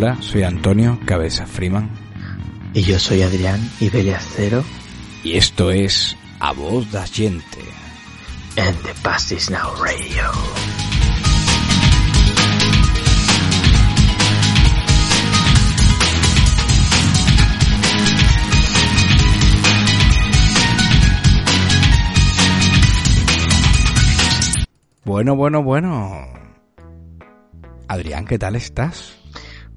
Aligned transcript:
Hola, 0.00 0.16
soy 0.22 0.44
Antonio 0.44 0.96
Cabeza 1.04 1.44
Freeman. 1.44 1.90
Y 2.72 2.82
yo 2.82 3.00
soy 3.00 3.22
Adrián 3.22 3.58
Cero. 4.20 4.62
Y 5.24 5.36
esto 5.36 5.72
es 5.72 6.16
A 6.38 6.52
Voz 6.52 6.92
da 6.92 7.04
Gente. 7.04 7.58
En 8.54 8.76
The 8.76 8.94
Past 9.02 9.32
Is 9.32 9.50
Now 9.50 9.74
Radio. 9.82 10.22
Bueno, 25.04 25.34
bueno, 25.34 25.64
bueno. 25.64 26.28
Adrián, 27.88 28.26
¿qué 28.26 28.38
tal 28.38 28.54
estás? 28.54 29.17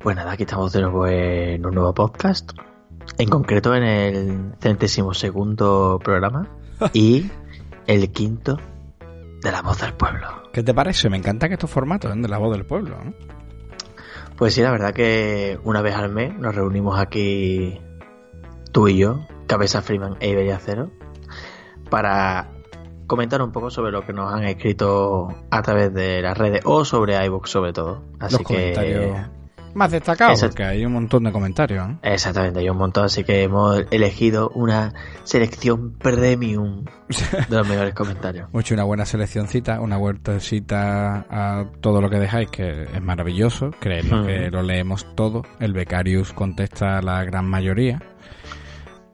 Pues 0.03 0.15
nada, 0.15 0.31
aquí 0.31 0.43
estamos 0.43 0.73
de 0.73 0.81
nuevo 0.81 1.05
en 1.05 1.63
un 1.63 1.75
nuevo 1.75 1.93
podcast. 1.93 2.53
En 3.19 3.29
concreto 3.29 3.75
en 3.75 3.83
el 3.83 4.53
centésimo 4.59 5.13
segundo 5.13 5.99
programa 6.03 6.49
y 6.93 7.29
el 7.85 8.11
quinto 8.11 8.57
de 9.43 9.51
La 9.51 9.61
Voz 9.61 9.79
del 9.79 9.93
Pueblo. 9.93 10.27
¿Qué 10.53 10.63
te 10.63 10.73
parece? 10.73 11.07
Me 11.11 11.17
encanta 11.17 11.47
que 11.47 11.53
estos 11.53 11.69
formatos 11.69 12.19
de 12.19 12.27
La 12.27 12.39
Voz 12.39 12.51
del 12.51 12.65
Pueblo. 12.65 12.97
Pues 14.37 14.55
sí, 14.55 14.63
la 14.63 14.71
verdad 14.71 14.91
que 14.91 15.59
una 15.65 15.83
vez 15.83 15.93
al 15.93 16.09
mes 16.09 16.35
nos 16.35 16.55
reunimos 16.55 16.99
aquí 16.99 17.79
tú 18.71 18.87
y 18.87 18.97
yo, 18.97 19.27
Cabeza 19.45 19.83
Freeman 19.83 20.17
e 20.19 20.29
Iberia 20.29 20.57
Cero, 20.59 20.89
para 21.91 22.49
comentar 23.05 23.43
un 23.43 23.51
poco 23.51 23.69
sobre 23.69 23.91
lo 23.91 24.03
que 24.03 24.13
nos 24.13 24.33
han 24.33 24.45
escrito 24.45 25.27
a 25.51 25.61
través 25.61 25.93
de 25.93 26.23
las 26.23 26.35
redes 26.35 26.61
o 26.65 26.85
sobre 26.85 27.23
iBooks 27.23 27.51
sobre 27.51 27.71
todo. 27.71 28.01
Así 28.19 28.43
que 28.43 29.40
más 29.73 29.91
destacado, 29.91 30.33
porque 30.39 30.63
hay 30.63 30.85
un 30.85 30.93
montón 30.93 31.23
de 31.23 31.31
comentarios. 31.31 31.87
Exactamente, 32.03 32.59
hay 32.59 32.69
un 32.69 32.77
montón, 32.77 33.05
así 33.05 33.23
que 33.23 33.43
hemos 33.43 33.83
elegido 33.91 34.49
una 34.49 34.93
selección 35.23 35.93
premium 35.93 36.85
de 37.49 37.55
los 37.55 37.67
mejores 37.67 37.93
comentarios. 37.93 38.49
Mucho 38.53 38.73
una 38.73 38.83
buena 38.83 39.05
seleccioncita, 39.05 39.79
una 39.81 39.97
vueltecita 39.97 41.25
a 41.29 41.65
todo 41.81 42.01
lo 42.01 42.09
que 42.09 42.19
dejáis, 42.19 42.49
que 42.49 42.83
es 42.83 43.01
maravilloso, 43.01 43.71
creemos 43.79 44.25
que 44.25 44.49
lo 44.51 44.63
leemos 44.63 45.05
todo. 45.15 45.43
El 45.59 45.73
Becarius 45.73 46.33
contesta 46.33 47.01
la 47.01 47.23
gran 47.23 47.45
mayoría. 47.45 48.01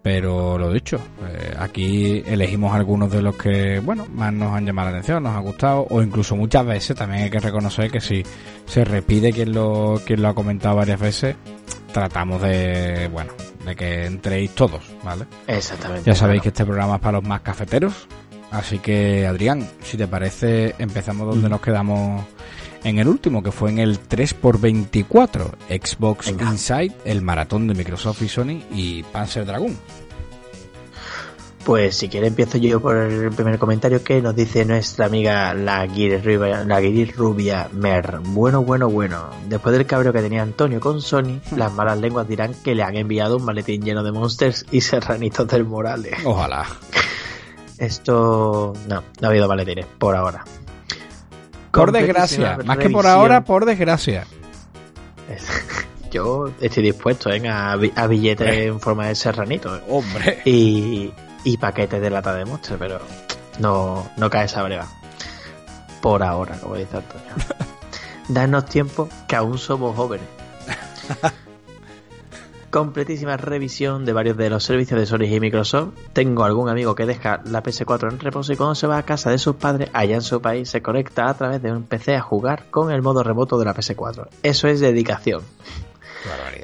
Pero 0.07 0.57
lo 0.57 0.71
dicho, 0.71 1.01
eh, 1.27 1.53
aquí 1.59 2.23
elegimos 2.25 2.73
algunos 2.73 3.11
de 3.11 3.21
los 3.21 3.35
que, 3.35 3.81
bueno, 3.81 4.07
más 4.15 4.31
nos 4.31 4.55
han 4.55 4.65
llamado 4.65 4.85
la 4.85 4.91
atención, 4.91 5.21
nos 5.21 5.35
ha 5.35 5.39
gustado, 5.39 5.85
o 5.89 6.01
incluso 6.01 6.33
muchas 6.37 6.65
veces 6.65 6.95
también 6.95 7.23
hay 7.23 7.29
que 7.29 7.39
reconocer 7.39 7.91
que 7.91 7.99
si 7.99 8.23
se 8.65 8.85
repite 8.85 9.33
quien 9.33 9.51
lo, 9.51 9.99
quien 10.05 10.21
lo 10.21 10.29
ha 10.29 10.33
comentado 10.33 10.77
varias 10.77 10.97
veces, 10.97 11.35
tratamos 11.91 12.41
de, 12.41 13.09
bueno, 13.11 13.33
de 13.65 13.75
que 13.75 14.05
entréis 14.05 14.51
todos, 14.55 14.81
¿vale? 15.03 15.25
Exactamente. 15.45 16.09
Ya 16.09 16.15
sabéis 16.15 16.41
que 16.41 16.47
este 16.47 16.63
programa 16.63 16.95
es 16.95 17.01
para 17.01 17.17
los 17.17 17.27
más 17.27 17.41
cafeteros, 17.41 18.07
así 18.49 18.79
que 18.79 19.27
Adrián, 19.27 19.67
si 19.83 19.97
te 19.97 20.07
parece, 20.07 20.73
empezamos 20.79 21.27
donde 21.27 21.49
mm. 21.49 21.51
nos 21.51 21.59
quedamos 21.59 22.23
en 22.83 22.99
el 22.99 23.07
último, 23.07 23.43
que 23.43 23.51
fue 23.51 23.69
en 23.69 23.79
el 23.79 23.99
3x24, 23.99 25.51
Xbox 25.69 26.29
Inside, 26.29 26.93
el 27.05 27.21
maratón 27.21 27.67
de 27.67 27.73
Microsoft 27.73 28.21
y 28.21 28.29
Sony 28.29 28.61
y 28.71 29.03
Panzer 29.03 29.45
Dragoon. 29.45 29.77
Pues 31.67 31.97
si 31.97 32.07
quiere 32.07 32.27
empiezo 32.27 32.57
yo 32.57 32.79
por 32.79 32.95
el 32.95 33.29
primer 33.33 33.59
comentario 33.59 34.01
que 34.01 34.21
nos 34.21 34.33
dice 34.33 34.63
nuestra 34.63 35.07
amiga 35.07 35.53
la 35.53 35.85
Guiris 35.85 36.23
Rubia, 36.23 36.63
la 36.63 36.79
Rubia 37.13 37.69
Mer. 37.73 38.19
Bueno, 38.23 38.63
bueno, 38.63 38.89
bueno. 38.89 39.31
Después 39.49 39.75
del 39.75 39.85
cabreo 39.85 40.13
que 40.13 40.21
tenía 40.21 40.43
Antonio 40.43 40.79
con 40.79 41.01
Sony, 41.01 41.41
hmm. 41.51 41.57
las 41.57 41.73
malas 41.73 41.99
lenguas 41.99 42.25
dirán 42.25 42.53
que 42.63 42.73
le 42.73 42.83
han 42.83 42.95
enviado 42.95 43.35
un 43.35 43.43
maletín 43.43 43.81
lleno 43.81 44.01
de 44.01 44.13
monsters 44.13 44.65
y 44.71 44.79
serranitos 44.79 45.45
del 45.49 45.65
Morales. 45.65 46.13
Ojalá. 46.23 46.65
Esto 47.77 48.71
no, 48.87 49.03
no 49.19 49.27
ha 49.27 49.29
habido 49.29 49.49
maletines 49.49 49.85
por 49.85 50.15
ahora. 50.15 50.45
Por 51.77 51.91
desgracia, 51.91 52.57
más 52.65 52.77
que 52.77 52.89
por 52.89 53.07
ahora, 53.07 53.43
por 53.43 53.65
desgracia. 53.65 54.25
Yo 56.11 56.51
estoy 56.61 56.83
dispuesto 56.83 57.29
¿eh? 57.29 57.47
a, 57.49 57.75
billetes 58.07 58.67
en 58.67 58.79
forma 58.79 59.07
de 59.07 59.15
serranito. 59.15 59.79
Hombre. 59.89 60.41
Y, 60.45 61.11
y 61.43 61.57
paquetes 61.57 62.01
de 62.01 62.09
lata 62.09 62.33
de 62.33 62.45
monster, 62.45 62.77
pero 62.77 62.99
no, 63.59 64.09
no 64.17 64.29
cae 64.29 64.45
esa 64.45 64.63
breva. 64.63 64.87
Por 66.01 66.23
ahora, 66.23 66.57
como 66.57 66.75
dice 66.75 66.97
Antonio. 66.97 67.33
Danos 68.29 68.65
tiempo 68.65 69.09
que 69.27 69.35
aún 69.35 69.57
somos 69.57 69.95
jóvenes. 69.95 70.27
completísima 72.69 73.37
revisión 73.37 74.05
de 74.05 74.13
varios 74.13 74.37
de 74.37 74.49
los 74.49 74.63
servicios 74.63 74.99
de 74.99 75.05
Sony 75.05 75.25
y 75.33 75.39
Microsoft. 75.39 75.93
Tengo 76.13 76.43
algún 76.43 76.69
amigo 76.69 76.95
que 76.95 77.05
deja 77.05 77.41
la 77.45 77.63
PS4 77.63 78.11
en 78.11 78.19
reposo 78.19 78.53
y 78.53 78.55
cuando 78.55 78.75
se 78.75 78.87
va 78.87 78.97
a 78.97 79.03
casa 79.03 79.29
de 79.29 79.37
sus 79.37 79.55
padres 79.55 79.89
allá 79.93 80.15
en 80.15 80.21
su 80.21 80.41
país 80.41 80.69
se 80.69 80.81
conecta 80.81 81.29
a 81.29 81.33
través 81.33 81.61
de 81.61 81.71
un 81.71 81.83
PC 81.83 82.15
a 82.15 82.21
jugar 82.21 82.65
con 82.69 82.91
el 82.91 83.01
modo 83.01 83.23
remoto 83.23 83.57
de 83.57 83.65
la 83.65 83.75
PS4. 83.75 84.27
Eso 84.43 84.67
es 84.67 84.79
dedicación. 84.79 85.41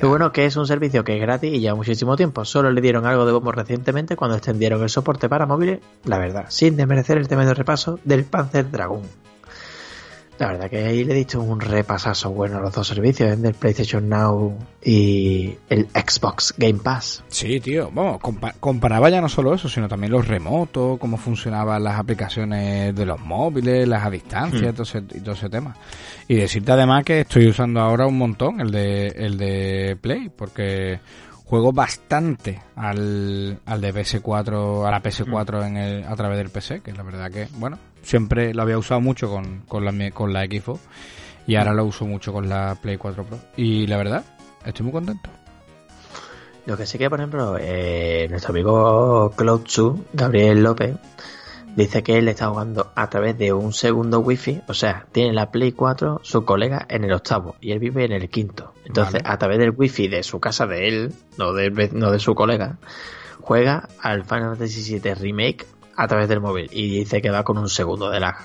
Y 0.02 0.06
bueno, 0.06 0.32
que 0.32 0.46
es 0.46 0.56
un 0.58 0.68
servicio 0.68 1.04
que 1.04 1.16
es 1.16 1.22
gratis 1.22 1.54
y 1.54 1.62
ya 1.62 1.76
muchísimo 1.76 2.18
tiempo. 2.18 2.44
Solo 2.44 2.72
le 2.72 2.82
dieron 2.82 3.06
algo 3.06 3.26
de 3.26 3.32
bombo 3.32 3.52
recientemente 3.52 4.16
cuando 4.16 4.36
extendieron 4.36 4.82
el 4.82 4.90
soporte 4.90 5.30
para 5.30 5.46
móviles, 5.46 5.80
la 6.04 6.18
verdad, 6.18 6.46
sin 6.50 6.76
desmerecer 6.76 7.18
el 7.18 7.28
tema 7.28 7.46
de 7.46 7.54
repaso 7.54 8.00
del 8.04 8.26
Panzer 8.26 8.70
Dragon. 8.70 9.02
La 10.40 10.48
verdad 10.48 10.70
que 10.70 10.84
ahí 10.84 11.04
le 11.04 11.14
he 11.14 11.18
dicho 11.18 11.42
un 11.42 11.60
repasazo 11.60 12.32
bueno 12.32 12.58
a 12.58 12.62
los 12.62 12.74
dos 12.74 12.88
servicios, 12.88 13.32
¿eh? 13.32 13.36
del 13.36 13.54
PlayStation 13.54 14.10
Now 14.10 14.58
y 14.84 15.56
el 15.70 15.88
Xbox 15.90 16.56
Game 16.58 16.80
Pass. 16.80 17.24
Sí, 17.28 17.60
tío. 17.60 17.92
Bueno, 17.92 18.20
comparaba 18.60 19.10
ya 19.10 19.22
no 19.22 19.30
solo 19.30 19.54
eso, 19.54 19.70
sino 19.70 19.88
también 19.88 20.12
los 20.12 20.28
remotos, 20.28 20.98
cómo 21.00 21.18
funcionaban 21.18 21.84
las 21.84 22.00
aplicaciones 22.00 22.96
de 22.96 23.06
los 23.06 23.20
móviles, 23.20 23.88
las 23.88 24.06
a 24.06 24.10
distancia 24.10 24.72
hmm. 24.72 24.72
y, 24.72 25.20
todo 25.20 25.34
ese, 25.34 25.50
tema. 25.50 25.76
Y 26.28 26.36
decirte 26.36 26.72
además 26.72 27.04
que 27.04 27.22
estoy 27.22 27.48
usando 27.48 27.80
ahora 27.80 28.08
un 28.08 28.18
montón 28.18 28.60
el 28.60 28.72
de, 28.72 29.08
el 29.08 29.38
de 29.38 29.98
Play, 30.02 30.30
porque 30.36 31.00
juego 31.46 31.72
bastante 31.72 32.60
al, 32.76 33.60
al 33.66 33.82
de 33.82 33.94
PS4, 33.94 34.88
a 34.88 34.92
la 34.92 35.04
PS4 35.04 35.62
hmm. 35.62 35.68
en 35.68 35.78
el, 35.78 36.04
a 36.06 36.16
través 36.16 36.38
del 36.40 36.50
PC, 36.50 36.82
que 36.82 36.92
la 36.92 37.04
verdad 37.04 37.32
que, 37.32 37.48
bueno, 37.58 37.78
siempre 38.04 38.54
lo 38.54 38.62
había 38.62 38.78
usado 38.78 39.02
mucho 39.02 39.30
con, 39.30 39.62
con, 39.68 39.84
la, 39.84 40.12
con 40.12 40.34
la 40.34 40.46
Xbox 40.46 40.82
y 41.48 41.56
ahora 41.56 41.74
lo 41.74 41.86
uso 41.86 42.06
mucho 42.06 42.32
con 42.32 42.48
la 42.48 42.78
Play 42.82 42.98
4 42.98 43.24
Pro. 43.24 43.40
Y 43.58 43.88
la 43.88 43.98
verdad, 43.98 44.24
estoy 44.66 44.84
muy 44.84 44.94
contento. 44.94 45.30
Lo 46.66 46.78
que 46.78 46.86
sí 46.86 46.98
que, 46.98 47.10
por 47.10 47.20
ejemplo, 47.20 47.58
eh, 47.60 48.28
nuestro 48.30 48.52
amigo 48.52 49.32
Cloud 49.36 49.66
Gabriel 50.14 50.64
López, 50.64 50.96
dice 51.76 52.04
que 52.04 52.18
él 52.18 52.28
está 52.30 52.48
jugando 52.48 52.92
a 52.96 53.10
través 53.10 53.38
de 53.38 53.52
un 53.52 53.74
segundo 53.74 54.20
wifi, 54.20 54.62
o 54.68 54.74
sea, 54.74 55.06
tiene 55.12 55.34
la 55.34 55.52
Play 55.52 55.74
4, 55.74 56.22
su 56.24 56.46
colega 56.46 56.86
en 56.90 57.04
el 57.04 57.14
octavo 57.14 57.56
y 57.60 57.72
él 57.72 57.80
vive 57.80 58.06
en 58.06 58.14
el 58.14 58.30
quinto. 58.30 58.74
Entonces, 58.86 59.22
a 59.26 59.38
través 59.38 59.58
del 59.60 59.74
wifi 59.76 60.08
de 60.08 60.24
su 60.24 60.40
casa 60.40 60.66
de 60.68 60.88
él, 60.88 61.14
no 61.38 61.54
de, 61.54 61.90
no 61.92 62.12
de 62.12 62.20
su 62.20 62.36
colega, 62.36 62.78
juega 63.42 63.90
al 64.00 64.24
Final 64.24 64.56
Fantasy 64.56 65.00
VII 65.00 65.16
Remake 65.16 65.66
a 65.96 66.08
través 66.08 66.28
del 66.28 66.42
móvil 66.42 66.70
y 66.72 67.00
dice 67.00 67.22
que 67.22 67.30
va 67.30 67.44
con 67.44 67.58
un 67.58 67.70
segundo 67.70 68.10
de 68.10 68.20
lag. 68.20 68.36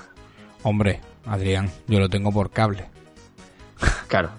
Hombre, 0.63 0.99
Adrián, 1.25 1.69
yo 1.87 1.99
lo 1.99 2.09
tengo 2.09 2.31
por 2.31 2.51
cable. 2.51 2.85
Claro. 4.07 4.31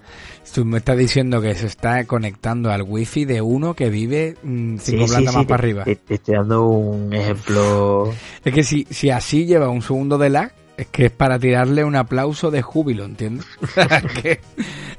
Tú 0.53 0.65
me 0.65 0.79
estás 0.79 0.97
diciendo 0.97 1.39
que 1.39 1.55
se 1.55 1.65
está 1.65 2.03
conectando 2.03 2.71
al 2.71 2.81
wifi 2.81 3.23
de 3.23 3.41
uno 3.41 3.73
que 3.73 3.89
vive 3.89 4.35
mm, 4.43 4.77
cinco 4.79 5.05
plantas 5.05 5.33
más 5.33 5.45
para 5.45 5.63
arriba. 5.63 5.83
Te, 5.85 5.97
estoy 6.09 6.35
dando 6.35 6.65
un 6.65 7.13
ejemplo. 7.13 8.13
Es 8.43 8.53
que 8.53 8.63
si, 8.63 8.85
si 8.89 9.11
así 9.11 9.45
lleva 9.45 9.69
un 9.69 9.81
segundo 9.81 10.17
de 10.17 10.29
lag, 10.29 10.51
es 10.75 10.87
que 10.87 11.05
es 11.05 11.11
para 11.11 11.39
tirarle 11.39 11.85
un 11.85 11.95
aplauso 11.95 12.51
de 12.51 12.61
júbilo, 12.61 13.05
¿entiendes? 13.05 13.45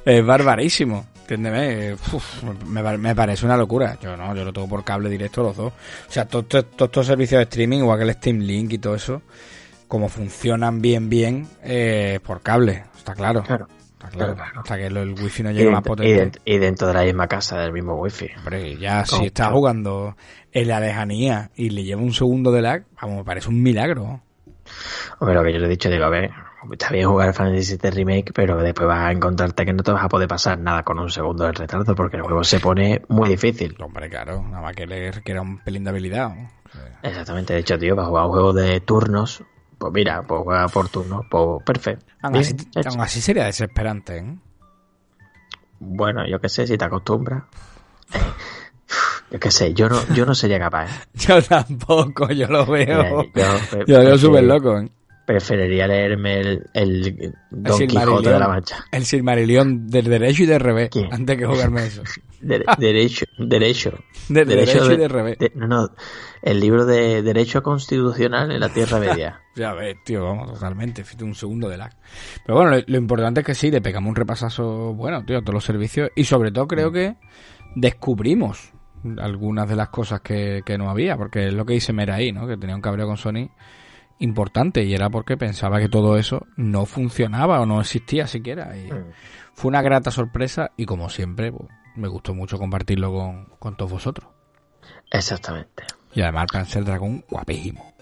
es 0.07 0.25
barbarísimo. 0.27 1.07
Entiéndeme, 1.23 1.97
me, 2.99 3.15
parece 3.15 3.47
una 3.47 3.57
locura. 3.57 3.97
Yo 4.01 4.17
no, 4.17 4.35
yo 4.35 4.45
lo 4.45 4.53
tengo 4.53 4.69
por 4.69 4.85
cable 4.85 5.09
directo 5.09 5.43
los 5.43 5.57
dos. 5.57 5.73
O 5.73 6.13
sea, 6.13 6.27
todos 6.27 6.47
estos 6.53 7.07
servicios 7.07 7.39
de 7.39 7.45
streaming, 7.45 7.79
igual 7.79 7.99
que 7.99 8.05
el 8.05 8.13
Steam 8.13 8.41
Link 8.41 8.73
y 8.73 8.79
todo 8.79 8.95
eso, 8.95 9.23
como 9.87 10.09
funcionan 10.09 10.83
bien, 10.83 11.09
bien, 11.09 11.47
eh, 11.63 12.19
por 12.25 12.43
cable, 12.43 12.85
está 12.97 13.15
claro. 13.15 13.43
Claro. 13.43 13.69
claro, 14.11 14.37
Hasta 14.57 14.77
que 14.77 14.87
el 14.87 15.15
wifi 15.15 15.43
no 15.45 15.53
llegue 15.53 15.71
más 15.71 15.83
potente. 15.83 16.41
Y, 16.45 16.59
dentro 16.59 16.89
de 16.89 16.95
la 16.95 17.03
misma 17.05 17.29
casa, 17.29 17.61
del 17.61 17.73
mismo 17.73 17.95
wifi. 17.95 18.29
Hombre, 18.39 18.77
ya 18.77 19.07
si 19.07 19.27
está 19.27 19.51
jugando 19.51 20.17
en 20.51 20.69
la 20.69 20.81
lejanía 20.81 21.51
y 21.55 21.71
le 21.71 21.85
lleva 21.85 22.03
un 22.03 22.13
segundo 22.13 22.51
de 22.51 22.63
lag, 22.63 22.85
vamos, 23.01 23.19
me 23.19 23.25
parece 23.25 23.49
un 23.49 23.63
milagro. 23.63 24.21
Hombre, 25.21 25.35
lo 25.35 25.45
que 25.45 25.53
yo 25.53 25.59
le 25.61 25.67
he 25.67 25.71
dicho, 25.71 25.89
digo, 25.89 26.05
a 26.05 26.11
ver, 26.11 26.31
está 26.71 26.91
bien 26.91 27.09
jugar 27.09 27.35
Final 27.35 27.53
Fantasy 27.53 27.77
VII 27.77 27.91
Remake, 27.91 28.33
pero 28.33 28.57
después 28.63 28.87
vas 28.87 29.01
a 29.01 29.13
encontrarte 29.13 29.65
que 29.65 29.73
no 29.73 29.83
te 29.83 29.93
vas 29.93 30.05
a 30.05 30.09
poder 30.09 30.29
pasar 30.29 30.59
nada 30.59 30.83
con 30.83 30.99
un 30.99 31.11
segundo 31.11 31.45
de 31.45 31.53
retraso 31.53 31.95
porque 31.95 32.17
el 32.17 32.23
juego 32.23 32.45
se 32.45 32.61
pone 32.61 33.03
muy 33.09 33.29
difícil. 33.29 33.77
Hombre, 33.81 34.09
claro, 34.09 34.43
nada 34.43 34.63
más 34.63 34.75
que 34.75 34.87
leer 34.87 35.23
que 35.23 35.33
era 35.33 35.43
un 35.43 35.59
pelín 35.59 35.85
de 35.85 35.91
habilidad. 35.91 36.35
Exactamente, 37.03 37.55
de 37.55 37.61
hecho, 37.61 37.79
tío, 37.79 37.97
para 37.97 38.09
jugar 38.09 38.25
un 38.27 38.31
juego 38.31 38.53
de 38.53 38.81
turnos, 38.81 39.43
pues 39.79 39.93
mira, 39.93 40.23
pues 40.23 40.43
juega 40.45 40.69
por 40.69 40.89
turnos, 40.89 41.27
pues 41.31 41.63
perfecto. 41.65 42.07
Aún 42.23 42.37
así, 43.01 43.21
sería 43.21 43.45
desesperante, 43.45 44.19
¿eh? 44.19 44.39
Bueno, 45.81 46.27
yo 46.29 46.41
qué 46.41 46.49
sé, 46.49 46.67
si 46.67 46.79
te 46.79 46.85
acostumbras. 46.85 47.43
Yo 49.33 49.41
qué 49.41 49.51
sé, 49.51 49.75
yo 49.75 49.89
no, 49.89 49.99
yo 50.15 50.27
no 50.27 50.35
sería 50.35 50.59
capaz. 50.59 50.87
¿eh? 50.87 51.07
Yo 51.15 51.43
tampoco, 51.43 52.31
yo 52.31 52.47
lo 52.49 52.67
veo. 52.67 53.25
Yo, 53.35 53.85
Yo 53.87 53.99
lo 53.99 54.05
veo 54.05 54.19
súper 54.19 54.45
loco. 54.45 54.79
¿eh? 54.79 54.91
Preferiría 55.33 55.87
leerme 55.87 56.41
el, 56.41 56.67
el 56.75 57.33
Don 57.51 57.79
Quijote 57.87 58.31
de 58.31 58.39
la 58.39 58.49
Mancha. 58.49 58.85
El 58.93 59.05
Silmarillion 59.07 59.87
del 59.87 60.05
derecho 60.05 60.43
y 60.43 60.47
del 60.47 60.61
revés, 60.61 60.91
¿Qué? 60.91 61.09
antes 61.11 61.39
que 61.39 61.47
jugarme 61.47 61.87
eso. 61.87 62.03
De- 62.43 62.65
derecho, 62.77 63.25
derecho. 63.39 63.93
Derecho, 64.29 64.85
y 64.85 64.89
de- 64.89 64.97
del 64.97 65.11
revés. 65.11 65.39
de- 65.39 65.53
no, 65.55 65.67
no, 65.69 65.89
el 66.43 66.59
libro 66.59 66.85
de 66.85 67.23
Derecho 67.23 67.63
Constitucional 67.63 68.51
en 68.51 68.59
la 68.61 68.69
Tierra 68.69 68.99
Media. 69.01 69.41
Ya 69.55 69.73
ves, 69.75 69.97
tío, 70.05 70.25
vamos, 70.25 70.53
totalmente. 70.53 71.05
Fíjate 71.05 71.23
un 71.25 71.35
segundo 71.37 71.69
de 71.69 71.77
lag. 71.79 71.93
Pero 72.45 72.59
bueno, 72.59 72.77
lo, 72.77 72.83
lo 72.85 72.99
importante 72.99 73.41
es 73.41 73.47
que 73.47 73.55
sí, 73.55 73.71
le 73.71 73.81
pegamos 73.81 74.09
un 74.11 74.17
repasazo 74.17 74.93
bueno, 74.93 75.25
tío, 75.25 75.39
a 75.39 75.41
todos 75.41 75.55
los 75.55 75.65
servicios. 75.65 76.11
Y 76.17 76.25
sobre 76.25 76.51
todo 76.51 76.67
creo 76.67 76.91
que 76.91 77.15
descubrimos 77.77 78.73
algunas 79.19 79.69
de 79.69 79.77
las 79.77 79.89
cosas 79.91 80.21
que, 80.21 80.63
que 80.67 80.77
no 80.79 80.91
había. 80.91 81.17
Porque 81.17 81.47
es 81.49 81.55
lo 81.55 81.65
que 81.65 81.75
dice 81.75 81.93
Mera 81.93 82.17
ahí, 82.17 82.33
¿no? 82.33 82.47
Que 82.47 82.57
tenía 82.57 82.75
un 82.77 82.83
cabreo 82.83 83.07
con 83.07 83.17
Sony 83.17 83.51
importante. 84.23 84.85
Y 84.85 84.95
era 84.95 85.11
porque 85.11 85.37
pensaba 85.37 85.79
que 85.79 85.89
todo 85.89 86.17
eso 86.17 86.47
no 86.57 86.87
funcionaba 86.87 87.61
o 87.61 87.67
no 87.67 87.81
existía 87.81 88.27
siquiera. 88.27 88.77
Y 88.77 88.89
fue 89.55 89.69
una 89.69 89.83
grata 89.83 90.11
sorpresa. 90.11 90.71
Y 90.77 90.87
como 90.87 91.09
siempre, 91.09 91.53
pues, 91.53 91.69
me 91.97 92.09
gustó 92.09 92.35
mucho 92.35 92.59
compartirlo 92.59 93.13
con, 93.13 93.47
con 93.59 93.77
todos 93.77 93.93
vosotros. 93.93 94.29
Exactamente. 95.11 95.85
Y 96.15 96.23
además, 96.23 96.47
Panzer 96.53 96.85
Dragon, 96.85 97.25
guapísimo. 97.29 97.93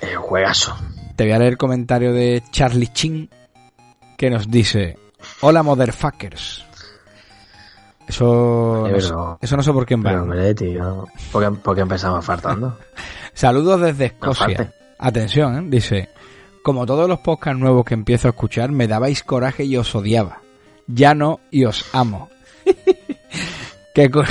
El 0.00 0.16
juegazo. 0.16 0.76
Te 1.16 1.24
voy 1.24 1.32
a 1.32 1.38
leer 1.38 1.52
el 1.52 1.58
comentario 1.58 2.12
de 2.12 2.42
Charlie 2.50 2.88
Chin 2.88 3.30
que 4.18 4.30
nos 4.30 4.50
dice: 4.50 4.98
Hola, 5.40 5.62
motherfuckers. 5.62 6.64
Eso, 8.06 8.86
no 8.88 9.00
sé, 9.00 9.14
eso 9.40 9.56
no 9.56 9.62
sé 9.64 9.72
por 9.72 9.84
quién 9.84 10.00
va. 10.00 10.10
Pero 10.10 10.22
hombre, 10.22 10.54
tío, 10.54 11.06
¿por 11.32 11.42
qué, 11.42 11.50
por 11.58 11.74
qué 11.74 11.80
empezamos 11.80 12.24
faltando? 12.24 12.78
Saludos 13.34 13.80
desde 13.80 14.06
Escocia. 14.06 14.72
Atención, 14.98 15.56
¿eh? 15.58 15.66
dice: 15.68 16.08
Como 16.62 16.86
todos 16.86 17.08
los 17.08 17.20
podcasts 17.20 17.58
nuevos 17.60 17.84
que 17.84 17.94
empiezo 17.94 18.28
a 18.28 18.30
escuchar, 18.30 18.70
me 18.72 18.86
dabais 18.88 19.22
coraje 19.22 19.64
y 19.64 19.76
os 19.76 19.94
odiaba. 19.94 20.40
Ya 20.86 21.14
no 21.14 21.40
y 21.50 21.64
os 21.64 21.84
amo. 21.94 22.30
¿Qué, 23.94 24.10
co- 24.10 24.22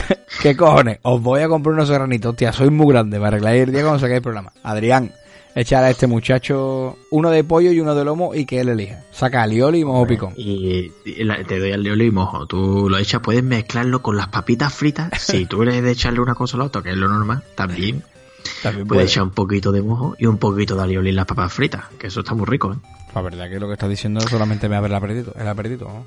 ¿Qué 0.41 0.55
cojones? 0.55 0.99
Os 1.01 1.21
voy 1.21 1.41
a 1.41 1.47
comprar 1.47 1.73
unos 1.73 1.87
serranitos. 1.87 2.31
Hostia, 2.31 2.53
soy 2.53 2.69
muy 2.69 2.87
grande 2.93 3.17
para 3.17 3.29
arreglar 3.29 3.55
el 3.55 3.71
día 3.71 3.81
cuando 3.81 3.99
sacáis 3.99 4.17
el 4.17 4.21
programa. 4.21 4.51
Adrián, 4.61 5.11
echar 5.55 5.83
a 5.83 5.89
este 5.89 6.05
muchacho 6.05 6.97
uno 7.09 7.31
de 7.31 7.43
pollo 7.43 7.71
y 7.71 7.79
uno 7.79 7.95
de 7.95 8.05
lomo 8.05 8.35
y 8.35 8.45
que 8.45 8.59
él 8.59 8.69
elija. 8.69 9.01
Saca 9.11 9.41
alioli 9.41 9.79
y 9.79 9.85
mojo 9.85 10.05
picón. 10.05 10.33
Y, 10.37 10.91
y 11.05 11.23
la- 11.23 11.43
te 11.43 11.57
doy 11.59 11.71
al 11.71 11.81
leoli 11.81 12.05
y 12.05 12.11
mojo. 12.11 12.45
Tú 12.45 12.87
lo 12.89 12.97
echas, 12.99 13.21
puedes 13.21 13.43
mezclarlo 13.43 14.01
con 14.03 14.17
las 14.17 14.27
papitas 14.27 14.71
fritas. 14.73 15.09
Si 15.19 15.45
tú 15.47 15.63
eres 15.63 15.81
de 15.81 15.91
echarle 15.91 16.19
una 16.19 16.35
cosa 16.35 16.57
a 16.57 16.59
la 16.59 16.65
otra, 16.65 16.83
que 16.83 16.91
es 16.91 16.97
lo 16.97 17.07
normal, 17.07 17.43
también 17.55 18.03
También 18.63 18.87
puedes 18.87 19.03
puede. 19.03 19.11
echar 19.11 19.23
un 19.23 19.31
poquito 19.31 19.71
de 19.71 19.81
mojo 19.81 20.15
y 20.19 20.25
un 20.25 20.37
poquito 20.37 20.75
de 20.75 20.83
alioli 20.83 21.09
en 21.09 21.15
las 21.15 21.25
papas 21.25 21.53
fritas. 21.53 21.85
Que 21.99 22.07
eso 22.07 22.21
está 22.21 22.33
muy 22.33 22.45
rico, 22.45 22.73
¿eh? 22.73 22.77
La 23.13 23.21
verdad 23.21 23.49
que 23.49 23.59
lo 23.59 23.67
que 23.67 23.73
estás 23.73 23.89
diciendo 23.89 24.21
solamente 24.21 24.67
me 24.69 24.75
abre 24.75 24.89
el 24.89 24.95
apretito. 24.95 25.33
El 25.39 25.47
apretito, 25.47 25.85
¿no? 25.85 26.05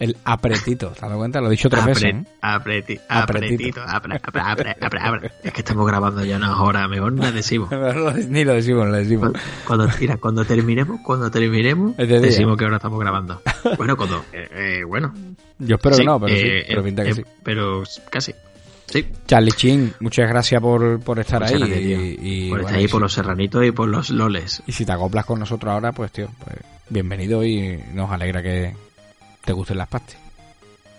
El 0.00 0.16
apretito, 0.24 0.88
¿te 0.88 0.94
has 0.94 1.00
dado 1.02 1.18
cuenta? 1.18 1.40
Lo 1.40 1.46
he 1.46 1.50
dicho 1.52 1.68
tres 1.68 1.84
veces. 1.84 2.02
Apre- 2.02 2.18
¿eh? 2.18 2.26
apreti- 2.42 3.00
Apretito. 3.08 3.80
apretito, 3.80 3.80
apre- 3.82 4.20
apre- 4.20 4.42
apre- 4.42 4.76
apre- 4.80 5.00
apre. 5.00 5.30
Es 5.44 5.52
que 5.52 5.60
estamos 5.60 5.86
grabando 5.86 6.24
ya 6.24 6.36
unas 6.36 6.58
horas, 6.58 6.88
mejor 6.88 7.12
no 7.12 7.30
decimos. 7.30 7.70
Ni 8.28 8.42
lo 8.44 8.54
decimos, 8.54 8.88
lo 8.88 8.92
decimos. 8.94 9.30
Cuando, 9.64 9.86
mira, 10.00 10.16
cuando 10.16 10.44
terminemos, 10.44 10.98
cuando 11.04 11.30
terminemos, 11.30 11.94
Este 11.96 12.18
decimos 12.18 12.56
que 12.56 12.64
ahora 12.64 12.78
estamos 12.78 12.98
grabando. 12.98 13.40
Bueno, 13.76 13.96
cuando, 13.96 14.24
eh, 14.32 14.48
eh, 14.80 14.84
bueno. 14.84 15.14
Yo 15.60 15.76
espero 15.76 15.96
que 15.96 16.04
no, 16.04 16.18
pero 16.18 16.34
sí, 16.34 16.42
eh, 16.44 16.64
pero 16.66 16.82
pinta 16.82 17.04
que 17.04 17.14
sí. 17.14 17.22
Pero 17.44 17.84
casi. 18.10 18.34
Sí, 18.86 19.06
Charlie 19.26 19.52
Chin, 19.52 19.94
muchas 20.00 20.28
gracias 20.28 20.60
por, 20.60 21.00
por 21.00 21.18
estar 21.18 21.40
Muchas 21.40 21.54
ahí. 21.54 21.68
gracias, 21.68 21.82
y, 21.82 22.18
y, 22.20 22.48
por 22.50 22.58
bueno, 22.58 22.66
estar 22.68 22.78
ahí 22.78 22.84
y 22.84 22.88
por 22.88 23.00
los 23.02 23.12
serranitos 23.12 23.64
y 23.64 23.70
por 23.72 23.88
los 23.88 24.10
loles. 24.10 24.62
y 24.66 24.72
si 24.72 24.84
te 24.84 24.92
acoplas 24.92 25.24
con 25.24 25.40
nosotros 25.40 25.72
ahora, 25.72 25.92
pues 25.92 26.12
tío, 26.12 26.28
pues 26.44 26.56
bienvenido 26.90 27.44
y 27.44 27.82
nos 27.92 28.10
alegra 28.10 28.42
que 28.42 28.74
te 29.44 29.52
gusten 29.52 29.78
las 29.78 29.88
pastas. 29.88 30.16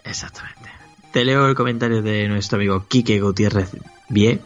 Exactamente. 0.04 0.70
Te 1.12 1.24
leo 1.24 1.48
el 1.48 1.56
comentario 1.56 2.02
de 2.02 2.28
nuestro 2.28 2.58
amigo 2.58 2.86
Quique 2.88 3.20
Gutiérrez 3.22 3.70
Bien, 4.10 4.42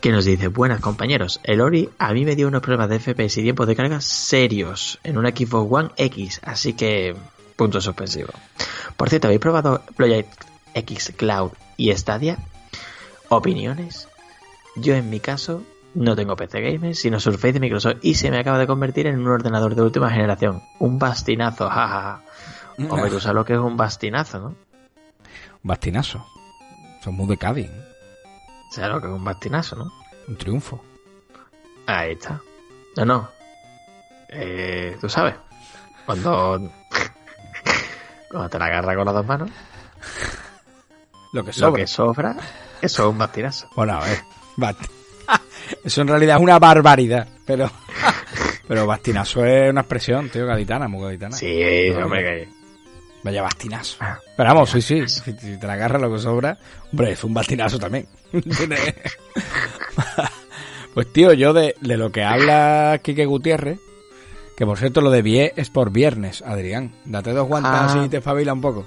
que 0.00 0.10
nos 0.10 0.24
dice, 0.24 0.48
buenas 0.48 0.80
compañeros, 0.80 1.40
el 1.44 1.60
Ori 1.60 1.88
a 1.98 2.12
mí 2.12 2.24
me 2.24 2.34
dio 2.34 2.48
unos 2.48 2.62
problemas 2.62 2.88
de 2.90 2.98
FPS 2.98 3.38
y 3.38 3.42
tiempos 3.42 3.66
de 3.66 3.76
carga 3.76 4.00
serios 4.00 4.98
en 5.04 5.16
una 5.18 5.30
Xbox 5.30 5.68
One 5.72 5.90
X, 5.96 6.40
así 6.44 6.72
que 6.72 7.14
punto 7.56 7.80
suspensivo. 7.80 8.30
Por 8.96 9.08
cierto, 9.08 9.28
¿habéis 9.28 9.40
probado 9.40 9.82
Project 9.96 10.32
X 10.78 11.12
Cloud 11.16 11.52
y 11.76 11.94
Stadia? 11.94 12.38
¿Opiniones? 13.28 14.08
Yo 14.76 14.94
en 14.94 15.10
mi 15.10 15.20
caso 15.20 15.62
no 15.94 16.14
tengo 16.16 16.36
PC 16.36 16.60
Gamer, 16.60 16.94
sino 16.94 17.20
Surface 17.20 17.54
de 17.54 17.60
Microsoft 17.60 17.98
y 18.02 18.14
se 18.14 18.30
me 18.30 18.38
acaba 18.38 18.58
de 18.58 18.66
convertir 18.66 19.06
en 19.06 19.18
un 19.18 19.28
ordenador 19.28 19.74
de 19.74 19.82
última 19.82 20.10
generación. 20.10 20.62
Un 20.78 20.98
bastinazo, 20.98 21.68
jajaja. 21.68 22.22
Hombre, 22.88 23.10
tú 23.10 23.20
sabes 23.20 23.34
lo 23.34 23.44
que 23.44 23.54
es 23.54 23.58
un 23.58 23.76
bastinazo, 23.76 24.38
¿no? 24.38 24.46
Un 24.48 24.56
bastinazo. 25.64 26.24
Son 27.02 27.14
muy 27.14 27.26
de 27.26 27.36
Cádiz, 27.36 27.66
¿eh? 27.66 27.84
¿Sabes 28.70 28.90
lo 28.90 29.00
que 29.00 29.06
es 29.06 29.12
un 29.12 29.24
bastinazo, 29.24 29.76
no? 29.76 29.90
un 30.28 30.36
triunfo. 30.36 30.80
Ahí 31.86 32.12
está. 32.12 32.40
No, 32.96 33.04
no. 33.04 33.28
Eh, 34.28 34.96
tú 35.00 35.08
sabes. 35.08 35.34
Cuando. 36.04 36.70
cuando 38.30 38.48
te 38.50 38.58
la 38.58 38.66
agarra 38.66 38.94
con 38.94 39.06
las 39.06 39.14
dos 39.14 39.26
manos, 39.26 39.50
Lo 41.32 41.42
que 41.42 41.48
lo 41.48 41.52
sobra. 41.52 41.80
que 41.82 41.86
sobra, 41.86 42.36
eso 42.80 43.02
es 43.04 43.10
un 43.10 43.18
bastinazo. 43.18 43.68
Bueno, 43.74 43.94
a 43.94 44.00
ver. 44.04 44.18
bast- 44.56 44.88
Eso 45.84 46.00
en 46.02 46.08
realidad 46.08 46.36
es 46.36 46.42
una 46.42 46.58
barbaridad, 46.58 47.28
pero 47.44 47.70
pero 48.68 48.86
bastinazo 48.86 49.44
es 49.44 49.70
una 49.70 49.82
expresión, 49.82 50.30
tío, 50.30 50.46
gaditana, 50.46 50.88
muy 50.88 51.02
gaditana. 51.04 51.36
Sí, 51.36 51.90
hombre, 52.02 52.22
que. 52.24 52.58
Vaya 53.24 53.42
bastinazo. 53.42 53.96
Ah, 54.00 54.16
Pero 54.36 54.48
vamos, 54.50 54.70
sí, 54.70 54.80
sí. 54.80 55.06
Si, 55.08 55.20
si 55.32 55.58
te 55.58 55.66
la 55.66 55.72
agarras 55.74 56.00
lo 56.00 56.10
que 56.12 56.18
sobra, 56.20 56.56
hombre, 56.92 57.12
es 57.12 57.24
un 57.24 57.34
bastinazo 57.34 57.78
también. 57.78 58.06
Pues 60.94 61.12
tío, 61.12 61.32
yo 61.32 61.52
de, 61.52 61.76
de 61.80 61.96
lo 61.96 62.10
que 62.10 62.24
habla 62.24 62.98
Quique 63.02 63.24
Gutiérrez, 63.26 63.78
que 64.56 64.66
por 64.66 64.78
cierto 64.78 65.00
lo 65.00 65.10
de 65.10 65.22
vie 65.22 65.52
es 65.56 65.70
por 65.70 65.90
viernes, 65.92 66.42
Adrián. 66.42 66.92
Date 67.04 67.32
dos 67.32 67.46
guantas 67.46 67.72
Ah. 67.74 67.84
así 67.86 67.98
y 68.00 68.08
te 68.08 68.16
espabila 68.16 68.52
un 68.52 68.60
poco. 68.60 68.84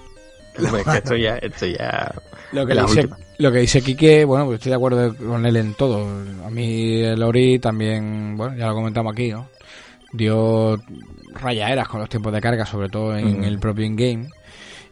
Que 0.57 0.97
esto 0.97 1.15
ya. 1.15 1.37
Esto 1.37 1.65
ya... 1.67 2.13
Lo 2.51 2.65
que, 2.65 2.73
La 2.75 2.83
dice, 2.83 3.01
última. 3.01 3.17
lo 3.37 3.51
que 3.51 3.59
dice 3.59 3.81
Quique, 3.81 4.25
bueno, 4.25 4.45
pues 4.45 4.55
estoy 4.57 4.71
de 4.71 4.75
acuerdo 4.75 5.15
con 5.15 5.45
él 5.45 5.55
en 5.55 5.73
todo. 5.73 6.05
A 6.45 6.49
mí 6.49 7.01
el 7.01 7.23
Ori 7.23 7.59
también, 7.59 8.35
bueno, 8.35 8.57
ya 8.57 8.67
lo 8.67 8.75
comentamos 8.75 9.13
aquí, 9.13 9.29
¿no? 9.31 9.47
Dio 10.11 10.77
rayaeras 11.35 11.87
con 11.87 12.01
los 12.01 12.09
tiempos 12.09 12.33
de 12.33 12.41
carga, 12.41 12.65
sobre 12.65 12.89
todo 12.89 13.17
en 13.17 13.35
Ujú. 13.39 13.43
el 13.45 13.59
propio 13.59 13.85
in-game. 13.85 14.27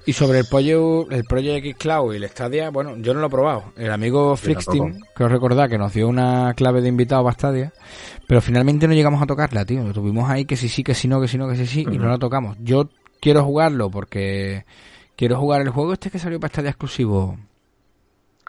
Y 0.05 0.13
sobre 0.13 0.39
el 0.39 0.45
pollo, 0.45 1.09
el 1.11 1.25
Project 1.25 1.57
X 1.65 1.75
Cloud 1.77 2.13
y 2.13 2.17
el 2.17 2.29
Stadia, 2.29 2.69
bueno, 2.69 2.95
yo 2.97 3.13
no 3.13 3.19
lo 3.19 3.27
he 3.27 3.29
probado. 3.29 3.65
El 3.75 3.91
amigo 3.91 4.35
tampoco. 4.41 4.91
que 5.15 5.23
os 5.25 5.31
recordad 5.31 5.69
que 5.69 5.77
nos 5.77 5.93
dio 5.93 6.07
una 6.07 6.53
clave 6.55 6.81
de 6.81 6.87
invitado 6.87 7.23
para 7.23 7.33
Stadia, 7.35 7.73
pero 8.25 8.39
finalmente 8.41 8.87
no 8.87 8.93
llegamos 8.93 9.21
a 9.21 9.27
tocarla, 9.27 9.65
tío. 9.65 9.83
Lo 9.83 9.91
tuvimos 9.93 10.29
ahí 10.29 10.45
que 10.45 10.55
sí, 10.55 10.69
sí, 10.69 10.83
que 10.83 10.95
sí, 10.95 11.07
no, 11.09 11.19
que 11.19 11.27
sí, 11.27 11.37
no, 11.37 11.47
que 11.49 11.57
sí, 11.57 11.67
sí, 11.67 11.81
y 11.91 11.97
no 11.97 12.07
la 12.07 12.17
tocamos. 12.17 12.57
Yo 12.61 12.89
quiero 13.19 13.43
jugarlo 13.43 13.91
porque 13.91 14.63
quiero 15.17 15.37
jugar 15.37 15.61
el 15.61 15.69
juego 15.69 15.91
este 15.93 16.09
que 16.09 16.17
salió 16.17 16.39
para 16.39 16.53
Stadia 16.53 16.69
exclusivo. 16.69 17.37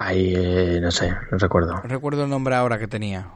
Ahí, 0.03 0.33
eh, 0.35 0.79
no 0.81 0.91
sé, 0.91 1.11
no 1.31 1.37
recuerdo. 1.39 1.75
No 1.75 1.83
recuerdo 1.83 2.25
el 2.25 2.31
nombre 2.31 2.55
ahora 2.55 2.79
que 2.79 2.89
tenía. 2.89 3.27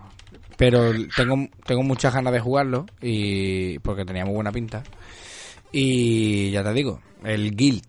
Pero 0.57 0.93
tengo, 1.15 1.47
tengo 1.67 1.83
muchas 1.83 2.15
ganas 2.15 2.33
de 2.33 2.41
jugarlo 2.41 2.87
y 3.03 3.79
porque 3.81 4.05
tenía 4.05 4.25
muy 4.25 4.35
buena 4.35 4.51
pinta. 4.51 4.83
Y 5.73 6.51
ya 6.53 6.63
te 6.65 6.73
digo, 6.73 7.01
el 7.25 7.55
Guild. 7.55 7.85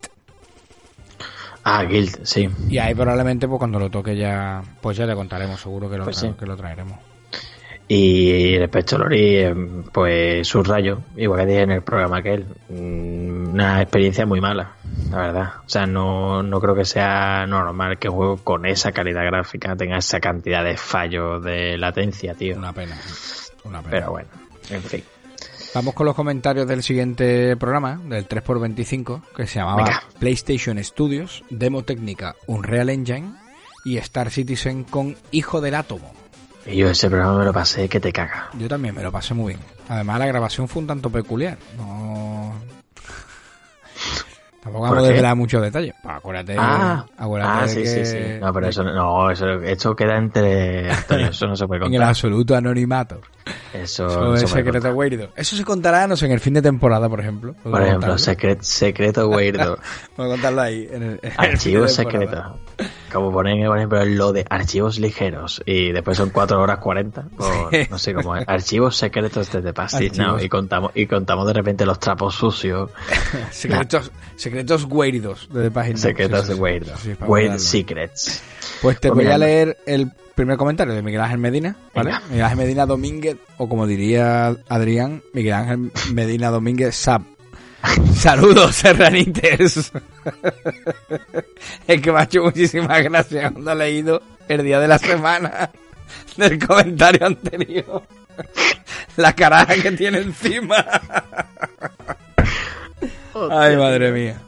Ah, 1.64 1.84
Guild, 1.84 2.20
sí. 2.26 2.50
Y 2.70 2.78
ahí 2.78 2.94
probablemente 2.94 3.48
pues 3.48 3.60
cuando 3.60 3.80
lo 3.80 3.90
toque 3.90 4.16
ya 4.18 4.62
pues 4.82 4.98
ya 4.98 5.08
te 5.08 5.16
contaremos, 5.16 5.60
seguro 5.62 5.90
que 5.90 5.98
lo, 5.98 6.04
Pues 6.04 6.18
tra- 6.22 6.32
sí. 6.32 6.36
que 6.38 6.46
lo 6.46 6.58
traeremos. 6.58 7.00
Y 7.88 8.58
respecto 8.58 8.96
a 8.96 9.00
Lori, 9.00 9.38
eh, 9.38 9.56
pues 9.94 10.48
subrayo, 10.48 11.02
igual 11.16 11.42
que 11.42 11.46
dije 11.46 11.62
en 11.62 11.72
el 11.72 11.82
programa 11.84 12.18
aquel, 12.18 12.46
mm, 12.70 13.50
una 13.54 13.82
experiencia 13.82 14.26
muy 14.26 14.42
mala, 14.42 14.72
la 15.12 15.18
verdad. 15.18 15.54
O 15.66 15.70
sea, 15.70 15.86
no, 15.86 16.44
no 16.44 16.60
creo 16.60 16.76
que 16.76 16.86
sea 16.86 17.46
normal 17.48 17.98
que 17.98 18.10
un 18.10 18.16
juego 18.16 18.38
con 18.38 18.66
esa 18.66 18.92
calidad 18.92 19.26
gráfica 19.26 19.76
tenga 19.76 19.98
esa 19.98 20.20
cantidad 20.20 20.64
de 20.64 20.78
fallos 20.78 21.44
de 21.44 21.78
latencia, 21.78 22.34
tío. 22.34 22.58
Una 22.58 22.74
pena. 22.74 22.98
Una 23.64 23.80
pena. 23.80 23.92
Pero 23.92 24.12
bueno, 24.12 24.30
en 24.70 24.82
fin. 24.82 25.04
Vamos 25.74 25.94
con 25.94 26.06
los 26.06 26.16
comentarios 26.16 26.68
del 26.68 26.84
siguiente 26.84 27.58
programa, 27.58 28.00
del 28.06 28.28
3x25, 28.28 29.22
que 29.36 29.46
se 29.46 29.60
llamaba 29.60 29.84
Venga. 29.84 30.04
PlayStation 30.20 30.82
Studios, 30.82 31.44
Demo 31.50 31.84
Técnica 31.84 32.36
Unreal 32.48 32.90
Engine 32.90 33.34
y 33.84 33.98
Star 33.98 34.32
Citizen 34.32 34.86
con 34.86 35.18
Hijo 35.32 35.60
del 35.60 35.76
Átomo. 35.76 36.14
Y 36.66 36.78
yo 36.78 36.90
ese 36.90 37.10
programa 37.10 37.40
me 37.40 37.46
lo 37.46 37.54
pasé 37.54 37.90
que 37.90 38.00
te 38.00 38.14
caga. 38.14 38.50
Yo 38.58 38.68
también 38.68 38.96
me 38.96 39.04
lo 39.04 39.12
pasé 39.12 39.34
muy 39.34 39.54
bien. 39.54 39.66
Además, 39.88 40.18
la 40.18 40.28
grabación 40.28 40.68
fue 40.68 40.82
un 40.82 40.88
tanto 40.88 41.10
peculiar. 41.10 41.58
No. 41.78 42.15
Tampoco 44.66 44.86
vamos 44.86 44.98
a 44.98 45.08
desvelar 45.10 45.36
muchos 45.36 45.62
detalles. 45.62 45.94
Pues 46.02 46.16
acuérdate, 46.16 46.56
ah, 46.58 47.06
acuérdate 47.16 47.64
ah, 47.64 47.68
sí, 47.68 47.84
que... 47.84 47.86
sí, 47.86 48.06
sí. 48.06 48.18
No, 48.42 48.52
pero 48.52 48.68
eso 48.68 48.84
no, 48.84 49.30
eso, 49.30 49.46
esto 49.62 49.96
queda 49.96 50.18
entre 50.18 50.92
Antonio, 50.92 51.28
eso 51.28 51.46
no 51.46 51.56
se 51.56 51.68
puede 51.68 51.78
En 51.82 51.84
contar. 51.84 52.02
el 52.02 52.10
absoluto 52.10 52.56
anonimato. 52.56 53.22
Eso, 53.76 54.08
Eso 54.08 54.22
no 54.22 54.34
es 54.34 54.50
secreto 54.50 54.90
weirdo. 54.90 55.30
Eso 55.36 55.56
se 55.56 55.64
contará, 55.64 56.08
no 56.08 56.16
sé, 56.16 56.26
en 56.26 56.32
el 56.32 56.40
fin 56.40 56.56
de 56.56 56.64
temporada, 56.64 57.08
por 57.08 57.20
ejemplo. 57.20 57.54
Por 57.62 57.80
ejemplo, 57.80 58.18
secret, 58.18 58.64
secreto 58.64 59.28
weirdo. 59.30 59.78
Vamos 60.18 60.32
a 60.32 60.36
contarlo 60.36 60.62
ahí. 60.62 60.90
En 60.92 61.04
el, 61.04 61.20
en 61.22 61.52
el 61.52 61.58
fin 61.60 61.88
Como 63.16 63.32
ponen, 63.32 63.66
por 63.66 63.78
ejemplo, 63.78 64.06
lo 64.06 64.34
de 64.34 64.46
archivos 64.50 65.00
ligeros 65.00 65.62
y 65.66 65.92
después 65.94 66.18
son 66.18 66.30
4 66.32 66.62
horas 66.62 66.80
40. 66.80 67.28
o 67.38 67.70
Sí. 67.72 67.78
no 67.90 67.98
sé 67.98 68.14
cómo 68.14 68.36
es. 68.36 68.44
Archivos 68.48 68.98
secretos 68.98 69.52
de 69.52 69.62
The 69.62 69.74
Pastis 69.74 70.10
Archivos. 70.12 70.18
Now. 70.36 70.40
Y 70.44 70.50
contamos, 70.50 70.92
y 70.96 71.08
contamos 71.08 71.48
de 71.48 71.54
repente 71.54 71.86
los 71.86 72.00
trapos 72.00 72.36
sucios. 72.36 72.92
Secretos, 73.52 74.12
secretos 74.36 74.86
weirdos 74.90 75.48
de 75.52 75.72
página. 75.72 75.98
secretos 75.98 76.48
de 76.48 76.56
Weird. 76.56 76.88
para 76.88 77.00
Weird 77.06 77.28
guardarlo. 77.28 77.60
Secrets. 77.60 78.44
Pues 78.82 79.00
te 79.00 79.10
Pues 79.12 79.26
voy 79.26 79.34
a 79.34 79.38
leer 79.38 79.78
el 79.86 80.12
primer 80.36 80.58
comentario 80.58 80.94
de 80.94 81.02
Miguel 81.02 81.22
Ángel 81.22 81.38
Medina, 81.40 81.78
¿vale? 81.94 82.12
Venga. 82.12 82.24
Miguel 82.30 82.44
Ángel 82.44 82.58
Medina 82.58 82.86
Domínguez, 82.86 83.38
o 83.58 83.70
como 83.70 83.88
diría 83.88 84.56
Adrián, 84.68 85.24
Miguel 85.34 85.54
Ángel 85.54 85.92
Medina 86.14 86.50
Domínguez 86.52 86.96
Sap. 86.96 87.22
Saludos, 88.16 88.76
serranites. 88.76 89.78
es 91.88 92.02
que 92.02 92.14
hecho 92.22 92.44
muchísimas 92.44 93.04
gracias 93.04 93.52
cuando 93.52 93.72
he 93.72 93.76
leído 93.76 94.22
el 94.48 94.64
día 94.64 94.80
de 94.80 94.88
la 94.88 94.98
semana 94.98 95.70
del 96.38 96.66
comentario 96.66 97.26
anterior. 97.26 98.04
La 99.18 99.34
caraja 99.34 99.76
que 99.76 99.92
tiene 99.92 100.20
encima. 100.20 100.86
Ay, 103.50 103.78
madre 103.78 104.12
mía. 104.12 104.42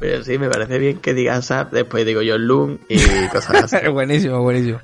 Pero 0.00 0.24
sí, 0.24 0.36
me 0.36 0.48
parece 0.48 0.78
bien 0.78 0.98
que 0.98 1.14
digas 1.14 1.46
Zap, 1.46 1.72
después 1.72 2.04
digo 2.04 2.22
yo 2.22 2.36
Loom 2.36 2.78
y 2.88 2.98
cosas 3.28 3.72
así. 3.72 3.88
buenísimo, 3.88 4.42
buenísimo. 4.42 4.80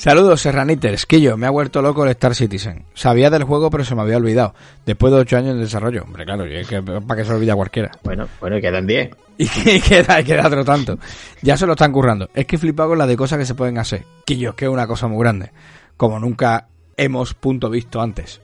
Saludos, 0.00 0.40
Serraniters. 0.40 1.04
Que 1.04 1.20
yo 1.20 1.36
me 1.36 1.46
ha 1.46 1.50
vuelto 1.50 1.82
loco 1.82 2.04
el 2.04 2.10
Star 2.12 2.34
Citizen. 2.34 2.86
Sabía 2.94 3.28
del 3.28 3.44
juego, 3.44 3.68
pero 3.68 3.84
se 3.84 3.94
me 3.94 4.00
había 4.00 4.16
olvidado. 4.16 4.54
Después 4.86 5.12
de 5.12 5.18
ocho 5.18 5.36
años 5.36 5.56
de 5.56 5.60
desarrollo. 5.60 6.04
Hombre, 6.04 6.24
claro, 6.24 6.46
es 6.46 6.66
que 6.66 6.80
para 6.80 7.20
que 7.20 7.26
se 7.26 7.34
olvida 7.34 7.54
cualquiera. 7.54 7.90
Bueno, 8.02 8.26
bueno, 8.40 8.56
y 8.56 8.62
quedan 8.62 8.86
10. 8.86 9.10
Y 9.36 9.46
que 9.46 9.76
y 9.76 9.80
queda, 9.82 10.18
y 10.18 10.24
queda 10.24 10.46
otro 10.46 10.64
tanto. 10.64 10.98
Ya 11.42 11.58
se 11.58 11.66
lo 11.66 11.72
están 11.72 11.92
currando. 11.92 12.30
Es 12.32 12.46
que 12.46 12.56
flipado 12.56 12.88
con 12.88 12.98
la 12.98 13.06
de 13.06 13.14
cosas 13.14 13.38
que 13.38 13.44
se 13.44 13.54
pueden 13.54 13.76
hacer. 13.76 14.06
Que 14.24 14.38
yo, 14.38 14.50
es 14.50 14.56
que 14.56 14.64
es 14.64 14.70
una 14.70 14.86
cosa 14.86 15.06
muy 15.06 15.18
grande. 15.18 15.50
Como 15.98 16.18
nunca 16.18 16.68
hemos 16.96 17.34
punto 17.34 17.68
visto 17.68 18.00
antes. 18.00 18.40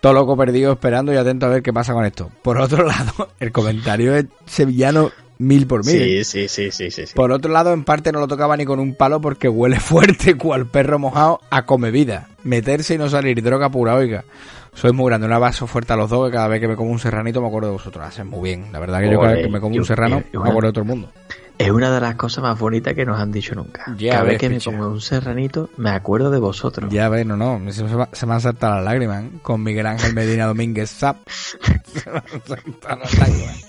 Todo 0.00 0.12
loco 0.12 0.36
perdido 0.36 0.70
esperando 0.70 1.12
y 1.12 1.16
atento 1.16 1.46
a 1.46 1.48
ver 1.48 1.62
qué 1.62 1.72
pasa 1.72 1.92
con 1.92 2.04
esto. 2.04 2.30
Por 2.42 2.56
otro 2.58 2.84
lado, 2.86 3.30
el 3.40 3.50
comentario 3.50 4.14
es 4.14 4.26
sevillano 4.46 5.10
mil 5.40 5.66
por 5.66 5.84
mil. 5.84 6.24
Sí, 6.24 6.48
sí, 6.48 6.70
sí, 6.70 6.90
sí. 6.90 7.04
Por 7.14 7.32
otro 7.32 7.50
lado, 7.50 7.72
en 7.72 7.84
parte 7.84 8.12
no 8.12 8.20
lo 8.20 8.28
tocaba 8.28 8.56
ni 8.56 8.64
con 8.64 8.78
un 8.78 8.94
palo 8.94 9.20
porque 9.20 9.48
huele 9.48 9.80
fuerte 9.80 10.36
cual 10.36 10.66
perro 10.66 10.98
mojado 10.98 11.40
a 11.50 11.64
come 11.66 11.90
vida. 11.90 12.28
Meterse 12.44 12.94
y 12.94 12.98
no 12.98 13.08
salir, 13.08 13.42
droga 13.42 13.68
pura, 13.70 13.94
oiga. 13.94 14.24
Soy 14.72 14.92
muy 14.92 15.06
grande, 15.06 15.26
un 15.26 15.32
abrazo 15.32 15.66
fuerte 15.66 15.92
a 15.92 15.96
los 15.96 16.08
dos 16.08 16.28
que 16.30 16.34
cada 16.36 16.46
vez 16.46 16.60
que 16.60 16.68
me 16.68 16.76
como 16.76 16.90
un 16.90 17.00
serranito 17.00 17.40
me 17.42 17.48
acuerdo 17.48 17.68
de 17.68 17.72
vosotros. 17.72 18.04
Hacen 18.04 18.28
muy 18.28 18.50
bien. 18.50 18.66
La 18.72 18.78
verdad 18.78 19.00
que 19.00 19.10
yo 19.10 19.18
cada 19.20 19.32
vez 19.32 19.42
que 19.46 19.50
me 19.50 19.60
como 19.60 19.74
un 19.76 19.84
serrano 19.84 20.22
me 20.32 20.48
acuerdo 20.48 20.68
de 20.68 20.72
todo 20.72 20.82
el 20.82 20.88
mundo. 20.88 21.10
Es 21.58 21.70
una 21.70 21.90
de 21.92 22.00
las 22.00 22.14
cosas 22.14 22.42
más 22.42 22.58
bonitas 22.58 22.94
que 22.94 23.04
nos 23.04 23.20
han 23.20 23.32
dicho 23.32 23.54
nunca. 23.54 23.84
Ya 23.98 24.12
Cada 24.12 24.24
vez 24.24 24.38
que 24.38 24.48
me 24.48 24.60
como 24.60 24.86
un 24.88 25.00
serranito, 25.00 25.68
me 25.76 25.90
acuerdo 25.90 26.30
de 26.30 26.38
vosotros. 26.38 26.90
Ya 26.90 27.08
ves, 27.10 27.26
no, 27.26 27.36
no, 27.36 27.60
se, 27.72 27.84
me- 27.84 28.06
se 28.12 28.26
me 28.26 28.32
han 28.34 28.40
saltado 28.40 28.76
las 28.76 28.84
lágrimas 28.84 29.24
¿eh? 29.24 29.30
con 29.42 29.62
Miguel 29.62 29.86
Ángel 29.86 30.14
Medina 30.14 30.46
Domínguez 30.46 30.90
Zap. 30.90 31.16
Se 31.28 32.10
me 32.10 32.16
han 32.18 32.24
saltado 32.46 33.00
las 33.00 33.18
lágrimas. 33.18 33.66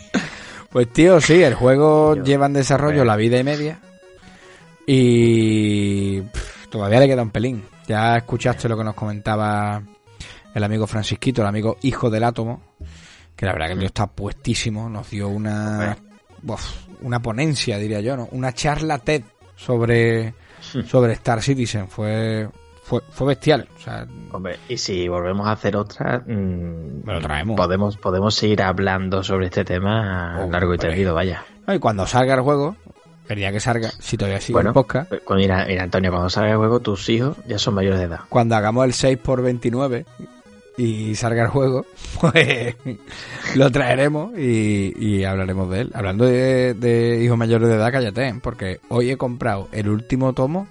Pues 0.71 0.91
tío, 0.93 1.19
sí, 1.19 1.43
el 1.43 1.53
juego 1.53 2.15
lleva 2.15 2.45
en 2.45 2.53
desarrollo 2.53 3.03
la 3.03 3.17
vida 3.17 3.37
y 3.37 3.43
media. 3.43 3.79
Y 4.85 6.21
pff, 6.21 6.67
todavía 6.69 6.99
le 6.99 7.07
queda 7.07 7.23
un 7.23 7.31
pelín. 7.31 7.63
Ya 7.87 8.17
escuchaste 8.17 8.69
lo 8.69 8.77
que 8.77 8.83
nos 8.83 8.95
comentaba 8.95 9.81
el 10.53 10.63
amigo 10.63 10.87
Francisquito, 10.87 11.41
el 11.41 11.47
amigo 11.47 11.77
hijo 11.81 12.09
del 12.09 12.23
átomo, 12.23 12.61
que 13.35 13.45
la 13.45 13.53
verdad 13.53 13.67
que 13.67 13.73
el 13.73 13.79
tío 13.79 13.87
está 13.87 14.07
puestísimo, 14.07 14.89
nos 14.89 15.09
dio 15.09 15.27
una 15.27 15.97
uf, 16.47 16.87
una 17.01 17.21
ponencia, 17.21 17.77
diría 17.77 18.01
yo, 18.01 18.15
¿no? 18.15 18.27
Una 18.31 18.53
charla 18.53 18.97
TED 18.99 19.23
sobre 19.55 20.33
sobre 20.61 21.13
Star 21.13 21.41
Citizen, 21.41 21.87
fue 21.87 22.47
fue, 22.91 23.01
fue 23.09 23.27
bestial, 23.27 23.69
o 23.73 23.79
sea, 23.79 24.05
Hombre, 24.33 24.57
y 24.67 24.75
si 24.75 25.07
volvemos 25.07 25.47
a 25.47 25.53
hacer 25.53 25.77
otra, 25.77 26.19
mm, 26.27 27.03
lo 27.05 27.21
traemos. 27.21 27.55
Podemos, 27.55 27.95
podemos 27.95 28.35
seguir 28.35 28.61
hablando 28.61 29.23
sobre 29.23 29.45
este 29.45 29.63
tema 29.63 30.41
Oh, 30.43 30.51
largo 30.51 30.73
y 30.73 30.77
tendido, 30.77 31.13
vaya. 31.15 31.45
no, 31.65 31.73
y 31.73 31.79
cuando 31.79 32.05
salga 32.05 32.33
el 32.33 32.41
juego, 32.41 32.75
el 33.29 33.37
día 33.37 33.53
que 33.53 33.61
salga, 33.61 33.89
si 33.97 34.17
todavía 34.17 34.41
sigue 34.41 34.55
Bueno, 34.55 34.71
el 34.71 34.73
podcast, 34.73 35.09
Cuando, 35.23 35.41
mira, 35.41 35.65
mira, 35.65 35.83
Antonio, 35.83 36.11
cuando 36.11 36.29
salga 36.29 36.51
el 36.51 36.57
juego, 36.57 36.81
tus 36.81 37.07
hijos 37.07 37.37
ya 37.47 37.57
son 37.57 37.75
mayores 37.75 37.99
de 37.99 38.05
edad. 38.07 38.19
cuando 38.27 38.57
hagamos 38.57 38.83
el 38.83 38.91
6 38.93 39.17
por 39.19 39.41
29 39.41 40.05
y 40.77 41.15
salga 41.15 41.43
el 41.43 41.49
juego, 41.49 41.85
pues 42.19 42.75
lo 43.55 43.71
traeremos 43.71 44.37
y, 44.37 44.93
y 44.97 45.23
hablaremos 45.23 45.69
de 45.69 45.79
él. 45.81 45.91
Hablando 45.93 46.25
de, 46.25 46.73
de 46.73 47.23
hijos 47.23 47.37
mayores 47.37 47.69
de 47.69 47.75
edad, 47.75 47.89
cállate, 47.89 48.27
¿eh? 48.27 48.35
porque 48.43 48.81
hoy 48.89 49.11
he 49.11 49.15
comprado 49.17 49.69
el 49.71 49.87
último 49.87 50.33
tomo 50.33 50.67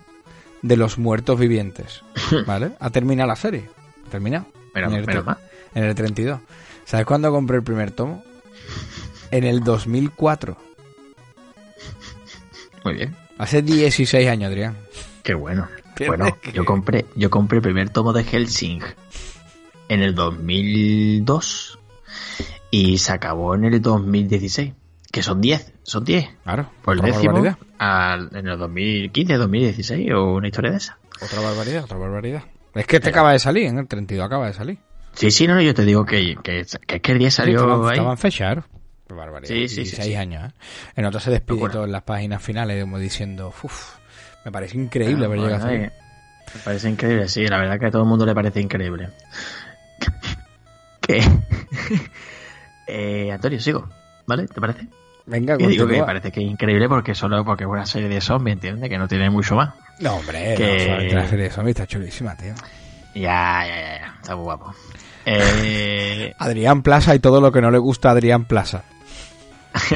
de 0.63 0.77
los 0.77 0.99
muertos 0.99 1.39
vivientes, 1.39 2.03
¿vale? 2.47 2.73
Ha 2.81 2.91
terminado 2.91 3.29
la 3.29 3.37
serie, 3.37 3.69
ha 4.07 4.11
terminado. 4.11 4.47
Menos, 4.75 4.93
en, 4.93 4.99
el 5.01 5.07
tre- 5.07 5.25
mal. 5.25 5.39
en 5.75 5.85
el 5.85 5.95
32. 5.95 6.41
¿Sabes 6.85 7.07
cuándo 7.07 7.31
compré 7.31 7.57
el 7.59 7.63
primer 7.63 7.91
tomo? 7.91 8.23
En 9.31 9.45
el 9.45 9.61
2004. 9.65 10.57
Muy 12.85 12.95
bien. 12.95 13.17
Hace 13.39 13.63
16 13.63 14.29
años, 14.29 14.49
Adrián. 14.49 14.77
Qué 15.23 15.35
bueno. 15.35 15.69
Bueno, 16.07 16.35
yo 16.55 16.65
compré, 16.65 17.05
yo 17.15 17.29
compré 17.31 17.57
el 17.59 17.63
primer 17.63 17.91
tomo 17.91 18.13
de 18.15 18.25
Helsing 18.25 18.81
en 19.89 20.01
el 20.03 20.15
2002 20.15 21.79
y 22.71 22.97
se 22.99 23.13
acabó 23.13 23.55
en 23.55 23.65
el 23.65 23.83
2016. 23.83 24.73
Que 25.13 25.23
son 25.23 25.41
10, 25.41 25.73
son 25.83 26.05
10. 26.05 26.29
Claro, 26.45 26.71
Por 26.83 26.95
el 26.97 27.03
décimo 27.03 27.33
barbaridad. 27.33 27.59
al- 27.79 28.31
en 28.35 28.47
el 28.47 28.59
2015, 28.59 29.35
2016 29.37 30.13
o 30.15 30.35
una 30.35 30.47
historia 30.49 30.71
de 30.71 30.77
esa. 30.77 30.99
Otra 31.21 31.41
barbaridad, 31.41 31.85
otra 31.85 31.97
barbaridad. 31.99 32.43
Es 32.75 32.87
que 32.87 32.97
este 32.97 33.09
acaba 33.11 33.33
de 33.33 33.41
salir, 33.41 33.67
en 33.67 33.79
el 33.79 33.89
32 33.89 34.25
acaba 34.25 34.47
de 34.47 34.53
salir. 34.53 34.79
Sí, 35.13 35.33
sí, 35.33 35.49
no, 35.49 35.57
no, 35.57 35.63
yo 35.63 35.75
te 35.75 35.85
digo 35.85 36.05
que, 36.07 36.37
que, 36.43 36.65
que, 36.87 37.01
que 37.01 37.13
el 37.13 37.19
día 37.19 37.31
salió 37.33 37.59
estaban, 37.61 37.83
ahí. 37.87 37.91
estaban 37.97 38.17
fechas, 38.19 38.65
Qué 39.09 39.15
barbaridad. 39.15 39.49
Sí, 39.53 39.67
sí, 39.67 39.75
sí, 39.75 39.81
16 39.83 40.07
sí. 40.07 40.15
años, 40.15 40.45
¿eh? 40.49 40.55
En 40.95 41.05
otras 41.05 41.25
se 41.25 41.33
despide 41.33 41.57
Locura. 41.57 41.73
todo 41.73 41.85
en 41.85 41.91
las 41.93 42.03
páginas 42.03 42.41
finales, 42.41 42.81
como 42.81 42.97
diciendo, 43.01 43.49
uff, 43.65 43.97
me 44.45 44.53
parece 44.53 44.77
increíble 44.79 45.25
haber 45.25 45.41
llegado 45.41 45.65
bueno, 45.67 45.85
hasta 45.87 45.97
eh, 45.97 46.55
Me 46.55 46.61
parece 46.61 46.89
increíble, 46.89 47.29
sí, 47.29 47.45
la 47.49 47.59
verdad 47.59 47.81
que 47.81 47.87
a 47.87 47.91
todo 47.91 48.03
el 48.03 48.09
mundo 48.09 48.25
le 48.25 48.35
parece 48.37 48.61
increíble. 48.61 49.09
que 51.01 51.19
eh, 52.87 53.33
Antonio, 53.33 53.59
sigo, 53.59 53.89
¿vale? 54.29 54.47
¿Te 54.47 54.61
parece? 54.61 54.87
Venga, 55.31 55.55
Y 55.59 55.67
digo 55.67 55.87
que 55.87 55.99
me 55.99 56.05
parece 56.05 56.33
que 56.33 56.41
es 56.41 56.47
increíble 56.51 56.89
porque 56.89 57.15
solo 57.15 57.45
porque 57.45 57.63
es 57.65 57.71
una 57.71 57.87
serie 57.87 58.09
de 58.09 58.21
zombies, 58.21 58.55
¿entiendes? 58.55 58.91
Que 58.91 58.99
no 58.99 59.07
tiene 59.07 59.31
mucho 59.31 59.55
más. 59.55 59.71
No, 60.01 60.17
hombre, 60.17 60.55
que- 60.57 61.09
no, 61.13 61.21
la 61.21 61.29
serie 61.29 61.45
de 61.45 61.51
zombies 61.51 61.77
está 61.77 61.87
chulísima, 61.87 62.37
tío. 62.37 62.53
Ya, 63.15 63.65
ya, 63.67 63.77
ya, 63.81 63.99
ya, 64.01 64.15
está 64.21 64.35
muy 64.35 64.45
guapo. 64.45 64.75
Eh, 65.25 66.35
Adrián 66.39 66.83
Plaza 66.83 67.15
y 67.15 67.21
todo 67.21 67.41
lo 67.41 67.53
que 67.53 67.61
no 67.61 67.71
le 67.71 67.79
gusta 67.79 68.09
a 68.09 68.13
Adrián 68.13 68.45
Plaza. 68.45 68.83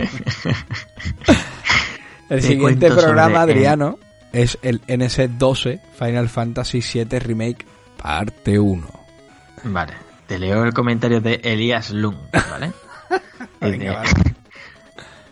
el 2.28 2.40
Te 2.40 2.46
siguiente 2.46 2.90
programa, 2.90 3.40
sobre, 3.40 3.52
Adriano, 3.52 3.98
es 4.32 4.58
el 4.62 4.80
NS12 4.82 5.80
Final 5.98 6.28
Fantasy 6.28 6.80
VII 6.80 7.18
Remake 7.18 7.66
Parte 8.00 8.58
1. 8.58 8.86
vale, 9.64 9.92
te 10.26 10.38
leo 10.38 10.64
el 10.64 10.72
comentario 10.72 11.20
de 11.20 11.40
Elías 11.42 11.90
Lung, 11.90 12.16
¿vale? 12.32 12.72
Venga, 13.60 13.94
vale. 13.94 14.10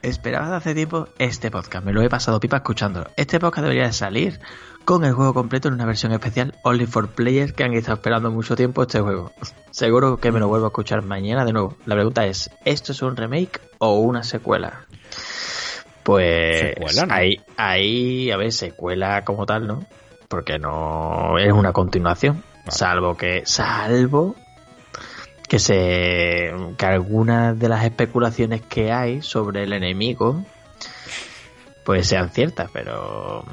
Esperaba 0.03 0.51
de 0.51 0.57
hace 0.57 0.75
tiempo 0.75 1.07
este 1.19 1.53
podcast, 1.53 1.87
me 1.87 1.93
lo 1.93 2.03
he 2.03 2.09
pasado 2.09 2.41
pipa 2.41 2.57
escuchándolo. 2.57 3.07
Este 3.17 3.39
podcast 3.39 3.63
debería 3.63 3.87
de 3.87 3.93
salir 3.93 4.41
con 4.85 5.05
el 5.05 5.13
juego 5.13 5.33
completo 5.33 5.69
en 5.69 5.75
una 5.75 5.87
versión 5.87 6.11
especial 6.11 6.57
Only 6.65 6.87
for 6.87 7.09
Players 7.09 7.53
que 7.53 7.63
han 7.63 7.73
estado 7.75 7.99
esperando 7.99 8.29
mucho 8.33 8.57
tiempo 8.57 8.83
este 8.83 9.01
juego. 9.01 9.31
Seguro 9.71 10.17
que 10.17 10.33
me 10.33 10.41
lo 10.41 10.49
vuelvo 10.49 10.67
a 10.67 10.71
escuchar 10.71 11.03
mañana 11.03 11.45
de 11.45 11.53
nuevo. 11.53 11.77
La 11.87 11.95
pregunta 11.95 12.27
es, 12.27 12.51
¿esto 12.65 12.91
es 12.91 13.01
un 13.01 13.17
remake 13.17 13.61
o 13.79 14.01
una 14.01 14.25
secuela? 14.25 14.87
Pues 16.03 16.61
Secuela, 16.61 17.07
¿no? 17.07 17.15
ahí, 17.15 17.41
ahí, 17.57 18.31
a 18.33 18.37
ver, 18.37 18.51
secuela 18.51 19.25
como 19.25 19.47
tal, 19.47 19.69
¿no? 19.69 19.87
Porque 20.27 20.59
no 20.59 21.39
es 21.39 21.53
una 21.53 21.73
continuación. 21.73 22.43
Vale. 22.65 22.73
Salvo 22.73 23.17
que, 23.17 23.43
salvo 23.47 24.35
que 25.53 25.59
se 25.59 26.51
que 26.79 26.87
algunas 26.87 27.59
de 27.59 27.69
las 27.69 27.85
especulaciones 27.85 28.63
que 28.63 28.91
hay 28.91 29.21
sobre 29.21 29.65
el 29.65 29.75
enemigo 29.75 30.43
pues 31.85 32.07
sean 32.07 32.31
ciertas 32.31 32.71
pero 32.73 33.45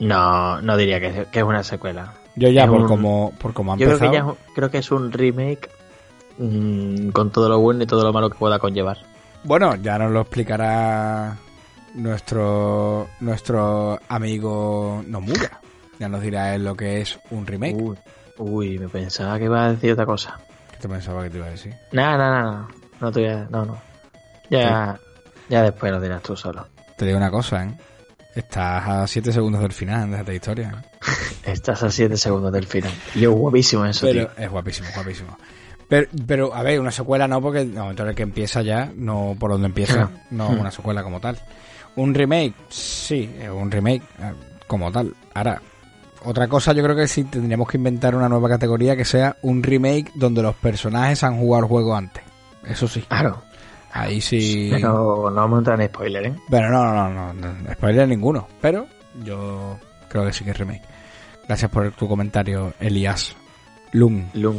no 0.00 0.60
no 0.60 0.76
diría 0.76 1.00
que, 1.00 1.24
que 1.32 1.38
es 1.38 1.44
una 1.46 1.62
secuela 1.62 2.12
Yo 2.36 2.50
ya, 2.50 2.64
Es 2.64 2.68
por 2.68 2.82
un- 2.82 2.86
como, 2.88 3.32
por 3.40 3.54
como 3.54 3.74
yo 3.78 3.86
creo 3.86 3.98
que, 3.98 4.12
ya 4.12 4.26
creo 4.54 4.70
que 4.70 4.76
es 4.76 4.90
un 4.90 5.12
remake 5.12 5.70
mm, 6.36 7.08
con 7.08 7.30
todo 7.30 7.48
lo 7.48 7.58
bueno 7.58 7.84
y 7.84 7.86
todo 7.86 8.04
lo 8.04 8.12
malo 8.12 8.28
que 8.28 8.36
pueda 8.38 8.58
conllevar 8.58 8.98
Bueno, 9.44 9.76
ya 9.76 9.96
nos 9.96 10.10
lo 10.12 10.20
explicará 10.20 11.38
nuestro 11.94 13.08
nuestro 13.20 13.98
amigo 14.10 15.02
Nomura. 15.06 15.58
Ya 15.98 16.08
nos 16.10 16.20
dirá 16.20 16.54
él 16.54 16.64
lo 16.64 16.74
que 16.76 17.00
es 17.00 17.18
un 17.30 17.46
remake. 17.46 17.76
Uy, 17.80 17.96
uy, 18.36 18.78
me 18.78 18.88
pensaba 18.88 19.38
que 19.38 19.44
iba 19.44 19.64
a 19.64 19.70
decir 19.72 19.92
otra 19.92 20.04
cosa. 20.04 20.38
¿Qué 20.84 20.88
te 20.88 20.94
pensaba 20.96 21.22
que 21.22 21.30
te 21.30 21.38
iba 21.38 21.46
a 21.46 21.50
decir? 21.50 21.74
No, 21.92 22.18
no, 22.18 22.30
no, 22.30 22.42
no. 22.52 22.68
No 23.00 23.10
te 23.10 23.20
voy 23.20 23.30
a... 23.30 23.46
No, 23.48 23.64
no. 23.64 23.78
Ya, 24.50 25.00
ya 25.48 25.62
después 25.62 25.90
lo 25.90 25.98
dirás 25.98 26.22
tú 26.22 26.36
solo. 26.36 26.66
Te 26.98 27.06
digo 27.06 27.16
una 27.16 27.30
cosa, 27.30 27.64
¿eh? 27.64 27.74
Estás 28.34 28.86
a 28.86 29.06
7 29.06 29.32
segundos 29.32 29.62
del 29.62 29.72
final 29.72 30.10
de 30.10 30.18
esta 30.18 30.34
historia. 30.34 30.84
¿eh? 30.84 31.00
Estás 31.52 31.82
a 31.84 31.90
7 31.90 32.18
segundos 32.18 32.52
del 32.52 32.66
final. 32.66 32.92
Y 33.14 33.22
es 33.24 33.30
guapísimo 33.30 33.86
eso, 33.86 34.06
Pero 34.06 34.26
tío. 34.26 34.44
es 34.44 34.50
guapísimo, 34.50 34.88
guapísimo. 34.94 35.38
Pero, 35.88 36.06
pero, 36.26 36.54
a 36.54 36.62
ver, 36.62 36.78
una 36.80 36.90
secuela 36.90 37.26
no, 37.26 37.40
porque 37.40 37.64
no, 37.64 37.88
entonces 37.88 38.10
el 38.10 38.16
que 38.16 38.22
empieza 38.22 38.60
ya, 38.60 38.92
no 38.94 39.34
por 39.40 39.52
donde 39.52 39.68
empieza, 39.68 40.10
no 40.30 40.50
Hmm. 40.50 40.60
una 40.60 40.70
secuela 40.70 41.02
como 41.02 41.18
tal. 41.18 41.38
Un 41.96 42.12
remake, 42.12 42.52
sí, 42.68 43.34
un 43.50 43.70
remake 43.70 44.02
eh, 44.18 44.32
como 44.66 44.92
tal. 44.92 45.14
Ahora, 45.32 45.62
otra 46.24 46.48
cosa 46.48 46.72
yo 46.72 46.82
creo 46.82 46.96
que 46.96 47.08
sí 47.08 47.24
tendríamos 47.24 47.68
que 47.68 47.76
inventar 47.76 48.14
una 48.14 48.28
nueva 48.28 48.48
categoría 48.48 48.96
que 48.96 49.04
sea 49.04 49.36
un 49.42 49.62
remake 49.62 50.10
donde 50.14 50.42
los 50.42 50.54
personajes 50.56 51.22
han 51.22 51.38
jugado 51.38 51.64
el 51.64 51.68
juego 51.68 51.94
antes. 51.94 52.22
Eso 52.66 52.88
sí. 52.88 53.02
Claro. 53.02 53.42
Ahí 53.92 54.20
sí. 54.20 54.70
Pero 54.72 55.30
no 55.30 55.74
en 55.74 55.86
spoiler, 55.86 56.26
¿eh? 56.26 56.34
Pero 56.50 56.70
no, 56.70 56.92
no, 56.92 57.10
no, 57.10 57.32
no, 57.32 57.72
spoiler 57.72 58.08
ninguno. 58.08 58.48
Pero 58.60 58.86
yo 59.22 59.78
creo 60.08 60.26
que 60.26 60.32
sí 60.32 60.44
que 60.44 60.50
es 60.50 60.58
remake. 60.58 60.82
Gracias 61.46 61.70
por 61.70 61.92
tu 61.92 62.08
comentario, 62.08 62.74
Elias 62.80 63.36
Lung. 63.92 64.24
Lung. 64.34 64.58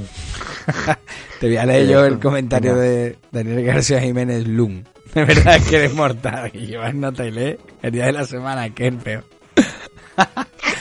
Te 1.40 1.48
voy 1.48 1.58
a 1.58 1.66
leer 1.66 1.88
yo 1.88 2.06
el 2.06 2.20
comentario 2.20 2.76
de 2.76 3.18
Daniel 3.32 3.66
García 3.66 4.00
Jiménez 4.00 4.48
Lung. 4.48 4.86
De 5.14 5.26
verdad 5.26 5.60
que 5.70 5.76
eres 5.78 5.94
mortal. 5.94 6.52
Y 6.54 6.68
llevas 6.68 6.96
nota 6.96 7.26
y 7.26 7.32
lee 7.32 7.58
el 7.82 7.92
día 7.92 8.06
de 8.06 8.14
la 8.14 8.26
semana, 8.26 8.70
que 8.70 8.88
es 8.88 8.94
el 8.94 9.00
peor. 9.00 9.26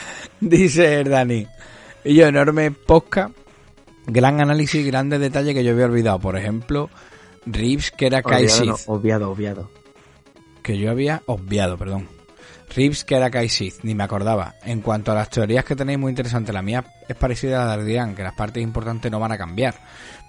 Dice 0.48 1.00
el 1.00 1.10
Dani. 1.10 1.46
Y 2.04 2.14
yo, 2.14 2.26
enorme 2.26 2.70
posca. 2.70 3.30
Gran 4.06 4.40
análisis, 4.40 4.84
grandes 4.86 5.18
detalles 5.20 5.54
que 5.54 5.64
yo 5.64 5.72
había 5.72 5.86
olvidado. 5.86 6.18
Por 6.18 6.36
ejemplo, 6.36 6.90
Reeves, 7.46 7.90
que 7.90 8.06
era 8.06 8.22
Kai 8.22 8.44
Obviado, 8.44 8.64
no, 8.66 8.76
obviado, 8.86 9.30
obviado. 9.30 9.70
que 10.62 10.76
yo 10.78 10.90
había 10.90 11.22
obviado, 11.26 11.78
perdón. 11.78 12.08
Reeves, 12.74 13.04
que 13.04 13.14
era 13.16 13.30
Kai 13.30 13.48
Sith, 13.48 13.76
ni 13.82 13.94
me 13.94 14.04
acordaba. 14.04 14.54
En 14.64 14.80
cuanto 14.80 15.12
a 15.12 15.14
las 15.14 15.30
teorías 15.30 15.64
que 15.64 15.76
tenéis, 15.76 15.98
muy 15.98 16.10
interesante. 16.10 16.52
La 16.52 16.60
mía 16.62 16.84
es 17.08 17.16
parecida 17.16 17.62
a 17.62 17.66
la 17.68 17.76
de 17.76 17.82
Adrián, 17.82 18.14
que 18.14 18.22
las 18.22 18.34
partes 18.34 18.62
importantes 18.62 19.10
no 19.10 19.18
van 19.20 19.32
a 19.32 19.38
cambiar. 19.38 19.74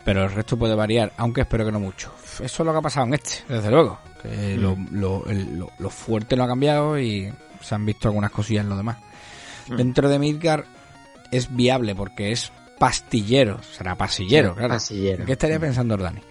Pero 0.06 0.24
el 0.24 0.32
resto 0.32 0.56
puede 0.58 0.76
variar, 0.76 1.12
aunque 1.18 1.42
espero 1.42 1.66
que 1.66 1.72
no 1.72 1.80
mucho. 1.80 2.14
Eso 2.40 2.46
es 2.46 2.60
lo 2.66 2.72
que 2.72 2.78
ha 2.78 2.82
pasado 2.82 3.08
en 3.08 3.16
este, 3.16 3.44
desde 3.50 3.72
luego. 3.72 3.98
Que 4.22 4.56
lo, 4.56 4.78
lo- 4.92 5.26
el- 5.26 5.58
lo- 5.58 5.72
lo 5.80 5.90
fuerte 5.90 6.36
no 6.38 6.44
ha 6.44 6.48
cambiado 6.48 6.98
y 7.00 7.34
se 7.62 7.76
han 7.76 7.86
visto 7.86 8.08
algunas 8.08 8.30
cosillas 8.32 8.64
en 8.64 8.70
lo 8.70 8.78
demás. 8.78 8.98
Mm. 9.68 9.76
Dentro 9.76 10.10
de 10.10 10.20
Midgar 10.20 10.66
es 11.32 11.56
viable 11.56 11.96
porque 11.96 12.32
es 12.32 12.52
pastillero, 12.80 13.62
será 13.64 13.96
pasillero, 13.96 14.50
Sí, 14.52 14.56
claro. 14.58 14.74
pasillero. 14.74 15.26
¿Qué 15.26 15.32
estaría 15.34 15.60
pensando 15.60 15.98
Dani? 15.98 16.22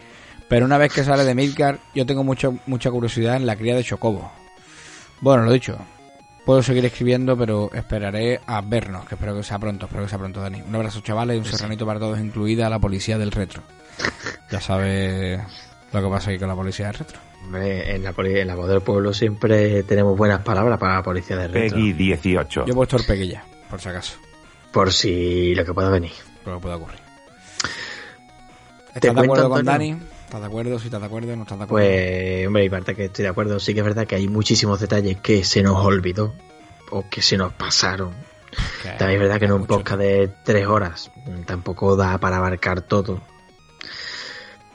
Pero 0.49 0.67
una 0.67 0.79
vez 0.79 0.93
que 0.93 1.03
sale 1.05 1.25
de 1.25 1.35
Midgar, 1.35 1.79
yo 1.95 2.05
tengo 2.07 2.23
mucho, 2.23 2.57
mucha 2.67 2.91
curiosidad 2.91 3.37
en 3.37 3.47
la 3.47 3.57
cría 3.57 3.75
de 3.75 3.83
Chocobo. 3.83 4.31
Bueno, 5.21 5.45
lo 5.45 5.53
dicho, 5.53 5.79
puedo 6.45 6.63
seguir 6.63 6.85
escribiendo, 6.85 7.37
pero 7.37 7.71
esperaré 7.73 8.41
a 8.47 8.61
vernos, 8.61 9.07
que 9.07 9.15
espero 9.15 9.35
que 9.35 9.43
sea 9.43 9.59
pronto, 9.59 9.87
espero 9.87 10.03
que 10.05 10.11
sea 10.11 10.19
pronto, 10.19 10.41
Dani. 10.43 10.61
Un 10.63 10.75
abrazo, 10.75 11.01
chavales, 11.01 11.37
y 11.37 11.39
un 11.39 11.45
serranito 11.47 11.87
para 11.87 11.99
todos, 11.99 12.19
incluida 12.21 12.69
la 12.69 12.79
policía 12.79 13.17
del 13.17 13.33
retro. 13.33 13.63
Ya 14.51 14.61
sabes 14.61 15.41
lo 15.95 16.03
que 16.03 16.09
pasa 16.09 16.31
aquí 16.31 16.39
con 16.39 16.49
la 16.49 16.55
policía 16.55 16.87
del 16.87 16.95
retro. 16.97 17.19
Hombre, 17.45 17.95
en 17.95 18.03
la, 18.03 18.15
en 18.17 18.47
la 18.47 18.55
voz 18.55 18.69
del 18.69 18.81
pueblo 18.81 19.13
siempre 19.13 19.83
tenemos 19.85 20.17
buenas 20.17 20.41
palabras 20.43 20.79
para 20.79 20.95
la 20.95 21.03
policía 21.03 21.37
de 21.37 21.49
retro. 21.49 21.77
Peggy 21.77 21.93
18. 21.93 22.65
Yo 22.67 22.73
he 22.73 22.75
puesto 22.75 22.97
Orpeguilla, 22.97 23.45
por 23.71 23.81
si 23.81 23.89
acaso, 23.89 24.17
Por 24.73 24.93
si 24.93 25.55
lo 25.55 25.65
que 25.65 25.73
pueda 25.75 25.91
venir. 25.91 26.13
por 26.43 26.53
lo 26.55 26.59
que 26.59 26.63
pueda 26.63 26.77
ocurrir. 26.77 26.99
Te 28.93 28.99
¿Estás 29.09 29.15
de 29.15 29.21
acuerdo 29.23 29.51
con 29.51 29.65
Dani? 29.65 29.97
¿Estás 30.27 30.41
de 30.41 30.47
acuerdo? 30.47 30.79
Si 30.79 30.87
estás 30.87 31.01
de 31.01 31.07
acuerdo, 31.07 31.37
no 31.37 31.43
estás 31.43 31.59
de 31.59 31.65
acuerdo. 31.65 31.87
Pues, 31.89 32.47
hombre, 32.47 32.65
y 32.65 32.71
parte 32.71 32.95
que 32.95 33.05
estoy 33.07 33.23
de 33.25 33.29
acuerdo, 33.29 33.61
sí 33.61 33.75
que 33.75 33.81
es 33.81 33.87
verdad 33.87 34.07
que 34.07 34.15
hay 34.17 34.29
muchísimos 34.29 34.81
detalles 34.81 35.19
que 35.21 35.45
se 35.45 35.63
nos 35.63 35.85
olvidó 35.85 36.35
o 36.91 37.05
que 37.09 37.23
se 37.23 37.37
nos 37.37 37.53
pasaron. 37.53 38.13
Que- 38.83 38.91
También 38.91 39.21
es 39.21 39.21
verdad 39.21 39.39
que 39.41 39.47
en 39.47 39.53
un 39.53 39.67
podcast 39.67 39.99
de 39.99 40.31
tres 40.45 40.67
horas 40.67 41.11
tampoco 41.47 41.97
da 41.97 42.19
para 42.19 42.37
abarcar 42.37 42.81
todo. 42.83 43.21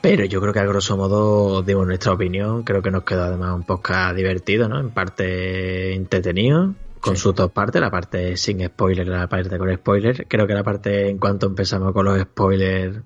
Pero 0.00 0.24
yo 0.24 0.40
creo 0.40 0.52
que 0.52 0.60
a 0.60 0.64
grosso 0.64 0.96
modo 0.96 1.62
dimos 1.62 1.86
nuestra 1.86 2.12
opinión. 2.12 2.62
Creo 2.62 2.80
que 2.80 2.90
nos 2.90 3.04
quedó 3.04 3.24
además 3.24 3.54
un 3.54 3.64
podcast 3.64 4.16
divertido, 4.16 4.68
¿no? 4.68 4.80
En 4.80 4.90
parte 4.90 5.94
entretenido, 5.94 6.74
con 7.00 7.16
sus 7.16 7.34
dos 7.34 7.50
partes, 7.50 7.80
la 7.82 7.90
parte 7.90 8.36
sin 8.36 8.64
spoiler 8.64 9.06
y 9.06 9.10
la 9.10 9.28
parte 9.28 9.58
con 9.58 9.74
spoiler. 9.74 10.26
Creo 10.26 10.46
que 10.46 10.54
la 10.54 10.64
parte 10.64 11.10
en 11.10 11.18
cuanto 11.18 11.46
empezamos 11.46 11.92
con 11.92 12.06
los 12.06 12.18
spoilers, 12.18 13.00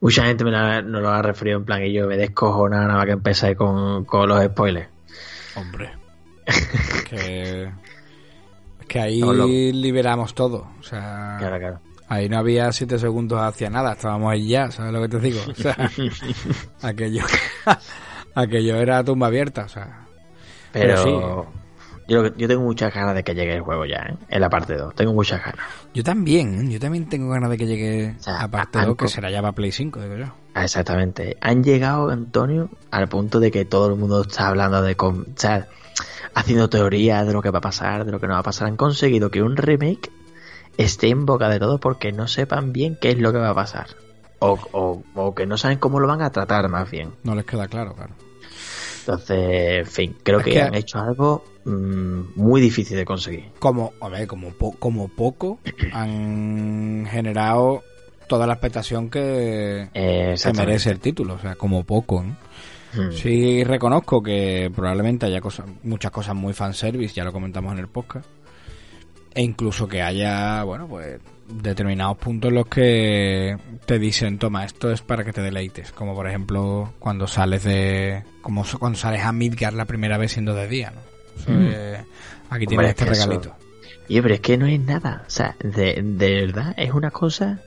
mucha 0.00 0.24
gente 0.24 0.44
me 0.44 0.50
la, 0.50 0.82
nos 0.82 1.00
lo 1.00 1.08
ha 1.08 1.22
referido 1.22 1.58
en 1.58 1.64
plan 1.64 1.82
y 1.82 1.92
yo 1.92 2.06
me 2.06 2.16
descojonaba 2.16 2.84
nada 2.84 2.98
más 2.98 3.06
que 3.06 3.12
empecé 3.12 3.56
con, 3.56 4.04
con 4.04 4.28
los 4.28 4.44
spoilers. 4.44 4.88
Hombre. 5.56 5.90
que, 7.08 7.70
que 8.86 9.00
ahí 9.00 9.22
liberamos 9.72 10.34
todo. 10.34 10.68
O 10.78 10.82
sea, 10.82 11.36
Claro, 11.38 11.58
claro. 11.58 11.87
Ahí 12.08 12.28
no 12.28 12.38
había 12.38 12.72
siete 12.72 12.98
segundos 12.98 13.38
hacia 13.40 13.70
nada. 13.70 13.92
Estábamos 13.92 14.32
ahí 14.32 14.48
ya, 14.48 14.70
¿sabes 14.70 14.92
lo 14.92 15.00
que 15.02 15.08
te 15.08 15.20
digo? 15.20 15.40
O 15.50 15.54
sea, 15.54 15.76
aquello, 16.82 17.22
aquello 18.34 18.76
era 18.76 19.04
tumba 19.04 19.26
abierta. 19.28 19.64
O 19.64 19.68
sea, 19.68 20.06
Pero, 20.72 20.94
Pero 21.02 21.02
sí. 21.04 22.04
yo, 22.08 22.36
yo 22.36 22.48
tengo 22.48 22.62
muchas 22.62 22.92
ganas 22.94 23.14
de 23.14 23.24
que 23.24 23.34
llegue 23.34 23.54
el 23.54 23.62
juego 23.62 23.84
ya, 23.86 23.98
¿eh? 23.98 24.16
En 24.28 24.40
la 24.40 24.48
parte 24.50 24.76
2. 24.76 24.94
Tengo 24.94 25.12
muchas 25.12 25.40
ganas. 25.44 25.64
yo 25.94 26.02
también, 26.02 26.66
¿eh? 26.66 26.72
yo 26.72 26.80
también 26.80 27.08
tengo 27.08 27.30
ganas 27.30 27.50
de 27.50 27.58
que 27.58 27.66
llegue 27.66 28.14
O 28.18 28.22
sea, 28.22 28.40
a 28.42 28.48
parte 28.48 28.78
a- 28.78 28.86
2, 28.86 28.96
que 28.96 29.08
será 29.08 29.30
ya 29.30 29.40
para 29.40 29.52
Play 29.52 29.72
5, 29.72 30.00
digo 30.00 30.16
yo. 30.16 30.26
Ah, 30.54 30.64
Exactamente. 30.64 31.36
Han 31.40 31.62
llegado, 31.62 32.10
Antonio, 32.10 32.70
al 32.90 33.08
punto 33.08 33.38
de 33.40 33.50
que 33.50 33.64
todo 33.64 33.88
el 33.88 33.96
mundo 33.96 34.22
está 34.22 34.48
hablando 34.48 34.82
de... 34.82 34.96
con- 34.96 35.20
O 35.22 35.26
sea, 35.36 35.68
haciendo 36.34 36.68
teorías 36.68 37.26
de 37.26 37.32
lo 37.32 37.42
que 37.42 37.50
va 37.50 37.58
a 37.58 37.62
pasar, 37.62 38.04
de 38.04 38.12
lo 38.12 38.20
que 38.20 38.26
no 38.26 38.34
va 38.34 38.40
a 38.40 38.44
pasar. 38.44 38.68
Han 38.68 38.76
conseguido 38.76 39.30
que 39.30 39.42
un 39.42 39.56
remake 39.56 40.10
esté 40.78 41.08
en 41.10 41.26
boca 41.26 41.50
de 41.50 41.58
todos 41.58 41.78
porque 41.80 42.10
no 42.12 42.26
sepan 42.26 42.72
bien 42.72 42.96
qué 42.98 43.10
es 43.10 43.18
lo 43.18 43.32
que 43.32 43.38
va 43.38 43.50
a 43.50 43.54
pasar. 43.54 43.88
O, 44.38 44.58
o, 44.72 45.02
o 45.14 45.34
que 45.34 45.44
no 45.46 45.58
saben 45.58 45.78
cómo 45.78 46.00
lo 46.00 46.06
van 46.08 46.22
a 46.22 46.30
tratar, 46.30 46.68
más 46.70 46.90
bien. 46.90 47.10
No 47.24 47.34
les 47.34 47.44
queda 47.44 47.68
claro, 47.68 47.92
claro. 47.94 48.14
Entonces, 49.00 49.78
en 49.80 49.86
fin, 49.86 50.16
creo 50.22 50.38
Es 50.38 50.44
que, 50.44 50.50
que- 50.52 50.62
han 50.62 50.74
hecho 50.74 50.98
algo 50.98 51.44
mm, 51.64 52.20
muy 52.36 52.60
difícil 52.60 52.96
de 52.96 53.04
conseguir. 53.04 53.50
Como, 53.58 53.92
a 54.00 54.08
ver, 54.08 54.26
como, 54.26 54.50
po- 54.50 54.76
como 54.78 55.08
poco 55.08 55.58
han 55.92 57.06
generado 57.10 57.82
toda 58.28 58.46
la 58.46 58.54
expectación 58.54 59.08
que, 59.10 59.88
Eh, 59.94 60.32
exactamente. 60.32 60.66
merece 60.66 60.90
el 60.90 61.00
título. 61.00 61.34
O 61.34 61.38
sea, 61.38 61.54
como 61.56 61.84
poco, 61.84 62.22
¿eh? 62.22 62.34
Mm. 62.98 63.12
Sí 63.12 63.64
reconozco 63.64 64.22
que 64.22 64.70
probablemente 64.74 65.26
haya 65.26 65.40
cosas, 65.40 65.66
muchas 65.82 66.10
cosas 66.10 66.34
muy 66.34 66.52
fanservice, 66.54 67.14
ya 67.14 67.24
lo 67.24 67.32
comentamos 67.32 67.72
en 67.72 67.78
el 67.80 67.88
podcast. 67.88 68.26
E 69.38 69.42
incluso 69.42 69.86
que 69.86 70.02
haya, 70.02 70.64
bueno, 70.64 70.88
pues 70.88 71.20
determinados 71.46 72.18
puntos 72.18 72.48
en 72.48 72.56
los 72.56 72.66
que 72.66 73.56
te 73.86 74.00
dicen, 74.00 74.36
toma, 74.36 74.64
esto 74.64 74.90
es 74.90 75.00
para 75.00 75.22
que 75.22 75.32
te 75.32 75.40
deleites. 75.40 75.92
Como 75.92 76.12
por 76.12 76.26
ejemplo 76.26 76.92
cuando 76.98 77.28
sales 77.28 77.62
de... 77.62 78.24
Como 78.42 78.64
cuando 78.80 78.98
sales 78.98 79.22
a 79.22 79.30
Midgar 79.30 79.74
la 79.74 79.84
primera 79.84 80.18
vez 80.18 80.32
siendo 80.32 80.54
de 80.54 80.66
día, 80.66 80.90
¿no? 80.90 81.54
Mm. 81.54 81.68
aquí 82.50 82.64
Hombre, 82.64 82.66
tienes 82.66 82.86
es 82.86 82.90
este 82.90 83.04
regalito. 83.04 83.54
Y 84.08 84.20
pero 84.20 84.34
es 84.34 84.40
que 84.40 84.58
no 84.58 84.66
es 84.66 84.80
nada. 84.80 85.22
O 85.24 85.30
sea, 85.30 85.54
de, 85.60 86.02
de 86.02 86.46
verdad 86.46 86.74
es 86.76 86.90
una 86.90 87.12
cosa 87.12 87.60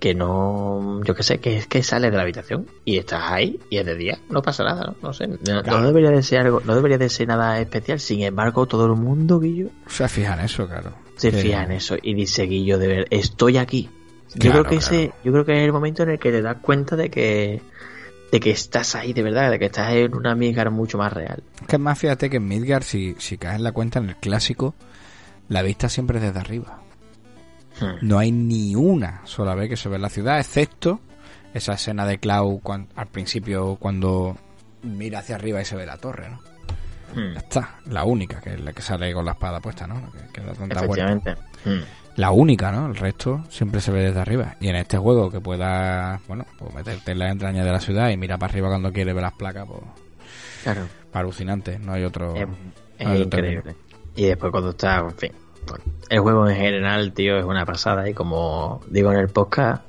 que 0.00 0.16
no. 0.16 1.00
Yo 1.04 1.14
que 1.14 1.22
sé, 1.22 1.38
que 1.38 1.56
es 1.56 1.68
que 1.68 1.84
sales 1.84 2.10
de 2.10 2.16
la 2.16 2.24
habitación 2.24 2.66
y 2.84 2.98
estás 2.98 3.30
ahí 3.30 3.60
y 3.70 3.76
es 3.76 3.86
de 3.86 3.94
día. 3.94 4.18
No 4.28 4.42
pasa 4.42 4.64
nada, 4.64 4.86
¿no? 4.86 4.96
No 5.00 5.12
sé. 5.12 5.28
No, 5.28 5.62
no 5.62 5.86
debería 5.86 6.10
de 6.10 6.24
ser 6.24 6.40
algo, 6.40 6.60
no 6.64 6.74
debería 6.74 6.98
de 6.98 7.08
ser 7.08 7.28
nada 7.28 7.60
especial. 7.60 8.00
Sin 8.00 8.22
embargo, 8.22 8.66
todo 8.66 8.86
el 8.86 8.96
mundo, 8.96 9.38
Guillo, 9.38 9.68
Se 9.86 10.08
fijan 10.08 10.40
en 10.40 10.46
eso, 10.46 10.66
claro. 10.66 10.92
Se 11.30 11.38
fija 11.42 11.62
en 11.64 11.72
eso 11.72 11.96
y 12.02 12.14
dice 12.14 12.44
Guillo 12.44 12.78
de 12.78 12.86
ver, 12.86 13.06
estoy 13.10 13.56
aquí. 13.58 13.88
Yo 14.34 14.40
Claro, 14.40 14.64
creo 14.64 14.64
que 14.64 14.78
claro. 14.84 14.94
ese, 14.96 15.12
yo 15.24 15.32
creo 15.32 15.44
que 15.44 15.52
es 15.58 15.64
el 15.64 15.72
momento 15.72 16.02
en 16.02 16.10
el 16.10 16.18
que 16.18 16.30
te 16.30 16.40
das 16.42 16.56
cuenta 16.62 16.96
de 16.96 17.10
que 17.10 17.60
de 18.32 18.40
que 18.40 18.50
estás 18.50 18.94
ahí 18.94 19.12
de 19.12 19.22
verdad, 19.22 19.50
de 19.50 19.58
que 19.58 19.66
estás 19.66 19.92
en 19.92 20.14
una 20.14 20.34
Midgar 20.34 20.70
mucho 20.70 20.96
más 20.96 21.12
real. 21.12 21.42
Es 21.60 21.66
que 21.66 21.76
más 21.76 21.98
fíjate 21.98 22.30
que 22.30 22.38
en 22.38 22.48
Midgar, 22.48 22.82
si, 22.82 23.14
si 23.18 23.36
caes 23.36 23.56
en 23.56 23.62
la 23.62 23.72
cuenta 23.72 23.98
en 23.98 24.08
el 24.08 24.16
clásico, 24.16 24.74
la 25.50 25.60
vista 25.60 25.90
siempre 25.90 26.16
es 26.16 26.24
desde 26.24 26.40
arriba. 26.40 26.80
Hmm. 27.78 27.98
No 28.00 28.18
hay 28.18 28.32
ni 28.32 28.74
una 28.74 29.20
sola 29.24 29.54
vez 29.54 29.68
que 29.68 29.76
se 29.76 29.90
ve 29.90 29.98
la 29.98 30.08
ciudad, 30.08 30.38
excepto 30.40 31.00
esa 31.52 31.74
escena 31.74 32.06
de 32.06 32.18
Cloud 32.18 32.60
cuan- 32.62 32.88
al 32.96 33.08
principio 33.08 33.76
cuando 33.76 34.38
mira 34.82 35.18
hacia 35.18 35.34
arriba 35.34 35.60
y 35.60 35.66
se 35.66 35.76
ve 35.76 35.84
la 35.84 35.98
torre, 35.98 36.30
¿no? 36.30 36.40
Hmm. 37.14 37.34
Ya 37.34 37.38
está, 37.38 37.76
la 37.86 38.04
única, 38.04 38.40
que 38.40 38.54
es 38.54 38.60
la 38.60 38.72
que 38.72 38.82
sale 38.82 39.12
con 39.12 39.24
la 39.24 39.32
espada 39.32 39.60
puesta, 39.60 39.86
¿no? 39.86 40.10
Que, 40.12 40.32
que 40.32 40.40
da 40.40 40.52
tanta 40.52 40.86
vuelta. 40.86 41.12
Efectivamente. 41.12 41.36
Hmm. 41.64 41.82
La 42.16 42.30
única, 42.30 42.70
¿no? 42.70 42.86
El 42.86 42.96
resto 42.96 43.44
siempre 43.48 43.80
se 43.80 43.90
ve 43.90 44.02
desde 44.02 44.20
arriba. 44.20 44.56
Y 44.60 44.68
en 44.68 44.76
este 44.76 44.98
juego 44.98 45.30
que 45.30 45.40
pueda, 45.40 46.20
bueno, 46.28 46.44
pues 46.58 46.74
meterte 46.74 47.12
en 47.12 47.18
la 47.18 47.30
entraña 47.30 47.64
de 47.64 47.72
la 47.72 47.80
ciudad 47.80 48.10
y 48.10 48.16
mira 48.16 48.36
para 48.36 48.52
arriba 48.52 48.68
cuando 48.68 48.92
quiere 48.92 49.12
ver 49.14 49.22
las 49.22 49.32
placas, 49.32 49.66
pues 49.66 49.80
Claro. 50.62 50.86
Alucinante, 51.12 51.78
no 51.78 51.92
hay 51.92 52.04
otro. 52.04 52.34
Es, 52.34 52.42
es 52.98 53.06
no 53.06 53.12
hay 53.12 53.22
otro 53.22 53.38
increíble. 53.38 53.76
Y 54.14 54.24
después 54.24 54.52
cuando 54.52 54.70
está, 54.70 54.98
en 54.98 55.16
fin. 55.16 55.32
bueno, 55.66 55.84
el 56.08 56.20
juego 56.20 56.48
en 56.48 56.56
general, 56.56 57.12
tío, 57.12 57.38
es 57.38 57.44
una 57.44 57.64
pasada. 57.64 58.08
Y 58.08 58.14
como 58.14 58.82
digo 58.88 59.10
en 59.12 59.18
el 59.18 59.28
podcast, 59.28 59.82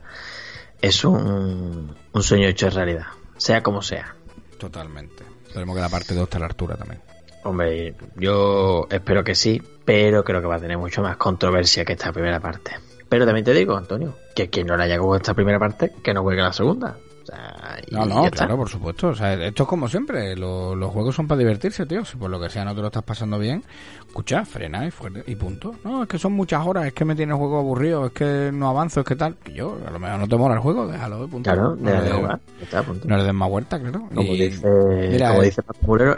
es 0.82 1.04
un, 1.04 1.96
un 2.12 2.24
sueño 2.24 2.48
hecho 2.48 2.70
realidad. 2.70 3.06
Sea 3.38 3.62
como 3.62 3.82
sea. 3.82 4.16
Totalmente. 4.58 5.24
Esperemos 5.46 5.76
que 5.76 5.82
la 5.82 5.90
parte 5.90 6.14
2 6.14 6.24
esté 6.24 6.38
a 6.38 6.40
la 6.40 6.46
altura 6.48 6.76
también. 6.76 7.02
Hombre, 7.44 7.96
yo 8.16 8.88
espero 8.90 9.24
que 9.24 9.36
sí, 9.36 9.62
pero 9.86 10.24
creo 10.24 10.42
que 10.42 10.48
va 10.48 10.56
a 10.56 10.62
tener 10.62 10.78
mucho 10.78 11.02
más 11.02 11.18
controversia 11.18 11.84
que 11.84 11.94
esta 11.94 12.14
primera 12.14 12.40
parte. 12.40 12.72
Pero 13.10 13.26
también 13.26 13.46
te 13.46 13.54
digo, 13.54 13.76
Antonio, 13.76 14.16
que 14.36 14.50
quien 14.50 14.68
no 14.68 14.78
le 14.78 14.84
haya 14.84 14.98
gustado 14.98 15.18
esta 15.18 15.34
primera 15.34 15.60
parte, 15.60 15.92
que 16.04 16.14
no 16.14 16.24
juegue 16.24 16.42
la 16.42 16.54
segunda. 16.54 16.98
O 17.24 17.26
sea, 17.26 17.78
y 17.88 17.96
No, 17.96 18.06
no, 18.06 18.30
claro, 18.30 18.58
por 18.58 18.70
supuesto. 18.70 19.08
O 19.10 19.16
sea, 19.16 19.34
esto 19.34 19.64
es 19.64 19.70
como 19.70 19.88
siempre. 19.88 20.36
lo- 20.36 20.76
los 20.76 20.92
juegos 20.92 21.16
son 21.16 21.28
para 21.28 21.40
divertirse, 21.40 21.86
tío. 21.86 22.04
Si 22.06 22.18
por 22.18 22.30
lo 22.30 22.40
que 22.40 22.50
sea 22.50 22.66
no 22.66 22.76
te 22.76 22.82
lo 22.82 22.88
estás 22.88 23.04
pasando 23.04 23.40
bien, 23.40 23.64
escucha, 24.08 24.44
frena 24.46 24.86
y, 24.86 24.92
fuerte, 24.92 25.24
y 25.26 25.36
punto. 25.36 25.76
No, 25.84 26.04
es 26.04 26.10
que 26.10 26.20
son 26.20 26.34
muchas 26.34 26.66
horas, 26.66 26.86
es 26.86 26.94
que 26.94 27.06
me 27.06 27.16
tiene 27.16 27.32
el 27.34 27.38
juego 27.40 27.60
aburrido, 27.60 28.08
es 28.08 28.12
que 28.12 28.52
no 28.54 28.68
avanzo, 28.70 29.00
es 29.02 29.06
que 29.06 29.16
tal. 29.16 29.36
Yo, 29.54 29.78
a 29.88 29.92
lo 29.92 30.00
mejor 30.00 30.20
no 30.20 30.28
te 30.28 30.36
mola 30.38 30.56
el 30.56 30.60
juego, 30.62 30.88
déjalo, 30.88 31.28
punto. 31.28 31.50
Claro, 31.52 31.76
no, 31.76 31.90
deja 31.90 32.02
le, 32.02 32.10
de 32.10 32.14
jugar. 32.16 32.40
Ya 32.60 32.64
está, 32.66 32.84
punto. 32.84 33.08
no 33.08 33.18
le 33.18 33.24
des 33.24 33.34
más 33.34 33.50
vuelta, 33.50 33.80
claro. 33.80 34.08
Como 34.14 34.22
Y 34.22 34.38
dice, 34.50 34.68
mira, 35.12 35.30
como 35.30 35.42
eh, 35.44 35.46
dice 35.46 35.62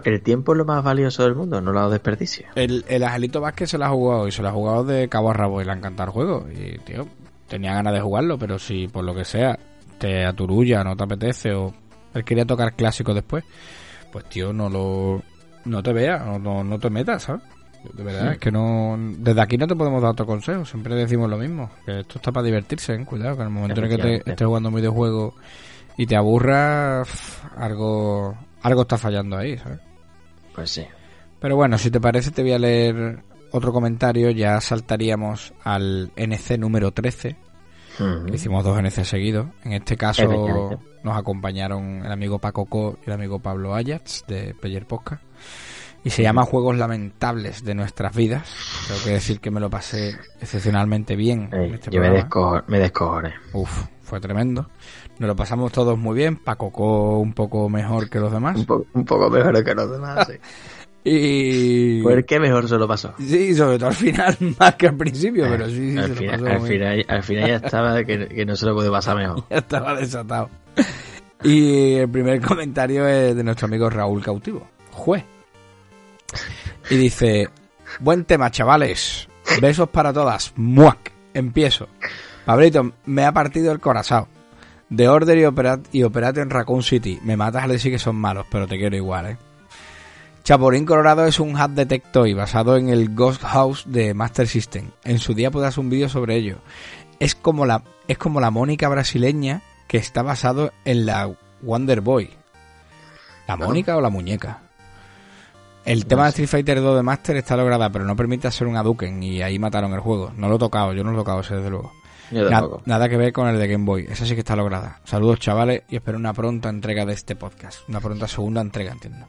el 0.06 0.22
tiempo 0.22 0.54
es 0.54 0.58
lo 0.58 0.66
más 0.66 0.84
valioso 0.84 1.24
del 1.24 1.36
mundo, 1.36 1.62
no 1.62 1.72
lo 1.72 1.90
desperdicio. 1.90 2.48
El, 2.56 2.84
el 2.88 3.04
Angelito 3.04 3.42
Vázquez 3.42 3.70
se 3.70 3.78
lo 3.78 3.86
ha 3.86 3.90
jugado 3.90 4.28
y 4.28 4.32
se 4.32 4.42
lo 4.42 4.50
ha 4.50 4.52
jugado 4.52 4.84
de 4.84 5.08
cabo 5.10 5.30
a 5.30 5.34
rabo 5.34 5.62
y 5.62 5.66
le 5.66 5.72
ha 5.72 5.76
encantado 5.76 6.08
el 6.10 6.14
juego. 6.14 6.48
Y, 6.52 6.78
tío, 6.80 7.08
tenía 7.48 7.74
ganas 7.74 7.94
de 7.94 8.02
jugarlo, 8.02 8.38
pero 8.40 8.58
si 8.60 8.88
por 8.88 9.04
lo 9.04 9.14
que 9.14 9.26
sea 9.26 9.58
te 9.98 10.26
aturulla, 10.26 10.84
no 10.84 10.96
te 10.96 11.04
apetece 11.04 11.54
o 11.54 11.74
él 12.14 12.24
quería 12.24 12.46
tocar 12.46 12.74
clásico 12.76 13.14
después, 13.14 13.44
pues 14.12 14.26
tío, 14.26 14.54
no 14.54 14.70
lo 14.70 15.22
no 15.66 15.84
te 15.84 15.94
veas, 15.94 16.26
no, 16.26 16.40
no, 16.40 16.64
no 16.64 16.80
te 16.80 16.90
metas, 16.90 17.24
¿sabes? 17.24 17.42
De 17.94 18.04
verdad, 18.04 18.34
es 18.34 18.40
que 18.40 18.52
no. 18.52 18.98
Desde 18.98 19.42
aquí 19.42 19.58
no 19.58 19.68
te 19.68 19.76
podemos 19.76 20.02
dar 20.02 20.12
otro 20.12 20.26
consejo, 20.26 20.66
siempre 20.66 20.96
decimos 20.96 21.30
lo 21.30 21.38
mismo. 21.38 21.70
Que 21.86 22.00
esto 22.00 22.18
está 22.18 22.32
para 22.32 22.46
divertirse, 22.46 22.94
¿eh? 22.94 23.06
cuidado, 23.06 23.36
que 23.36 23.42
en 23.42 23.48
el 23.48 23.54
momento 23.54 23.82
en 23.82 23.92
el 23.92 23.96
que 23.96 24.02
te 24.02 24.30
estés 24.32 24.48
jugando 24.48 24.70
un 24.70 24.76
videojuego 24.76 25.36
y 25.98 26.06
te 26.06 26.16
aburra, 26.16 27.04
pf, 27.04 27.48
algo, 27.58 28.36
algo 28.62 28.82
está 28.82 28.98
fallando 28.98 29.38
ahí, 29.38 29.58
¿sabes? 29.58 29.80
Pues 30.54 30.70
sí. 30.72 30.86
Pero 31.40 31.56
bueno, 31.56 31.78
si 31.78 31.92
te 31.92 32.00
parece 32.02 32.32
te 32.32 32.42
voy 32.42 32.54
a 32.54 32.60
leer 32.60 33.24
otro 33.52 33.72
comentario, 33.72 34.32
ya 34.32 34.60
saltaríamos 34.62 35.54
al 35.64 36.12
NC 36.16 36.58
número 36.58 36.92
13, 36.92 37.36
Hicimos 38.34 38.64
dos 38.64 38.78
NC 38.80 39.04
seguidos. 39.06 39.48
En 39.64 39.74
este 39.74 39.96
caso 39.98 40.24
nos 41.04 41.18
acompañaron 41.18 42.06
el 42.06 42.12
amigo 42.12 42.40
Paco 42.40 42.66
Co 42.66 42.98
y 43.06 43.10
el 43.10 43.14
amigo 43.14 43.40
Pablo 43.40 43.76
Ayats 43.76 44.26
de 44.28 44.54
Player 44.56 44.86
Podcast. 44.86 45.22
Y 46.04 46.12
se 46.12 46.22
llama 46.22 46.44
Juegos 46.44 46.78
Lamentables 46.78 47.64
de 47.64 47.74
nuestras 47.74 48.16
vidas. 48.16 48.48
Tengo 48.88 49.00
que 49.04 49.10
decir 49.12 49.40
que 49.40 49.50
me 49.50 49.60
lo 49.60 49.72
pasé 49.72 50.16
excepcionalmente 50.40 51.16
bien 51.16 51.50
Ey, 51.52 51.70
en 51.70 51.74
este 51.76 51.90
yo 51.90 52.00
me, 52.00 52.10
desco 52.12 52.62
me 52.68 52.78
descojoné. 52.80 53.34
Uf, 53.54 53.86
fue 54.04 54.20
tremendo. 54.20 54.70
Nos 55.18 55.28
lo 55.28 55.36
pasamos 55.36 55.72
todos 55.72 55.98
muy 55.98 56.16
bien. 56.16 56.36
Paco 56.36 56.72
Co 56.72 57.18
un 57.20 57.34
poco 57.34 57.70
mejor 57.70 58.08
que 58.10 58.20
los 58.20 58.32
demás. 58.32 58.56
Un, 58.58 58.66
po- 58.68 58.86
un 58.94 59.04
poco 59.04 59.32
mejor 59.32 59.64
que 59.64 59.74
los 59.74 59.90
demás, 59.90 60.28
sí. 60.28 60.34
Y... 61.08 62.02
¿Por 62.02 62.26
qué 62.26 62.40
mejor 62.40 62.68
se 62.68 62.78
lo 62.78 62.88
pasó? 62.88 63.14
Sí, 63.20 63.54
sobre 63.54 63.78
todo 63.78 63.90
al 63.90 63.96
final, 63.96 64.36
más 64.60 64.74
que 64.74 64.88
al 64.88 64.98
principio, 64.98 65.46
pero 65.48 65.70
sí, 65.70 65.92
sí, 65.92 65.98
al, 66.00 66.04
se 66.04 66.10
lo 66.10 66.16
final, 66.16 66.40
pasó 66.42 66.56
al, 66.56 66.62
final, 66.68 67.06
al 67.08 67.24
final 67.24 67.48
ya 67.48 67.56
estaba 67.58 68.04
que, 68.04 68.28
que 68.28 68.46
no 68.46 68.56
se 68.56 68.66
lo 68.66 68.74
puede 68.74 68.90
pasar 68.90 69.16
mejor. 69.16 69.44
Ya 69.50 69.58
estaba 69.58 69.96
desatado. 69.96 70.50
Y 71.44 71.94
el 71.94 72.10
primer 72.10 72.42
comentario 72.42 73.08
es 73.08 73.36
de 73.36 73.44
nuestro 73.44 73.68
amigo 73.68 73.88
Raúl 73.88 74.24
Cautivo, 74.24 74.68
juez. 74.92 75.24
Y 76.90 76.96
dice, 76.98 77.50
buen 78.00 78.26
tema, 78.26 78.50
chavales. 78.50 79.28
Besos 79.62 79.90
para 79.90 80.12
todas. 80.12 80.54
Muac. 80.56 81.12
Empiezo. 81.36 81.88
Pablito, 82.46 82.94
me 83.06 83.26
ha 83.26 83.32
partido 83.32 83.72
el 83.72 83.80
corazón. 83.80 84.26
The 84.96 85.08
Order 85.08 85.38
y, 85.38 85.46
Opera 85.46 85.80
y 85.92 86.04
Operation 86.04 86.50
Raccoon 86.50 86.82
City. 86.82 87.20
Me 87.24 87.38
matas 87.38 87.64
al 87.64 87.72
decir 87.72 87.92
que 87.92 88.00
son 88.00 88.16
malos, 88.16 88.46
pero 88.50 88.68
te 88.68 88.78
quiero 88.78 88.96
igual, 88.96 89.28
eh. 89.28 89.38
Chapulín 90.46 90.86
Colorado 90.86 91.26
es 91.26 91.40
un 91.40 91.56
hack 91.56 91.72
detectoy 91.72 92.34
basado 92.36 92.78
en 92.78 92.90
el 92.90 93.16
Ghost 93.16 93.42
House 93.42 93.84
de 93.88 94.14
Master 94.14 94.48
System. 94.48 94.92
En 95.04 95.18
su 95.18 95.34
día 95.34 95.50
pude 95.50 95.66
hacer 95.66 95.80
un 95.80 95.90
vídeo 95.90 96.08
sobre 96.08 96.36
ello. 96.36 96.60
Es 97.20 97.34
como 97.34 97.66
la 97.66 97.82
es 98.08 98.18
como 98.20 98.40
la 98.40 98.52
Mónica 98.52 98.88
brasileña 98.88 99.62
que 99.88 99.98
está 99.98 100.22
basado 100.22 100.72
en 100.86 101.08
la 101.08 101.32
Wonder 101.64 102.02
Boy. 102.02 102.30
¿La. 103.48 103.56
Mónica 103.58 103.98
o 103.98 104.02
la 104.02 104.10
muñeca? 104.10 104.60
El 105.84 106.06
tema 106.06 106.24
de 106.24 106.30
Street 106.30 106.48
Fighter 106.50 106.82
2 106.82 106.96
de 106.96 107.04
Master 107.04 107.38
está 107.38 107.56
lograda, 107.58 107.92
pero 107.92 108.06
no 108.06 108.16
permite 108.16 108.48
hacer 108.48 108.68
un 108.68 108.76
Hadouken 108.76 109.22
y 109.24 109.42
ahí 109.42 109.58
mataron 109.60 109.94
el 109.94 110.00
juego. 110.00 110.32
No 110.36 110.48
lo 110.50 110.56
he 110.56 110.60
tocado, 110.60 110.94
yo 110.94 111.04
no 111.04 111.12
lo 111.12 111.18
he 111.18 111.22
tocado 111.22 111.40
ese 111.42 111.56
desde 111.56 111.70
luego. 111.72 111.92
Na- 112.50 112.60
nada 112.86 113.08
que 113.10 113.18
ver 113.18 113.32
con 113.34 113.48
el 113.48 113.58
de 113.60 113.68
Game 113.68 113.86
Boy. 113.86 114.06
Esa 114.10 114.26
sí 114.26 114.34
que 114.34 114.40
está 114.42 114.56
lograda. 114.56 115.00
Saludos 115.06 115.40
chavales 115.40 115.84
y 115.90 115.96
espero 115.96 116.18
una 116.20 116.34
pronta 116.34 116.70
entrega 116.70 117.06
de 117.06 117.14
este 117.14 117.36
podcast. 117.36 117.88
Una 117.90 118.00
pronta 118.00 118.28
segunda 118.28 118.62
entrega, 118.62 118.92
entiendo. 118.94 119.28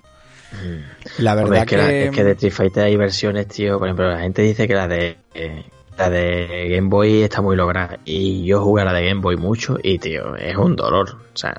La 1.18 1.32
Hombre, 1.34 1.50
verdad 1.50 1.62
es, 1.64 1.66
que, 1.68 1.76
la- 1.76 1.92
es 1.92 2.10
que 2.10 2.24
de 2.24 2.32
Street 2.32 2.52
Fighter 2.52 2.84
hay 2.84 2.96
versiones, 2.96 3.48
tío. 3.48 3.78
Por 3.78 3.88
ejemplo, 3.88 4.08
la 4.08 4.18
gente 4.20 4.42
dice 4.42 4.66
que 4.68 4.74
la 4.74 4.88
de 4.88 5.16
eh, 5.34 5.64
la 5.98 6.10
de 6.10 6.68
Game 6.70 6.88
Boy 6.88 7.22
está 7.22 7.40
muy 7.40 7.56
lograda. 7.56 7.98
Y 8.04 8.44
yo 8.44 8.62
jugué 8.62 8.82
a 8.82 8.84
la 8.84 8.92
de 8.92 9.06
Game 9.08 9.20
Boy 9.20 9.36
mucho 9.36 9.78
y, 9.82 9.98
tío, 9.98 10.36
es 10.36 10.56
un 10.56 10.76
dolor. 10.76 11.16
O 11.34 11.36
sea, 11.36 11.54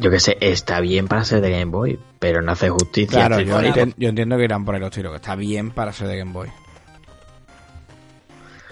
yo 0.00 0.10
que 0.10 0.18
sé, 0.20 0.36
está 0.40 0.80
bien 0.80 1.08
para 1.08 1.24
ser 1.24 1.40
de 1.40 1.50
Game 1.50 1.70
Boy, 1.70 1.98
pero 2.18 2.42
no 2.42 2.52
hace 2.52 2.70
justicia. 2.70 3.26
Claro, 3.26 3.40
yo, 3.40 4.08
entiendo 4.08 4.36
que 4.36 4.44
irán 4.44 4.64
por 4.64 4.74
ahí 4.74 4.80
los 4.80 4.90
tiros, 4.90 5.12
que 5.12 5.16
está 5.16 5.34
bien 5.36 5.70
para 5.70 5.92
ser 5.92 6.08
de 6.08 6.18
Game 6.18 6.32
Boy. 6.32 6.48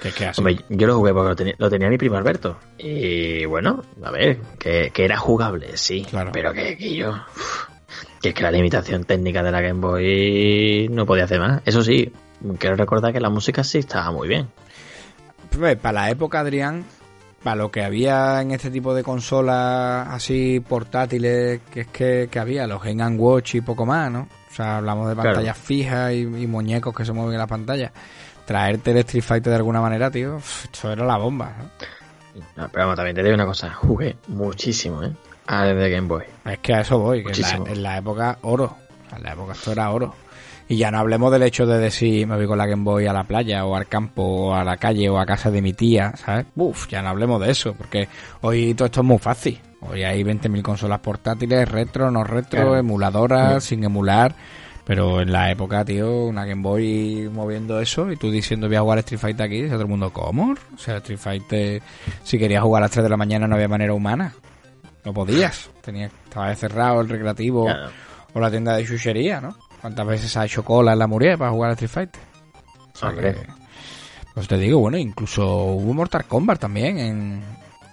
Que 0.03 0.13
que. 0.13 0.31
Hombre, 0.39 0.59
yo 0.71 0.87
lo 0.87 0.97
jugué 0.97 1.13
porque 1.13 1.29
lo 1.29 1.37
tenía, 1.37 1.55
lo 1.59 1.69
tenía 1.69 1.89
mi 1.91 1.99
primo 1.99 2.17
Alberto. 2.17 2.59
Y 2.79 3.45
bueno, 3.45 3.83
a 4.03 4.11
ver, 4.11 4.39
que, 4.59 4.91
que 4.95 5.05
era 5.05 5.19
jugable, 5.19 5.77
sí. 5.77 6.07
Claro. 6.09 6.31
Pero 6.33 6.55
que, 6.55 6.95
yo. 6.95 7.23
Que 8.21 8.31
es 8.31 8.35
que 8.35 8.43
la 8.43 8.51
limitación 8.51 9.05
técnica 9.05 9.43
de 9.43 9.51
la 9.53 9.61
Game 9.61 9.81
Boy 9.81 10.89
no 10.91 11.07
podía 11.07 11.25
hacer 11.25 11.41
más. 11.41 11.63
Eso 11.65 11.83
sí, 11.83 12.13
quiero 12.59 12.77
recordar 12.77 13.13
que 13.13 13.21
la 13.21 13.31
música 13.31 13.65
sí 13.65 13.79
estaba 13.79 14.11
muy 14.11 14.29
bien. 14.29 14.49
Para 15.83 15.93
la 15.93 16.11
época, 16.11 16.41
Adrián, 16.41 16.85
para 17.43 17.57
lo 17.57 17.71
que 17.71 17.83
había 17.83 18.41
en 18.41 18.53
este 18.53 18.71
tipo 18.71 18.95
de 18.95 19.03
consolas 19.03 20.07
así 20.09 20.61
portátiles, 20.61 21.61
que 21.73 21.81
es 21.81 21.87
que, 21.89 22.29
que 22.31 22.39
había, 22.39 22.67
los 22.67 22.83
Game 22.83 23.05
Watch 23.17 23.57
y 23.57 23.61
poco 23.61 23.85
más, 23.85 24.11
¿no? 24.13 24.29
O 24.51 24.55
sea, 24.55 24.79
hablamos 24.79 25.09
de 25.09 25.15
Claro. 25.15 25.31
pantallas 25.31 25.59
fijas 25.59 26.13
y, 26.13 26.21
y 26.21 26.47
muñecos 26.47 26.95
que 26.95 27.05
se 27.05 27.13
mueven 27.13 27.35
en 27.35 27.39
la 27.41 27.47
pantalla. 27.47 27.93
Traerte 28.47 28.91
el 28.93 28.99
Street 28.99 29.23
Fighter 29.23 29.51
de 29.51 29.57
alguna 29.57 29.81
manera, 29.81 30.11
tío, 30.11 30.37
uf, 30.37 30.65
esto 30.65 30.91
era 30.93 31.05
la 31.05 31.17
bomba. 31.17 31.53
¿no? 31.59 32.41
No, 32.57 32.69
pero 32.69 32.85
vamos, 32.85 32.97
también 32.97 33.15
te 33.17 33.23
digo 33.23 33.35
una 33.35 33.47
cosa, 33.47 33.71
jugué 33.75 34.17
muchísimo, 34.29 35.03
¿eh? 35.03 35.13
A 35.53 35.65
de 35.65 35.91
Game 35.91 36.07
Boy. 36.07 36.23
Es 36.45 36.59
que 36.59 36.75
a 36.75 36.81
eso 36.83 36.99
voy, 36.99 37.25
que 37.25 37.31
en 37.33 37.41
la, 37.41 37.49
Muchísimo. 37.49 37.67
en 37.67 37.83
la 37.83 37.99
época 37.99 38.39
oro. 38.43 38.77
En 39.17 39.23
la 39.23 39.33
época 39.33 39.53
esto 39.53 39.73
era 39.73 39.91
oro. 39.91 40.15
Y 40.69 40.77
ya 40.77 40.93
no 40.93 40.99
hablemos 40.99 41.33
del 41.33 41.43
hecho 41.43 41.67
de 41.67 41.79
decir 41.79 42.27
me 42.29 42.37
voy 42.37 42.47
con 42.47 42.57
la 42.57 42.67
Game 42.67 42.85
Boy 42.85 43.07
a 43.07 43.13
la 43.13 43.25
playa 43.25 43.65
o 43.67 43.75
al 43.75 43.89
campo 43.89 44.23
o 44.23 44.55
a 44.55 44.63
la 44.63 44.77
calle 44.77 45.09
o 45.11 45.19
a 45.19 45.27
casa 45.27 45.51
de 45.51 45.61
mi 45.61 45.73
tía, 45.73 46.13
¿sabes? 46.17 46.47
Uf, 46.55 46.87
ya 46.89 47.03
no 47.03 47.09
hablemos 47.09 47.41
de 47.41 47.51
eso, 47.51 47.75
porque 47.75 48.09
hoy 48.43 48.75
todo 48.75 48.87
esto 48.87 49.01
es 49.01 49.07
muy 49.07 49.19
fácil. 49.19 49.59
Hoy 49.81 50.05
hay 50.05 50.23
20.000 50.23 50.63
consolas 50.63 51.01
portátiles, 51.01 51.69
retro, 51.69 52.11
no 52.13 52.23
retro, 52.23 52.61
Claro. 52.61 52.77
emuladoras, 52.77 53.65
sin 53.65 53.83
emular. 53.83 54.35
Pero 54.85 55.21
en 55.21 55.33
la 55.33 55.51
época, 55.51 55.85
tío, 55.85 56.27
una 56.27 56.45
Game 56.45 56.63
Boy 56.63 57.29
moviendo 57.33 57.81
eso 57.81 58.11
y 58.13 58.17
tú 58.17 58.31
diciendo 58.31 58.67
voy 58.69 58.77
a 58.77 58.81
jugar 58.83 58.99
a 58.99 59.01
Street 59.01 59.21
Fighter 59.21 59.47
aquí, 59.47 59.57
dice 59.63 59.71
todo 59.73 59.83
el 59.83 59.89
mundo, 59.89 60.13
¿cómo? 60.13 60.55
O 60.75 60.79
sea, 60.79 60.99
Street 60.99 61.19
Fighter, 61.19 61.83
si 62.23 62.39
querías 62.39 62.63
jugar 62.63 62.83
a 62.83 62.87
las 62.87 62.93
3 62.93 63.03
de 63.03 63.11
la 63.11 63.17
mañana 63.17 63.49
no 63.49 63.57
había 63.57 63.69
manera 63.69 63.93
humana. 63.95 64.35
No 65.05 65.15
podías. 65.15 65.71
Tenía, 65.81 66.07
estaba 66.07 66.55
cerrado 66.55 67.01
el 67.01 67.09
recreativo 67.09 67.65
Claro. 67.67 67.91
o 68.35 68.41
la 68.41 68.51
tienda 68.51 68.77
de 68.77 68.85
chuchería, 68.85 69.41
¿no? 69.41 69.57
¿Cuántas 69.81 70.07
veces 70.07 70.37
ha 70.37 70.45
hecho 70.45 70.63
cola 70.65 70.93
en 70.93 70.99
la 70.99 71.07
Muriel 71.07 71.39
para 71.39 71.51
jugar 71.51 71.71
a 71.71 71.73
Street 71.75 71.91
Fighter? 71.91 72.21
O 72.95 72.99
sea 72.99 73.09
Hombre. 73.11 73.35
que- 73.35 73.47
pues 74.35 74.47
te 74.47 74.57
digo, 74.59 74.79
bueno, 74.79 74.97
incluso 74.97 75.45
hubo 75.47 75.93
Mortal 75.93 76.25
Kombat 76.27 76.61
también 76.61 76.99
en, 76.99 77.43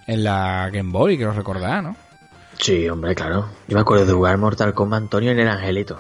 en 0.05 0.23
la 0.23 0.69
Game 0.71 0.91
Boy, 0.91 1.17
quiero 1.17 1.33
recordar, 1.33 1.81
¿no? 1.83 1.95
Sí, 2.59 2.87
hombre, 2.89 3.15
claro. 3.15 3.49
Yo 3.67 3.75
me 3.75 3.81
acuerdo 3.81 4.05
de 4.05 4.13
jugar 4.13 4.37
Mortal 4.37 4.73
Kombat 4.73 5.01
Antonio 5.03 5.31
en 5.31 5.39
el 5.39 5.47
Angelito. 5.47 5.99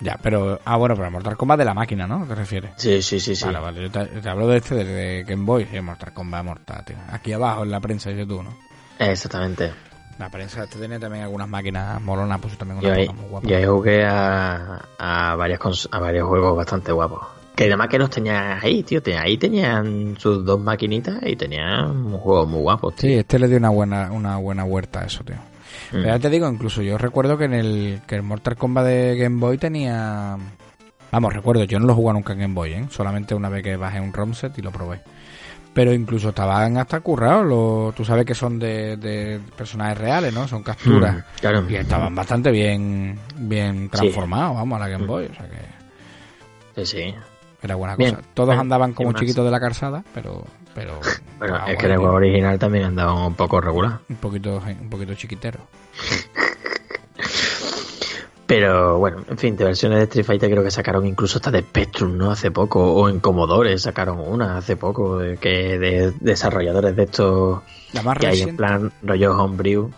Ya, 0.00 0.18
pero... 0.22 0.60
Ah, 0.64 0.76
bueno, 0.76 0.94
pero 0.96 1.10
Mortal 1.10 1.36
Kombat 1.36 1.58
de 1.58 1.64
la 1.64 1.74
máquina, 1.74 2.06
¿no? 2.06 2.24
¿Te 2.26 2.34
refieres? 2.34 2.70
Sí, 2.76 3.02
sí, 3.02 3.18
sí, 3.20 3.34
sí. 3.34 3.44
Vale, 3.44 3.58
vale, 3.60 3.82
yo 3.82 3.90
te, 3.90 4.04
te 4.06 4.28
hablo 4.28 4.46
de 4.48 4.58
este, 4.58 4.74
de, 4.76 4.84
de 4.84 5.24
Game 5.24 5.44
Boy, 5.44 5.66
sí, 5.70 5.80
Mortal 5.80 6.12
Kombat 6.12 6.44
Mortal, 6.44 6.84
tío. 6.84 6.96
Aquí 7.10 7.32
abajo 7.32 7.62
en 7.64 7.70
la 7.70 7.80
prensa, 7.80 8.10
dices 8.10 8.26
tú, 8.28 8.42
¿no? 8.42 8.56
Exactamente. 8.98 9.72
La 10.18 10.28
prensa 10.30 10.64
este 10.64 10.78
tenía 10.78 10.98
también 10.98 11.24
algunas 11.24 11.48
máquinas 11.48 12.00
molonas, 12.02 12.40
pues 12.40 12.58
también 12.58 12.80
Yo 12.80 12.88
una 12.88 12.96
ahí, 12.96 13.04
época 13.04 13.20
muy 13.20 13.30
guapa. 13.30 13.46
yo 13.48 13.56
ahí 13.56 13.64
jugué 13.66 14.04
a, 14.04 14.80
a, 14.98 15.36
varias 15.36 15.60
a 15.90 15.98
varios 16.00 16.26
juegos 16.28 16.56
bastante 16.56 16.90
guapos. 16.92 17.20
Que 17.54 17.64
además 17.64 17.88
que 17.88 17.98
los 17.98 18.10
tenías 18.10 18.62
ahí, 18.62 18.82
tío. 18.82 19.00
Ahí 19.18 19.36
tenían 19.36 20.16
sus 20.18 20.44
dos 20.44 20.60
maquinitas 20.60 21.18
y 21.24 21.34
tenían 21.36 22.12
juegos 22.18 22.48
muy 22.48 22.60
guapos, 22.60 22.94
tío. 22.96 23.10
Sí, 23.10 23.14
este 23.16 23.38
le 23.38 23.48
dio 23.48 23.58
una 23.58 23.70
buena, 23.70 24.10
una 24.12 24.36
buena 24.36 24.64
huerta 24.64 25.00
a 25.00 25.04
eso, 25.06 25.24
tío. 25.24 25.36
Pero 25.90 26.04
ya 26.04 26.18
te 26.18 26.30
digo, 26.30 26.48
incluso 26.48 26.82
yo 26.82 26.98
recuerdo 26.98 27.38
que 27.38 27.44
en 27.44 27.54
el, 27.54 28.00
que 28.06 28.14
el 28.16 28.22
Mortal 28.22 28.56
Kombat 28.56 28.84
de 28.86 29.16
Game 29.16 29.40
Boy 29.40 29.58
tenía... 29.58 30.36
Vamos, 31.10 31.32
recuerdo, 31.32 31.64
yo 31.64 31.78
no 31.80 31.86
lo 31.86 31.94
jugué 31.94 32.12
nunca 32.12 32.32
en 32.34 32.40
Game 32.40 32.54
Boy, 32.54 32.72
¿eh? 32.74 32.86
Solamente 32.90 33.34
una 33.34 33.48
vez 33.48 33.62
que 33.62 33.76
bajé 33.76 34.00
un 34.00 34.12
ROM 34.12 34.34
set 34.34 34.58
y 34.58 34.62
lo 34.62 34.70
probé. 34.70 35.00
Pero 35.78 35.92
incluso 35.94 36.30
estaban 36.30 36.76
hasta 36.76 36.98
currados, 36.98 37.46
lo, 37.46 37.92
tú 37.96 38.04
sabes 38.04 38.26
que 38.26 38.34
son 38.34 38.58
de, 38.58 38.96
de 38.96 39.38
personajes 39.56 39.96
reales, 39.96 40.34
¿no? 40.34 40.48
Son 40.48 40.60
capturas. 40.64 41.14
Mm, 41.18 41.20
claro. 41.40 41.64
Y 41.70 41.76
estaban 41.76 42.12
bastante 42.16 42.50
bien 42.50 43.16
bien 43.36 43.88
transformados, 43.88 44.56
vamos, 44.56 44.74
a 44.76 44.80
la 44.80 44.88
Game 44.88 45.04
Mm. 45.04 45.06
Boy. 45.06 45.26
O 45.26 45.34
sea 45.36 45.46
que 45.48 46.84
Sí, 46.84 46.96
sí. 46.96 47.14
era 47.62 47.76
buena 47.76 47.94
Bien. 47.94 48.16
cosa. 48.16 48.26
Todos 48.34 48.58
andaban 48.58 48.92
como 48.92 49.12
chiquitos 49.12 49.44
de 49.44 49.50
la 49.52 49.60
calzada, 49.60 50.02
pero... 50.12 50.44
pero 50.74 50.98
Bueno, 51.38 51.54
ah, 51.60 51.70
es 51.70 51.78
que 51.78 51.86
en 51.86 51.92
el 51.92 51.98
juego 51.98 52.14
original 52.16 52.58
también 52.58 52.84
andaba 52.86 53.24
un 53.28 53.34
poco 53.34 53.60
regular. 53.60 54.00
un 54.08 54.16
poquito, 54.16 54.60
un 54.80 54.90
poquito 54.90 55.14
chiquitero. 55.14 55.60
Pero 58.48 58.96
bueno, 58.98 59.24
en 59.28 59.36
fin, 59.36 59.56
de 59.58 59.64
versiones 59.64 59.98
de 59.98 60.04
Street 60.04 60.24
Fighter 60.24 60.50
creo 60.50 60.64
que 60.64 60.70
sacaron 60.70 61.06
incluso 61.06 61.36
hasta 61.36 61.50
de 61.50 61.60
Spectrum, 61.60 62.16
¿no? 62.16 62.30
Hace 62.30 62.50
poco, 62.50 62.80
o 62.94 63.10
en 63.10 63.20
Commodore 63.20 63.76
sacaron 63.76 64.18
una 64.20 64.56
hace 64.56 64.74
poco, 64.74 65.18
de, 65.18 65.36
que 65.36 65.78
de 65.78 66.14
desarrolladores 66.18 66.96
de 66.96 67.02
estos 67.02 67.60
La 67.92 68.02
más 68.02 68.16
que 68.16 68.26
hay 68.26 68.40
en 68.40 68.56
plan 68.56 68.90
rollo 69.02 69.36
homebrew 69.36 69.90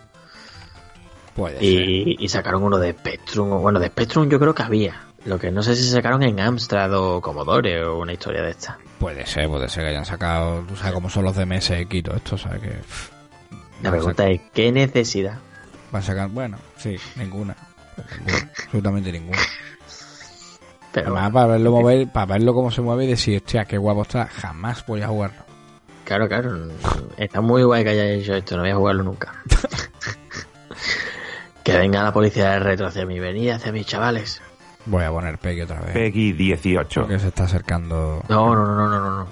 puede 1.36 1.60
ser. 1.60 1.64
y, 1.64 2.16
y 2.18 2.28
sacaron 2.28 2.64
uno 2.64 2.78
de 2.78 2.90
Spectrum, 2.90 3.52
o 3.52 3.60
bueno, 3.60 3.78
de 3.78 3.86
Spectrum 3.86 4.28
yo 4.28 4.40
creo 4.40 4.52
que 4.52 4.64
había. 4.64 5.00
Lo 5.26 5.38
que 5.38 5.52
no 5.52 5.62
sé 5.62 5.76
si 5.76 5.88
sacaron 5.88 6.22
en 6.24 6.40
Amstrad 6.40 6.92
o 6.94 7.20
Commodore 7.20 7.84
o 7.84 8.00
una 8.00 8.14
historia 8.14 8.42
de 8.42 8.50
esta. 8.50 8.78
Puede 8.98 9.26
ser, 9.26 9.48
puede 9.48 9.68
ser 9.68 9.84
que 9.84 9.90
hayan 9.90 10.04
sacado, 10.06 10.62
tú 10.66 10.74
sabes 10.74 10.92
cómo 10.94 11.08
son 11.08 11.22
los 11.24 11.36
de 11.36 11.46
MSX 11.46 11.94
y 11.94 12.02
todo 12.02 12.16
esto, 12.16 12.36
sabes 12.36 12.62
que 12.62 12.70
pff, 12.70 13.10
La 13.84 13.90
pregunta 13.92 14.26
es, 14.28 14.40
¿qué 14.52 14.72
necesidad? 14.72 15.38
van 15.92 16.02
a 16.02 16.04
sacar, 16.04 16.28
bueno, 16.30 16.56
sí, 16.76 16.96
Ninguna, 17.16 17.56
absolutamente 18.64 19.12
ninguna. 19.12 19.38
Pero 20.92 21.16
Además, 21.16 21.32
para 21.32 21.46
verlo 21.46 21.70
mover, 21.70 22.08
para 22.08 22.26
verlo 22.26 22.52
cómo 22.52 22.70
se 22.70 22.82
mueve 22.82 23.04
y 23.04 23.08
decir, 23.08 23.36
hostia, 23.36 23.64
qué 23.64 23.78
guapo 23.78 24.02
está, 24.02 24.26
jamás 24.26 24.84
voy 24.86 25.02
a 25.02 25.08
jugarlo. 25.08 25.42
Claro, 26.04 26.26
claro. 26.26 26.68
Está 27.16 27.40
muy 27.40 27.62
guay 27.62 27.84
que 27.84 27.90
hayáis 27.90 28.24
hecho 28.24 28.34
esto, 28.34 28.56
no 28.56 28.62
voy 28.62 28.72
a 28.72 28.76
jugarlo 28.76 29.04
nunca. 29.04 29.32
que 31.62 31.76
venga 31.78 32.02
la 32.02 32.12
policía 32.12 32.50
de 32.52 32.58
retro 32.60 32.88
hacia 32.88 33.06
mí, 33.06 33.20
venid 33.20 33.50
hacia 33.50 33.70
mis 33.70 33.86
chavales. 33.86 34.42
Voy 34.86 35.04
a 35.04 35.10
poner 35.10 35.38
Peggy 35.38 35.62
otra 35.62 35.80
vez. 35.80 35.92
Peggy 35.92 36.32
18. 36.32 37.00
Porque 37.02 37.18
se 37.18 37.28
está 37.28 37.44
acercando. 37.44 38.22
No, 38.28 38.54
no, 38.54 38.66
no, 38.66 38.74
no, 38.74 38.88
no, 38.88 39.00
no. 39.18 39.26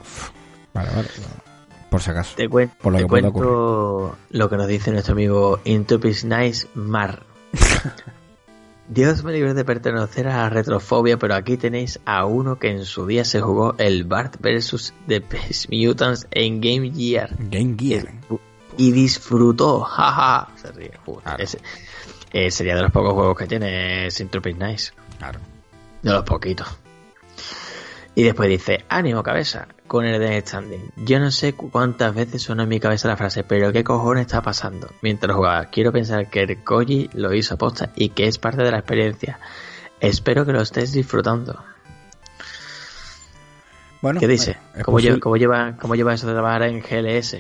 Vale, 0.75 0.91
vale. 0.95 1.09
Por 1.91 2.03
si 2.03 2.11
acaso. 2.11 2.37
Te, 2.37 2.49
cuen- 2.49 2.71
Por 2.81 2.93
lo 2.93 2.99
te 2.99 3.05
que 3.05 3.09
cuento 3.09 4.17
lo 4.31 4.51
que 4.51 4.57
nos 4.57 4.67
dice 4.69 4.93
nuestro 4.93 5.15
amigo 5.15 5.59
Intupis 5.65 6.25
Nice 6.25 6.69
Mar. 6.75 7.23
Dios 8.89 9.23
me 9.23 9.33
libre 9.33 9.53
de 9.53 9.65
pertenecer 9.65 10.29
a 10.29 10.37
la 10.39 10.51
retrofobia, 10.51 11.19
pero 11.19 11.35
aquí 11.35 11.57
tenéis 11.59 12.01
a 12.07 12.25
uno 12.25 12.59
que 12.59 12.71
en 12.71 12.85
su 12.87 13.07
día 13.07 13.25
se 13.25 13.41
jugó 13.41 13.75
el 13.79 14.05
Bart 14.05 14.37
vs. 14.41 14.95
The 15.07 15.17
Space 15.17 15.69
Mutants 15.71 16.27
en 16.31 16.61
Game 16.61 16.91
Gear. 16.95 17.31
Game 17.39 17.77
Gear. 17.79 18.09
y 18.79 18.93
disfrutó, 18.93 19.81
jaja. 19.85 20.49
Se 20.57 20.73
ríe. 20.73 20.93
Joder, 21.05 21.23
Claro. 21.23 21.43
ese- 21.45 21.61
eh, 22.33 22.51
sería 22.51 22.77
de 22.77 22.83
los 22.83 22.91
pocos 22.93 23.13
juegos 23.13 23.37
que 23.37 23.47
tiene 23.47 24.11
Sintropis 24.11 24.57
Nice. 24.57 24.93
Claro. 25.19 25.41
De 26.03 26.11
los 26.13 26.25
poquitos. 26.25 26.67
Y 28.15 28.23
después 28.23 28.49
dice, 28.49 28.85
ánimo 28.89 29.23
cabeza, 29.23 29.69
con 29.89 30.05
el 30.05 30.21
Death 30.21 30.47
Standing. 30.49 30.93
Yo 30.97 31.19
no 31.19 31.31
sé 31.33 31.55
cu- 31.55 31.71
cuántas 31.71 32.15
veces 32.15 32.43
suena 32.43 32.63
en 32.65 32.69
mi 32.69 32.79
cabeza 32.79 33.09
la 33.09 33.17
frase, 33.17 33.43
pero 33.43 33.73
qué 33.73 33.83
cojones 33.83 34.27
está 34.27 34.43
pasando. 34.43 34.89
Mientras 35.03 35.35
jugaba, 35.35 35.65
quiero 35.67 35.91
pensar 35.93 36.29
que 36.31 36.43
el 36.43 36.63
Koji 36.63 37.11
lo 37.15 37.35
hizo 37.35 37.55
aposta 37.55 37.91
y 37.97 38.11
que 38.11 38.27
es 38.29 38.39
parte 38.39 38.63
de 38.63 38.71
la 38.71 38.79
experiencia. 38.79 39.41
Espero 40.01 40.45
que 40.47 40.53
lo 40.53 40.61
estés 40.61 40.93
disfrutando. 40.93 41.59
Bueno, 44.01 44.21
¿Qué 44.21 44.29
dice? 44.29 44.57
Es 44.77 44.85
¿Cómo, 44.85 45.01
lleva, 45.01 45.19
cómo, 45.19 45.37
lleva, 45.37 45.77
¿Cómo 45.77 45.95
lleva 45.97 46.15
eso 46.15 46.27
de 46.29 46.35
trabajar 46.35 46.63
en 46.63 46.81
GLS? 46.81 47.35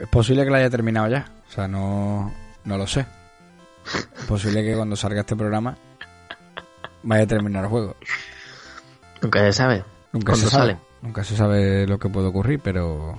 es 0.00 0.08
posible 0.10 0.44
que 0.44 0.50
lo 0.50 0.56
haya 0.56 0.70
terminado 0.70 1.08
ya. 1.08 1.30
O 1.48 1.52
sea, 1.52 1.68
no, 1.68 2.32
no 2.64 2.78
lo 2.78 2.86
sé. 2.86 3.06
Es 4.18 4.24
posible 4.26 4.62
que 4.64 4.74
cuando 4.74 4.96
salga 4.96 5.20
este 5.20 5.36
programa 5.36 5.76
vaya 7.02 7.24
a 7.24 7.26
terminar 7.26 7.64
el 7.64 7.70
juego. 7.70 7.96
Nunca 9.22 9.40
se 9.40 9.52
sabe. 9.52 9.84
Nunca 10.12 10.34
se 10.34 10.42
¿Cuándo 10.42 10.50
sabe. 10.50 10.78
Nunca 11.02 11.22
se 11.24 11.36
sabe 11.36 11.86
lo 11.86 11.98
que 11.98 12.08
puede 12.08 12.28
ocurrir, 12.28 12.60
pero. 12.62 13.16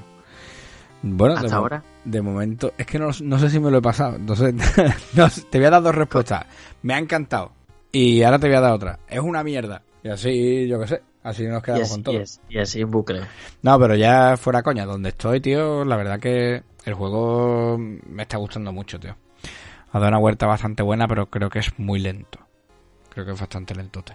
Bueno, 1.01 1.35
de, 1.35 1.39
Hasta 1.45 1.55
mo- 1.55 1.61
ahora. 1.61 1.83
de 2.03 2.21
momento, 2.21 2.73
es 2.77 2.85
que 2.85 2.99
no, 2.99 3.09
no 3.21 3.39
sé 3.39 3.49
si 3.49 3.59
me 3.59 3.71
lo 3.71 3.77
he 3.77 3.81
pasado. 3.81 4.17
Entonces, 4.17 4.53
no, 5.15 5.27
te 5.49 5.57
voy 5.57 5.67
a 5.67 5.69
dar 5.71 5.81
dos 5.83 5.95
respuestas. 5.95 6.45
Me 6.81 6.93
ha 6.93 6.97
encantado. 6.97 7.51
Y 7.91 8.21
ahora 8.23 8.37
te 8.37 8.47
voy 8.47 8.57
a 8.57 8.61
dar 8.61 8.73
otra. 8.73 8.99
Es 9.07 9.19
una 9.19 9.43
mierda. 9.43 9.81
Y 10.03 10.09
así, 10.09 10.67
yo 10.67 10.79
qué 10.79 10.87
sé. 10.87 11.01
Así 11.23 11.45
nos 11.47 11.61
quedamos 11.63 11.83
así, 11.83 11.93
con 11.93 12.03
todo. 12.03 12.15
y 12.15 12.21
así- 12.21 12.39
y 12.49 12.59
así 12.59 12.81
en 12.81 12.91
bucle. 12.91 13.21
No, 13.61 13.79
pero 13.79 13.95
ya 13.95 14.35
fuera 14.37 14.61
coña, 14.63 14.85
donde 14.85 15.09
estoy, 15.09 15.39
tío, 15.41 15.83
la 15.85 15.95
verdad 15.97 16.19
que 16.19 16.63
el 16.85 16.93
juego 16.93 17.77
me 17.77 18.23
está 18.23 18.37
gustando 18.37 18.71
mucho, 18.73 18.99
tío. 18.99 19.15
Ha 19.91 19.99
dado 19.99 20.09
una 20.09 20.19
vuelta 20.19 20.45
bastante 20.47 20.83
buena, 20.83 21.07
pero 21.07 21.27
creo 21.29 21.49
que 21.49 21.59
es 21.59 21.77
muy 21.79 21.99
lento. 21.99 22.39
Creo 23.09 23.25
que 23.25 23.31
es 23.31 23.39
bastante 23.39 23.73
lentote. 23.75 24.13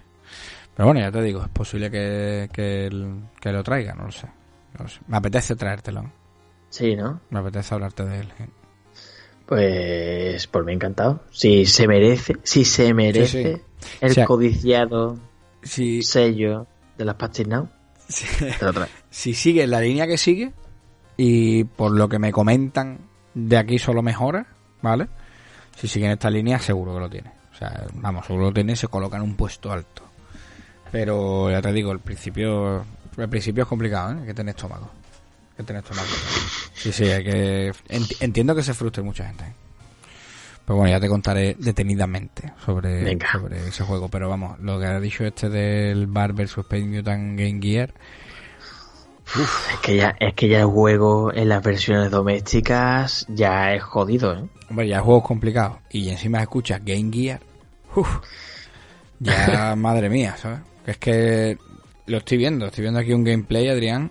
Pero 0.76 0.86
bueno, 0.86 1.00
ya 1.00 1.10
te 1.12 1.22
digo, 1.22 1.42
es 1.42 1.48
posible 1.50 1.90
que, 1.90 2.48
que, 2.52 2.90
que 3.40 3.52
lo 3.52 3.62
traiga, 3.62 3.94
no 3.94 4.06
lo 4.06 4.12
sé. 4.12 4.26
No 4.76 4.84
lo 4.84 4.88
sé. 4.88 5.00
Me 5.06 5.16
apetece 5.16 5.54
traértelo. 5.56 6.10
Sí, 6.68 6.96
¿no? 6.96 7.20
Me 7.30 7.38
apetece 7.38 7.74
hablarte 7.74 8.04
de 8.04 8.20
él. 8.20 8.28
Pues 9.46 10.46
por 10.46 10.64
mí 10.64 10.72
encantado. 10.72 11.22
Si 11.30 11.66
se 11.66 11.86
merece, 11.86 12.36
si 12.42 12.64
se 12.64 12.94
merece 12.94 13.62
el 14.00 14.10
O 14.10 14.14
sea- 14.14 14.24
codiciado 14.26 15.18
Si, 15.62 16.02
sello 16.02 16.66
de 16.96 17.04
las 17.04 17.14
Patches 17.16 17.46
Now, 17.48 17.68
si, 18.08 18.26
si 19.10 19.34
sigue 19.34 19.66
la 19.66 19.80
línea 19.80 20.06
que 20.06 20.18
sigue, 20.18 20.52
y 21.16 21.64
por 21.64 21.92
lo 21.92 22.08
que 22.08 22.18
me 22.18 22.32
comentan, 22.32 22.98
de 23.34 23.56
aquí 23.56 23.78
solo 23.78 24.02
mejora, 24.02 24.46
¿vale? 24.82 25.08
Si 25.76 25.88
sigue 25.88 26.06
en 26.06 26.12
esta 26.12 26.30
línea, 26.30 26.58
seguro 26.58 26.94
que 26.94 27.00
lo 27.00 27.10
tiene. 27.10 27.32
O 27.52 27.56
sea, 27.56 27.86
vamos, 27.94 28.26
seguro 28.26 28.44
que 28.46 28.50
lo 28.50 28.54
tiene 28.54 28.72
y 28.72 28.76
se 28.76 28.88
coloca 28.88 29.16
en 29.16 29.22
un 29.22 29.36
puesto 29.36 29.72
alto. 29.72 30.02
Pero 30.94 31.50
ya 31.50 31.60
te 31.60 31.72
digo, 31.72 31.90
el 31.90 31.98
principio, 31.98 32.84
el 33.16 33.28
principio 33.28 33.64
es 33.64 33.68
complicado, 33.68 34.12
¿eh? 34.12 34.16
Hay 34.20 34.26
que 34.26 34.34
tener 34.34 34.54
estómago. 34.54 34.88
Hay 35.50 35.56
que 35.56 35.62
tener 35.64 35.82
estómago. 35.82 36.06
Sí, 36.72 36.92
sí, 36.92 37.02
hay 37.06 37.24
que... 37.24 37.72
enti- 37.88 38.16
Entiendo 38.20 38.54
que 38.54 38.62
se 38.62 38.74
frustre 38.74 39.02
mucha 39.02 39.26
gente, 39.26 39.42
¿eh? 39.42 39.52
Pero 40.64 40.76
bueno, 40.76 40.92
ya 40.92 41.00
te 41.00 41.08
contaré 41.08 41.56
detenidamente 41.58 42.52
sobre, 42.64 43.02
Venga. 43.02 43.26
sobre 43.32 43.66
ese 43.66 43.82
juego. 43.82 44.08
Pero 44.08 44.28
vamos, 44.28 44.56
lo 44.60 44.78
que 44.78 44.86
ha 44.86 45.00
dicho 45.00 45.24
este 45.24 45.48
del 45.48 46.06
Bar 46.06 46.32
vs 46.32 46.58
Space 46.58 46.84
Mutant 46.84 47.40
Game 47.40 47.58
Gear, 47.60 47.92
Es 49.34 49.78
que 49.82 49.96
ya, 49.96 50.14
es 50.20 50.32
que 50.34 50.48
ya 50.48 50.60
el 50.60 50.66
juego 50.66 51.32
en 51.34 51.48
las 51.48 51.60
versiones 51.60 52.12
domésticas 52.12 53.26
ya 53.28 53.74
es 53.74 53.82
jodido, 53.82 54.32
¿eh? 54.32 54.44
Hombre, 54.70 54.86
ya 54.86 55.00
juegos 55.00 55.24
complicados 55.24 55.78
y 55.90 56.08
encima 56.08 56.40
escuchas 56.40 56.80
Game 56.84 57.10
Gear. 57.12 57.40
uf, 57.96 58.18
ya, 59.18 59.74
madre 59.76 60.08
mía, 60.08 60.36
¿sabes? 60.38 60.60
Es 60.86 60.98
que 60.98 61.58
lo 62.06 62.18
estoy 62.18 62.38
viendo, 62.38 62.66
estoy 62.66 62.82
viendo 62.82 63.00
aquí 63.00 63.12
un 63.12 63.24
gameplay, 63.24 63.68
Adrián. 63.68 64.10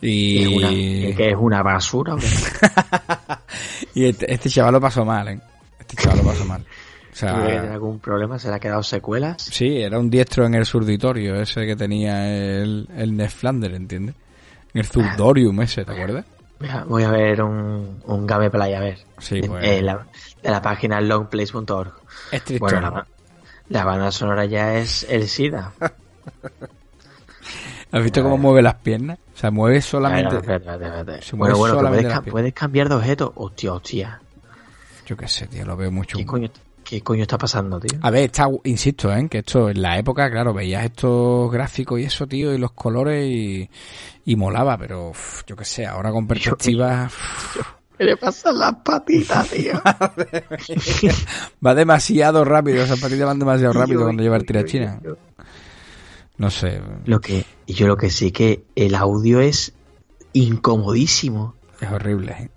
Y 0.00 0.42
es 0.42 0.48
una, 0.48 0.68
que 0.68 1.30
es 1.30 1.36
una 1.38 1.62
basura, 1.62 2.14
y 3.94 4.04
este, 4.04 4.30
este 4.30 4.50
chaval 4.50 4.74
lo 4.74 4.80
pasó 4.80 5.02
mal, 5.02 5.28
¿eh? 5.28 5.40
Este 5.80 5.96
chaval 5.96 6.18
lo 6.18 6.24
pasó 6.24 6.44
mal. 6.44 6.60
O 6.60 6.66
¿Tiene 7.16 7.60
sea, 7.60 7.72
algún 7.72 8.00
problema? 8.00 8.38
¿Se 8.38 8.48
le 8.48 8.56
ha 8.56 8.60
quedado 8.60 8.82
secuelas? 8.82 9.40
sí, 9.40 9.80
era 9.80 9.98
un 9.98 10.10
diestro 10.10 10.44
en 10.44 10.56
el 10.56 10.66
surditorio, 10.66 11.36
ese 11.36 11.64
que 11.64 11.74
tenía 11.74 12.28
el, 12.28 12.86
el 12.94 13.16
Ned 13.16 13.30
Flanders, 13.30 13.74
¿entiendes? 13.74 14.14
En 14.74 14.80
el 14.80 14.86
surdorium 14.86 15.62
ese, 15.62 15.86
¿te 15.86 15.92
acuerdas? 15.92 16.26
Voy 16.86 17.02
a, 17.02 17.10
ver 17.10 17.42
un, 17.42 18.00
un 18.04 18.26
gameplay, 18.26 18.74
a 18.74 18.80
ver. 18.80 18.98
Sí, 19.18 19.40
pues. 19.42 19.64
eh, 19.64 19.82
la, 19.82 20.06
de 20.42 20.50
la 20.50 20.60
página 20.60 21.00
longplace.org. 21.00 21.92
Es 22.30 22.42
triste. 22.42 22.58
Bueno, 22.58 22.80
la, 22.80 23.06
la 23.68 23.84
banda 23.84 24.10
sonora 24.12 24.44
ya 24.44 24.76
es 24.76 25.06
el 25.08 25.28
SIDA. 25.28 25.72
¿Has 27.92 28.02
visto 28.02 28.22
cómo 28.22 28.38
mueve 28.38 28.62
las 28.62 28.74
piernas? 28.76 29.18
O 29.34 29.38
sea, 29.38 29.50
mueve 29.50 29.80
solamente... 29.80 30.36
Espérate, 30.36 30.56
espérate, 30.64 30.84
espérate. 30.86 31.22
Se 31.22 31.36
mueve 31.36 31.54
Bueno, 31.54 31.78
puedes, 31.78 32.52
ca- 32.52 32.60
cambiar 32.60 32.88
de 32.88 32.94
objeto. 32.96 33.32
Hostia, 33.36 33.72
hostia. 33.72 34.20
Yo 35.06 35.16
qué 35.16 35.28
sé, 35.28 35.46
tío, 35.46 35.64
lo 35.64 35.76
veo 35.76 35.90
mucho. 35.92 36.18
¿Qué 36.18 36.26
coño, 36.26 36.50
¿Qué 36.82 37.02
coño 37.02 37.22
está 37.22 37.38
pasando, 37.38 37.78
tío? 37.78 37.98
A 38.02 38.10
ver, 38.10 38.24
está, 38.24 38.46
insisto, 38.64 39.12
¿eh? 39.14 39.28
que 39.28 39.38
esto 39.38 39.70
en 39.70 39.80
la 39.80 39.98
época, 39.98 40.28
claro, 40.30 40.52
veías 40.52 40.84
estos 40.84 41.50
gráficos 41.52 42.00
y 42.00 42.04
eso, 42.04 42.26
tío, 42.26 42.52
y 42.52 42.58
los 42.58 42.72
colores 42.72 43.24
y, 43.26 43.68
y 44.24 44.36
molaba, 44.36 44.76
pero 44.76 45.10
uf, 45.10 45.42
yo 45.46 45.54
qué 45.56 45.64
sé, 45.64 45.86
ahora 45.86 46.10
con 46.10 46.26
perspectiva 46.26 47.04
uf, 47.06 47.73
¿Qué 47.96 48.04
le 48.04 48.16
pasan 48.16 48.58
las 48.58 48.74
patitas, 48.76 49.48
tío? 49.50 49.80
va 51.64 51.74
demasiado 51.74 52.44
rápido, 52.44 52.82
esas 52.82 53.00
patitas 53.00 53.26
van 53.26 53.38
demasiado 53.38 53.72
rápido 53.72 54.02
cuando 54.04 54.22
lleva 54.22 54.36
el 54.36 54.44
tirachina. 54.44 55.00
Yo- 55.02 55.16
No 56.36 56.50
sé, 56.50 56.80
Lo 57.06 57.20
que, 57.20 57.44
yo 57.66 57.86
lo 57.86 57.96
que 57.96 58.10
sí 58.10 58.32
que 58.32 58.64
el 58.74 58.94
audio 58.96 59.40
es 59.40 59.72
incomodísimo. 60.32 61.54
es 61.80 61.90
horrible. 61.90 62.32
¿eh? 62.32 62.48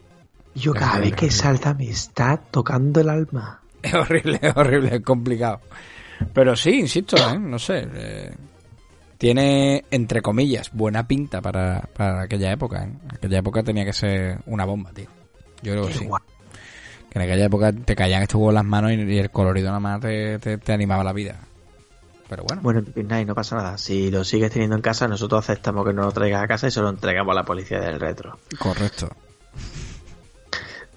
Yo 0.56 0.73
cada 0.73 1.00
vez 1.00 1.13
que 1.13 1.30
salta 1.30 1.73
me 1.76 1.89
está 1.89 2.38
tocando 2.38 3.00
el 3.02 3.10
alma. 3.10 3.62
Es 3.84 3.93
horrible, 3.93 4.39
es 4.41 4.56
horrible, 4.58 4.95
es 4.95 5.02
complicado. 5.04 5.62
Pero 6.34 6.56
sí, 6.56 6.71
insisto, 6.80 7.15
¿eh? 7.15 7.38
no 7.39 7.60
sé. 7.60 7.88
eh, 7.93 8.36
tiene, 9.19 9.84
entre 9.91 10.21
comillas, 10.23 10.71
buena 10.73 11.08
pinta 11.08 11.41
para, 11.41 11.88
para 11.95 12.23
aquella 12.23 12.52
época. 12.52 12.84
¿eh? 12.86 12.91
Aquella 13.10 13.38
época 13.39 13.62
tenía 13.63 13.86
que 13.86 13.93
ser 13.93 14.39
una 14.47 14.65
bomba, 14.65 14.91
tío. 14.93 15.08
Yo 15.62 15.74
creo 15.74 15.88
que 15.88 15.93
sí. 15.93 16.06
guay. 16.06 16.22
Que 17.10 17.20
en 17.20 17.22
aquella 17.24 17.46
época 17.46 17.72
te 17.74 17.96
caían 17.96 18.22
estos 18.22 18.36
huevos 18.36 18.52
en 18.52 18.56
las 18.56 18.65
manos 18.65 18.91
y, 18.91 18.96
y 18.96 19.17
el 19.20 19.32
colorido 19.32 19.67
nada 19.67 19.80
más 19.80 20.02
te, 20.02 20.39
te- 20.39 20.58
te 20.58 20.74
animaba 20.74 21.04
la 21.04 21.13
vida. 21.13 21.39
Pero 22.30 22.43
bueno, 22.43 22.62
Bueno, 22.62 22.84
Nine, 22.96 23.24
no 23.26 23.34
pasa 23.36 23.56
nada. 23.56 23.78
Si 23.78 24.12
lo 24.12 24.24
sigues 24.26 24.52
teniendo 24.52 24.76
en 24.76 24.82
casa, 24.82 25.08
nosotros 25.08 25.39
aceptamos 25.39 25.86
que 25.88 25.93
nos 25.93 26.06
lo 26.08 26.12
traigas 26.12 26.43
a 26.43 26.48
casa 26.48 26.67
y 26.67 26.72
se 26.72 26.82
lo 26.82 26.89
entregamos 26.89 27.32
a 27.32 27.36
la 27.36 27.43
policía 27.46 27.80
del 27.80 28.00
retro. 28.02 28.38
correcto. 28.60 29.10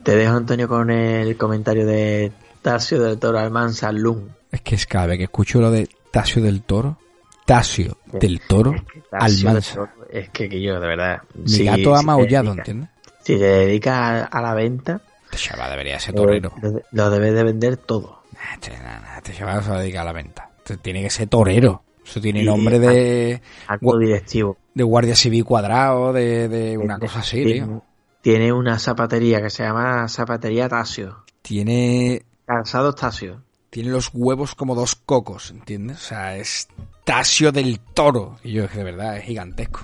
Te 0.03 0.16
dejo, 0.16 0.35
Antonio, 0.37 0.66
con 0.66 0.90
el 0.90 1.37
comentario 1.37 1.87
de 1.87 2.33
Tasio 2.62 3.01
del 3.01 3.18
Toro 3.18 3.38
Almanza 3.38 3.92
Lum. 3.92 4.29
Es 4.51 4.61
que 4.62 4.75
es 4.75 4.87
cada 4.87 5.07
vez 5.07 5.18
que 5.18 5.25
escucho 5.25 5.61
lo 5.61 5.70
de 5.70 5.88
Tasio 6.11 6.42
del 6.42 6.62
Toro, 6.62 6.99
Tasio 7.46 7.96
del 8.12 8.40
Toro, 8.40 8.75
Almanza. 9.12 9.88
Es 10.11 10.31
que, 10.31 10.49
que 10.49 10.61
yo, 10.61 10.81
de 10.81 10.87
verdad. 10.88 11.23
Mi 11.35 11.64
gato 11.64 11.94
ha 11.94 12.03
maullado, 12.03 12.53
¿entiendes? 12.53 12.88
Si 13.22 13.38
te 13.38 13.44
dedicas 13.44 14.28
a, 14.30 14.40
la 14.42 14.54
venta, 14.54 15.00
Este 15.24 15.37
chaval 15.37 15.70
debería 15.70 16.00
ser 16.00 16.14
lo, 16.14 16.22
torero. 16.22 16.52
lo- 16.62 16.83
lo 16.90 17.11
debes 17.11 17.35
de 17.35 17.44
vender 17.44 17.76
todo. 17.76 18.22
Este, 18.54 18.72
este 19.18 19.35
chaval 19.35 19.62
se 19.62 19.70
va 19.70 20.00
a 20.00 20.04
la 20.04 20.12
venta. 20.12 20.50
Este 20.59 20.76
tiene 20.78 21.02
que 21.02 21.11
ser 21.11 21.28
torero. 21.28 21.83
Eso 22.04 22.20
tiene 22.20 22.42
nombre 22.42 22.78
de, 22.78 23.40
Gua- 23.80 23.98
directivo. 24.00 24.56
de 24.74 24.83
guardia 24.83 25.14
civil 25.14 25.44
cuadrado, 25.44 26.12
de, 26.12 26.48
de 26.48 26.78
una 26.78 26.98
cosa 26.98 27.20
así, 27.20 27.44
tiene, 27.44 27.66
tío. 27.66 27.83
tiene 28.22 28.52
una 28.52 28.78
zapatería 28.78 29.40
que 29.42 29.50
se 29.50 29.62
llama 29.62 30.09
Zapatería 30.09 30.68
Tasio. 30.68 31.24
Tiene, 31.42 32.22
Calzado 32.46 32.94
Tasio. 32.94 33.42
tiene 33.68 33.90
los 33.90 34.11
huevos 34.12 34.54
como 34.54 34.74
dos 34.74 34.94
cocos, 34.96 35.50
¿entiendes? 35.50 35.98
O 35.98 36.00
sea, 36.09 36.37
es 36.37 36.68
Tasio 37.04 37.52
del 37.52 37.78
Toro. 37.80 38.38
Y 38.42 38.52
yo, 38.54 38.66
de 38.66 38.83
verdad, 38.83 39.18
es 39.18 39.24
gigantesco. 39.24 39.80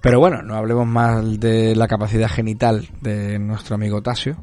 Pero 0.00 0.18
bueno, 0.20 0.42
no 0.42 0.54
hablemos 0.54 0.86
más 0.86 1.38
de 1.40 1.74
la 1.76 1.88
capacidad 1.88 2.28
genital 2.28 2.88
de 3.00 3.38
nuestro 3.38 3.74
amigo 3.74 4.02
Tasio, 4.02 4.36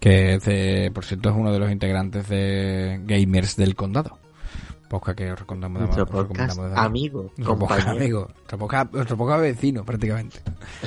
que 0.00 0.34
es 0.34 0.44
de- 0.44 0.90
por 0.94 1.04
cierto 1.04 1.30
es 1.30 1.36
uno 1.36 1.52
de 1.52 1.58
los 1.58 1.70
integrantes 1.70 2.28
de 2.28 3.00
Gamers 3.04 3.56
del 3.56 3.74
Condado. 3.74 4.18
Podcast 4.88 5.18
que 5.18 5.30
os 5.32 5.38
recomendamos, 5.38 5.82
Nuestro 5.82 6.04
os 6.04 6.08
recomendamos 6.10 6.56
podcast 6.56 6.78
amigo, 6.78 7.22
Nuestro 7.36 7.58
podcast 7.58 7.80
compañero. 7.82 8.04
amigo, 8.04 8.28
nuestro 8.34 8.58
podcast, 8.58 8.92
nuestro 8.94 9.16
podcast 9.18 9.40
vecino 9.42 9.84
prácticamente. 9.84 10.38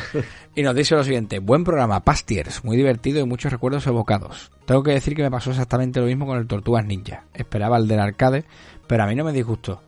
y 0.55 0.63
nos 0.63 0.73
dice 0.75 0.95
lo 0.95 1.03
siguiente, 1.03 1.37
buen 1.37 1.63
programa, 1.63 1.99
Pastiers, 1.99 2.63
muy 2.63 2.77
divertido 2.77 3.19
y 3.19 3.25
muchos 3.25 3.51
recuerdos 3.51 3.85
evocados. 3.85 4.51
Tengo 4.65 4.81
que 4.81 4.91
decir 4.93 5.15
que 5.15 5.21
me 5.21 5.29
pasó 5.29 5.51
exactamente 5.51 5.99
lo 5.99 6.07
mismo 6.07 6.25
con 6.25 6.39
el 6.39 6.47
Tortugas 6.47 6.83
Ninja. 6.83 7.25
Esperaba 7.35 7.77
el 7.77 7.87
del 7.87 7.99
arcade, 7.99 8.45
pero 8.87 9.03
a 9.03 9.05
mí 9.07 9.13
no 9.13 9.23
me 9.23 9.33
disgustó. 9.33 9.83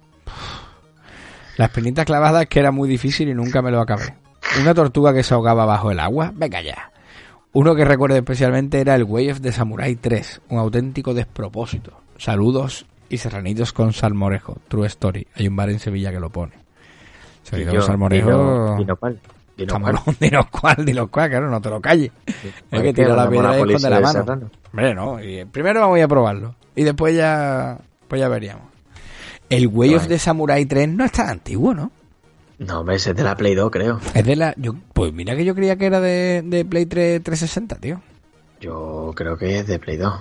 La 1.58 1.66
espinita 1.66 2.06
clavada 2.06 2.44
es 2.44 2.50
que 2.50 2.60
era 2.60 2.72
muy 2.72 2.90
difícil 2.90 3.30
y 3.30 3.34
nunca 3.34 3.62
me 3.62 3.72
lo 3.72 3.80
acabé. 3.82 4.16
Una 4.62 4.74
tortuga 4.74 5.14
que 5.14 5.24
se 5.24 5.34
ahogaba 5.34 5.66
bajo 5.66 5.92
el 5.92 6.00
agua, 6.00 6.32
venga 6.36 6.62
ya. 6.62 6.92
Uno 7.54 7.76
que 7.76 7.86
recuerdo 7.86 8.16
especialmente 8.18 8.80
era 8.82 8.96
el 8.96 9.04
Way 9.04 9.32
of 9.32 9.42
the 9.42 9.52
Samurai 9.52 9.96
3, 9.96 10.42
un 10.50 10.58
auténtico 10.60 11.14
despropósito. 11.14 11.94
Saludos 12.18 12.86
y 13.10 13.18
serranitos 13.18 13.74
con 13.74 13.94
salmorejo. 13.94 14.58
True 14.68 14.88
story. 14.88 15.28
Hay 15.36 15.48
un 15.48 15.56
bar 15.56 15.70
en 15.70 15.80
Sevilla 15.80 16.12
que 16.12 16.20
lo 16.20 16.30
pone. 16.32 16.54
Serranitos 17.44 17.76
con 17.76 17.84
salmorejo. 17.86 18.30
dino- 18.30 18.78
dino 18.78 18.96
cuál, 18.96 19.20
dino 19.56 19.80
cuál. 19.80 20.00
Dinos 20.20 20.46
cuál, 20.50 20.86
dinos 20.86 21.10
cuál, 21.10 21.30
claro, 21.30 21.50
no 21.52 21.62
te 21.62 21.70
lo 21.70 21.80
calles. 21.80 22.12
Hay 22.26 22.34
que 22.34 22.52
¿Por 22.72 22.82
qué 22.82 22.94
tirar 22.94 23.18
la 23.18 23.30
piedra 23.30 23.58
y 23.60 23.62
esconde 23.74 23.90
la 23.92 24.00
mano. 24.00 24.50
Hombre, 24.72 24.96
no. 24.96 25.24
y 25.24 25.46
primero 25.46 25.82
vamos 25.82 26.02
a 26.02 26.08
probarlo. 26.08 26.56
Y 26.76 26.84
después 26.84 27.16
ya, 27.16 27.78
pues 28.08 28.20
ya 28.20 28.28
veríamos. 28.30 28.64
El 29.56 29.68
Way 29.68 29.96
of 29.96 30.04
Vale. 30.04 30.08
the 30.16 30.20
Samurai 30.20 30.66
3 30.66 30.90
no 30.90 31.06
es 31.06 31.12
tan 31.12 31.30
antiguo, 31.30 31.74
¿no? 31.74 31.92
No, 32.60 32.80
hombre, 32.80 32.96
ese 32.96 33.12
es 33.12 33.16
de 33.16 33.24
la 33.24 33.36
Play 33.36 33.56
2, 33.56 33.72
creo. 33.72 34.00
Es 34.14 34.24
de 34.26 34.36
la. 34.36 34.54
Yo, 34.58 34.74
pues 34.94 35.12
mira 35.14 35.36
que 35.36 35.44
yo 35.46 35.54
creía 35.56 35.76
que 35.76 35.86
era 35.86 36.00
de, 36.00 36.42
de 36.46 36.64
Play 36.66 36.86
3 36.86 37.22
360, 37.24 37.76
tío. 37.78 38.02
Yo 38.62 39.12
creo 39.16 39.38
que 39.38 39.60
es 39.60 39.68
de 39.68 39.80
Play 39.80 39.98
2. 39.98 40.14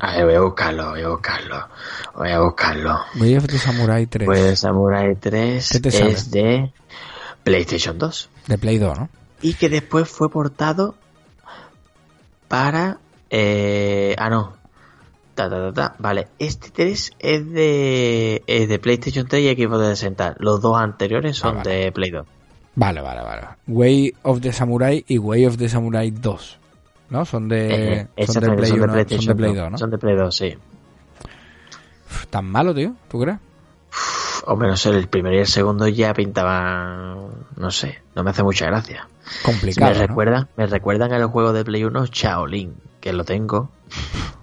A 0.00 0.16
ver, 0.16 0.24
voy 0.26 0.34
a 0.34 0.40
buscarlo, 0.40 0.90
voy 0.90 1.00
a 1.02 1.08
buscarlo. 1.08 1.68
Voy 2.16 2.30
a 2.30 2.40
buscarlo. 2.40 2.98
Way 3.20 3.36
of 3.36 3.46
the 3.46 3.58
Samurai 3.58 4.06
3. 4.06 4.26
Pues 4.26 4.58
Samurai 4.60 5.14
3 5.14 5.68
¿Qué 5.72 5.80
te 5.80 5.88
es 5.88 5.94
sale? 6.24 6.42
de 6.42 6.72
PlayStation 7.44 7.98
2. 7.98 8.30
De 8.48 8.58
Play 8.58 8.78
2, 8.78 8.98
¿no? 8.98 9.08
Y 9.40 9.54
que 9.54 9.68
después 9.68 10.08
fue 10.08 10.28
portado 10.30 10.96
para... 12.48 12.98
Eh, 13.30 14.14
ah, 14.18 14.28
no. 14.28 14.54
Ta, 15.34 15.48
ta, 15.48 15.56
ta, 15.56 15.72
ta. 15.72 15.94
Vale, 15.98 16.28
este 16.38 16.70
3 16.70 17.12
es 17.18 17.50
de, 17.52 18.42
es 18.46 18.68
de 18.68 18.78
PlayStation 18.78 19.26
3 19.26 19.42
y 19.42 19.62
Xbox 19.62 19.78
360. 19.78 20.34
Los 20.38 20.60
dos 20.60 20.76
anteriores 20.78 21.36
son 21.36 21.54
Ah, 21.58 21.62
vale. 21.64 21.70
de 21.76 21.92
Play 21.92 22.10
2. 22.10 22.26
Vale, 22.74 23.00
vale, 23.00 23.22
vale. 23.22 23.42
Way 23.66 24.14
of 24.22 24.40
the 24.40 24.52
Samurai 24.52 25.04
y 25.08 25.18
Way 25.18 25.46
of 25.46 25.56
the 25.56 25.68
Samurai 25.68 26.10
2. 26.10 26.58
¿No? 27.10 27.24
Son 27.24 27.48
de, 27.48 28.08
Eh, 28.16 28.26
son 28.26 28.42
de 28.42 28.50
Play 28.52 28.70
1, 28.72 28.78
son 28.80 28.86
de 28.86 28.92
PlayStation 28.92 29.36
Play 29.36 29.50
2, 29.54 29.58
2, 29.62 29.70
¿no? 29.72 29.78
Son 29.78 29.90
de 29.90 29.98
Play 29.98 30.16
2, 30.16 30.34
sí. 30.36 30.54
Uf, 32.10 32.26
¿Tan 32.28 32.44
malo, 32.46 32.74
tío? 32.74 32.94
¿Tú 33.10 33.20
crees? 33.20 33.38
Hombre, 34.46 34.68
no 34.68 34.76
sé, 34.76 34.90
el 34.90 35.08
primero 35.08 35.36
y 35.36 35.40
el 35.40 35.46
segundo 35.46 35.86
ya 35.88 36.12
pintaban... 36.14 37.46
No 37.56 37.70
sé, 37.70 38.02
no 38.14 38.24
me 38.24 38.30
hace 38.30 38.42
mucha 38.42 38.66
gracia. 38.66 39.06
Complicado, 39.44 39.92
me 39.92 39.98
¿no? 40.00 40.06
recuerdan, 40.08 40.48
me 40.56 40.66
recuerdan 40.66 41.12
al 41.12 41.26
juego 41.26 41.52
de 41.52 41.64
Play 41.64 41.84
1 41.84 42.06
Shaolin, 42.06 42.74
que 43.00 43.12
lo 43.12 43.24
tengo. 43.24 43.70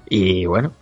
Y 0.09 0.45
bueno, 0.45 0.73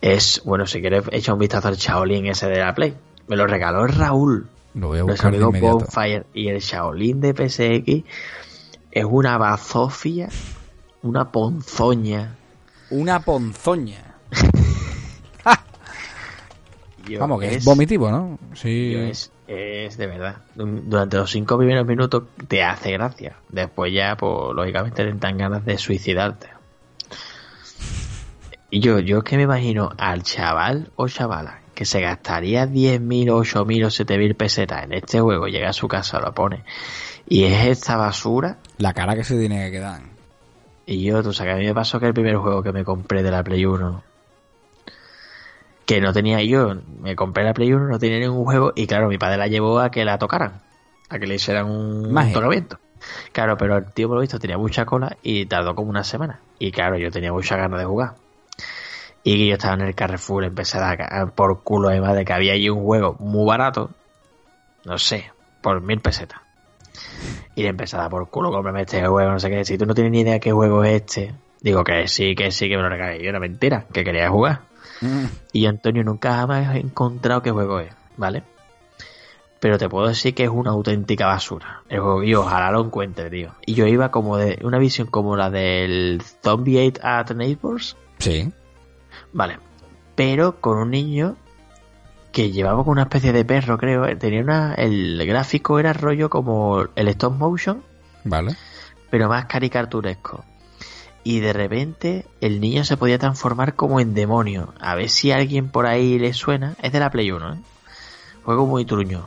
es 0.00 0.42
bueno, 0.44 0.66
si 0.66 0.80
quieres 0.80 1.04
echa 1.10 1.32
un 1.32 1.38
vistazo 1.38 1.68
al 1.68 1.76
Shaolin 1.76 2.26
ese 2.26 2.48
de 2.48 2.58
la 2.58 2.74
Play. 2.74 2.94
Me 3.26 3.36
lo 3.36 3.46
regaló 3.46 3.86
Raúl, 3.86 4.46
Lo 4.74 4.88
voy 4.88 4.98
a 4.98 5.04
nuestro 5.04 5.30
buscar 5.30 5.32
de 5.32 5.58
inmediato. 5.58 5.78
Bonfire 5.78 6.26
y 6.34 6.48
el 6.48 6.60
Shaolin 6.60 7.20
de 7.20 7.32
PSX 7.32 8.04
es 8.90 9.04
una 9.04 9.38
bazofia, 9.38 10.28
una 11.02 11.32
ponzoña. 11.32 12.36
Una 12.90 13.20
ponzoña. 13.20 14.14
Vamos, 17.18 17.40
que 17.40 17.56
es, 17.56 17.64
vomitivo, 17.64 18.10
¿no? 18.10 18.38
Sí. 18.54 18.94
es, 18.94 19.30
es 19.46 19.96
de 19.98 20.06
verdad. 20.06 20.36
Durante 20.54 21.16
los 21.16 21.30
cinco 21.30 21.58
primeros 21.58 21.86
minutos 21.86 22.24
te 22.48 22.62
hace 22.62 22.92
gracia. 22.92 23.36
Después 23.48 23.92
ya, 23.92 24.16
pues 24.16 24.54
lógicamente 24.54 25.04
te 25.04 25.12
dan 25.12 25.36
ganas 25.36 25.64
de 25.64 25.76
suicidarte. 25.76 26.48
Y 28.74 28.80
yo, 28.80 28.98
yo 28.98 29.18
es 29.18 29.22
que 29.22 29.36
me 29.36 29.44
imagino 29.44 29.92
al 29.98 30.24
chaval 30.24 30.90
o 30.96 31.06
chavala 31.06 31.60
que 31.76 31.84
se 31.84 32.00
gastaría 32.00 32.66
10.000, 32.66 33.26
8.000 33.28 33.84
o 33.84 33.88
7.000 33.88 34.34
pesetas 34.34 34.82
en 34.82 34.94
este 34.94 35.20
juego, 35.20 35.46
llega 35.46 35.68
a 35.68 35.72
su 35.72 35.86
casa, 35.86 36.18
lo 36.18 36.34
pone. 36.34 36.64
Y 37.28 37.44
es 37.44 37.66
esta 37.66 37.96
basura. 37.96 38.58
La 38.78 38.92
cara 38.92 39.14
que 39.14 39.22
se 39.22 39.38
tiene 39.38 39.64
que 39.64 39.70
quedar. 39.70 40.00
Y 40.86 41.04
yo, 41.04 41.22
tú 41.22 41.32
sabes, 41.32 41.52
que 41.52 41.56
a 41.56 41.60
mí 41.60 41.66
me 41.66 41.72
pasó 41.72 42.00
que 42.00 42.06
el 42.06 42.14
primer 42.14 42.34
juego 42.34 42.64
que 42.64 42.72
me 42.72 42.84
compré 42.84 43.22
de 43.22 43.30
la 43.30 43.44
Play 43.44 43.64
1, 43.64 44.02
que 45.86 46.00
no 46.00 46.12
tenía 46.12 46.42
yo, 46.42 46.74
me 46.98 47.14
compré 47.14 47.44
la 47.44 47.54
Play 47.54 47.72
1, 47.72 47.86
no 47.86 48.00
tenía 48.00 48.18
ningún 48.18 48.44
juego, 48.44 48.72
y 48.74 48.88
claro, 48.88 49.06
mi 49.06 49.18
padre 49.18 49.36
la 49.36 49.46
llevó 49.46 49.78
a 49.78 49.92
que 49.92 50.04
la 50.04 50.18
tocaran, 50.18 50.62
a 51.10 51.20
que 51.20 51.28
le 51.28 51.36
hicieran 51.36 51.70
un 51.70 52.12
tocamiento. 52.32 52.80
Claro, 53.30 53.56
pero 53.56 53.76
el 53.76 53.92
tío, 53.92 54.08
por 54.08 54.16
lo 54.16 54.20
visto, 54.22 54.40
tenía 54.40 54.58
mucha 54.58 54.84
cola 54.84 55.16
y 55.22 55.46
tardó 55.46 55.76
como 55.76 55.90
una 55.90 56.02
semana. 56.02 56.40
Y 56.58 56.72
claro, 56.72 56.98
yo 56.98 57.12
tenía 57.12 57.32
mucha 57.32 57.56
ganas 57.56 57.78
de 57.78 57.84
jugar. 57.84 58.23
Y 59.24 59.48
yo 59.48 59.54
estaba 59.54 59.74
en 59.74 59.80
el 59.80 59.94
Carrefour, 59.94 60.44
empecé 60.44 60.76
a 60.76 60.80
dar 60.82 60.98
ca- 60.98 61.32
por 61.34 61.62
culo 61.62 61.88
además 61.88 62.14
de 62.14 62.24
que 62.26 62.32
había 62.34 62.52
allí 62.52 62.68
un 62.68 62.84
juego 62.84 63.16
muy 63.18 63.46
barato, 63.46 63.90
no 64.84 64.98
sé, 64.98 65.32
por 65.62 65.80
mil 65.80 66.00
pesetas. 66.00 66.40
Y 67.54 67.62
le 67.62 67.68
empecé 67.68 67.96
a 67.96 68.00
dar 68.00 68.10
por 68.10 68.28
culo, 68.28 68.50
cómprame 68.50 68.82
este 68.82 69.04
juego, 69.06 69.30
no 69.30 69.40
sé 69.40 69.48
qué. 69.48 69.64
Si 69.64 69.78
tú 69.78 69.86
no 69.86 69.94
tienes 69.94 70.12
ni 70.12 70.20
idea 70.20 70.38
qué 70.40 70.52
juego 70.52 70.84
es 70.84 71.02
este, 71.02 71.34
digo 71.62 71.82
que 71.84 72.06
sí, 72.06 72.34
que 72.34 72.50
sí, 72.50 72.68
que 72.68 72.76
me 72.76 72.82
lo 72.82 72.88
regalé. 72.90 73.22
Y 73.24 73.26
era 73.26 73.40
mentira, 73.40 73.86
que 73.92 74.04
quería 74.04 74.28
jugar. 74.28 74.60
Mm. 75.00 75.24
Y 75.52 75.66
Antonio 75.66 76.04
nunca 76.04 76.34
jamás 76.34 76.74
he 76.76 76.80
encontrado 76.80 77.40
qué 77.42 77.50
juego 77.50 77.80
es, 77.80 77.92
¿vale? 78.18 78.42
Pero 79.58 79.78
te 79.78 79.88
puedo 79.88 80.06
decir 80.08 80.34
que 80.34 80.44
es 80.44 80.50
una 80.50 80.72
auténtica 80.72 81.26
basura. 81.26 81.82
El 81.88 82.00
juego, 82.00 82.22
y 82.22 82.34
ojalá 82.34 82.70
lo 82.70 82.84
encuentre, 82.84 83.30
tío. 83.30 83.52
Y 83.64 83.72
yo 83.74 83.86
iba 83.86 84.10
como 84.10 84.36
de 84.36 84.58
una 84.62 84.78
visión 84.78 85.06
como 85.06 85.36
la 85.36 85.48
del 85.48 86.20
Zombie 86.42 86.86
8 86.88 87.00
at 87.02 87.30
Neighbors, 87.30 87.96
Sí. 88.18 88.52
Vale. 89.34 89.58
Pero 90.14 90.60
con 90.60 90.78
un 90.78 90.90
niño 90.90 91.36
que 92.32 92.50
llevaba 92.50 92.78
como 92.78 92.92
una 92.92 93.02
especie 93.02 93.32
de 93.32 93.44
perro, 93.44 93.76
creo. 93.78 94.06
eh, 94.06 94.16
Tenía 94.16 94.40
una. 94.40 94.74
El 94.74 95.24
gráfico 95.26 95.78
era 95.78 95.92
rollo 95.92 96.30
como 96.30 96.86
el 96.96 97.08
stop 97.08 97.36
motion, 97.36 97.82
Vale. 98.24 98.56
pero 99.10 99.28
más 99.28 99.44
caricaturesco. 99.44 100.44
Y 101.26 101.40
de 101.40 101.52
repente 101.52 102.26
el 102.40 102.60
niño 102.60 102.84
se 102.84 102.96
podía 102.96 103.18
transformar 103.18 103.74
como 103.74 103.98
en 104.00 104.14
demonio. 104.14 104.74
A 104.80 104.94
ver 104.94 105.08
si 105.08 105.30
a 105.30 105.36
alguien 105.36 105.68
por 105.68 105.86
ahí 105.86 106.18
le 106.18 106.32
suena. 106.32 106.74
Es 106.82 106.92
de 106.92 107.00
la 107.00 107.10
Play 107.10 107.30
1, 107.30 107.54
¿eh? 107.54 107.58
Juego 108.44 108.66
muy 108.66 108.84
truño. 108.84 109.26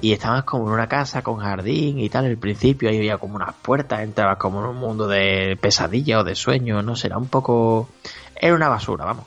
y 0.00 0.12
estabas 0.12 0.44
como 0.44 0.66
en 0.68 0.72
una 0.74 0.86
casa 0.88 1.22
con 1.22 1.38
jardín 1.38 1.98
y 2.00 2.08
tal. 2.08 2.24
Al 2.26 2.36
principio 2.38 2.88
ahí 2.88 2.96
había 2.98 3.18
como 3.18 3.36
unas 3.36 3.54
puertas, 3.54 4.00
entrabas 4.00 4.38
como 4.38 4.60
en 4.60 4.66
un 4.70 4.76
mundo 4.76 5.06
de 5.08 5.56
pesadilla 5.60 6.20
o 6.20 6.24
de 6.24 6.34
sueño, 6.34 6.82
no 6.82 6.96
sé, 6.96 7.08
era 7.08 7.18
un 7.18 7.26
poco. 7.28 7.88
Era 8.40 8.54
una 8.54 8.68
basura, 8.68 9.04
vamos. 9.04 9.24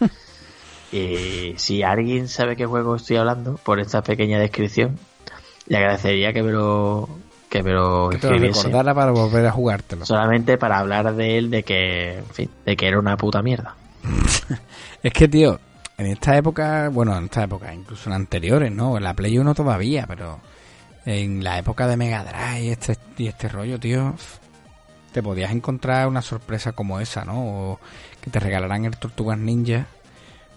y 0.92 1.54
si 1.56 1.82
alguien 1.82 2.28
sabe 2.28 2.56
qué 2.56 2.66
juego 2.66 2.96
estoy 2.96 3.16
hablando, 3.16 3.56
por 3.56 3.80
esta 3.80 4.02
pequeña 4.02 4.38
descripción, 4.38 4.98
le 5.66 5.78
agradecería 5.78 6.32
que 6.32 6.42
me 6.42 6.52
lo. 6.52 7.08
Que 7.48 7.62
me 7.62 7.72
lo 7.72 8.08
Que 8.10 8.18
te 8.18 8.30
recordara 8.30 8.94
para 8.94 9.10
volver 9.10 9.46
a 9.46 9.52
jugártelo. 9.52 10.06
Solamente 10.06 10.56
para 10.56 10.78
hablar 10.78 11.14
de 11.14 11.36
él, 11.36 11.50
de 11.50 11.62
que, 11.62 12.18
en 12.18 12.26
fin, 12.26 12.50
de 12.64 12.76
que 12.76 12.88
era 12.88 12.98
una 12.98 13.16
puta 13.16 13.42
mierda. 13.42 13.74
Es 15.02 15.12
que, 15.12 15.26
tío, 15.26 15.58
en 15.98 16.06
esta 16.06 16.36
época, 16.36 16.88
bueno, 16.88 17.16
en 17.16 17.24
esta 17.24 17.42
época, 17.42 17.74
incluso 17.74 18.08
en 18.08 18.14
anteriores, 18.14 18.70
¿no? 18.70 18.96
En 18.96 19.02
la 19.02 19.14
Play 19.14 19.36
1 19.36 19.52
todavía, 19.52 20.06
pero 20.06 20.38
en 21.04 21.42
la 21.42 21.58
época 21.58 21.86
de 21.86 21.96
Mega 21.96 22.24
Drive 22.24 22.62
y 22.62 22.70
este, 22.70 22.96
y 23.18 23.26
este 23.26 23.48
rollo, 23.48 23.78
tío, 23.80 24.14
te 25.12 25.22
podías 25.22 25.52
encontrar 25.52 26.08
una 26.08 26.22
sorpresa 26.22 26.72
como 26.72 27.00
esa, 27.00 27.24
¿no? 27.24 27.44
O 27.44 27.80
que 28.22 28.30
te 28.30 28.40
regalaran 28.40 28.84
el 28.86 28.96
Tortugas 28.96 29.38
Ninja. 29.38 29.86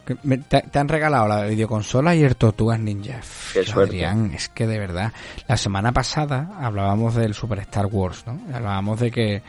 Que 0.06 0.16
me- 0.24 0.38
te, 0.38 0.62
te 0.62 0.80
han 0.80 0.88
regalado 0.88 1.28
la 1.28 1.44
videoconsola 1.46 2.16
y 2.16 2.24
el 2.24 2.36
Tortugas 2.36 2.80
Ninja. 2.80 3.22
Qué. 3.54 3.64
Adrián, 3.90 4.32
es 4.36 4.50
que 4.50 4.68
de 4.68 4.78
verdad. 4.80 5.12
La 5.48 5.58
semana 5.58 5.92
pasada 5.92 6.52
hablábamos 6.62 7.16
del 7.16 7.34
Super 7.34 7.60
Star 7.60 7.88
Wars, 7.88 8.24
¿no? 8.28 8.40
Hablábamos 8.56 9.00
de 9.00 9.10
que 9.12 9.42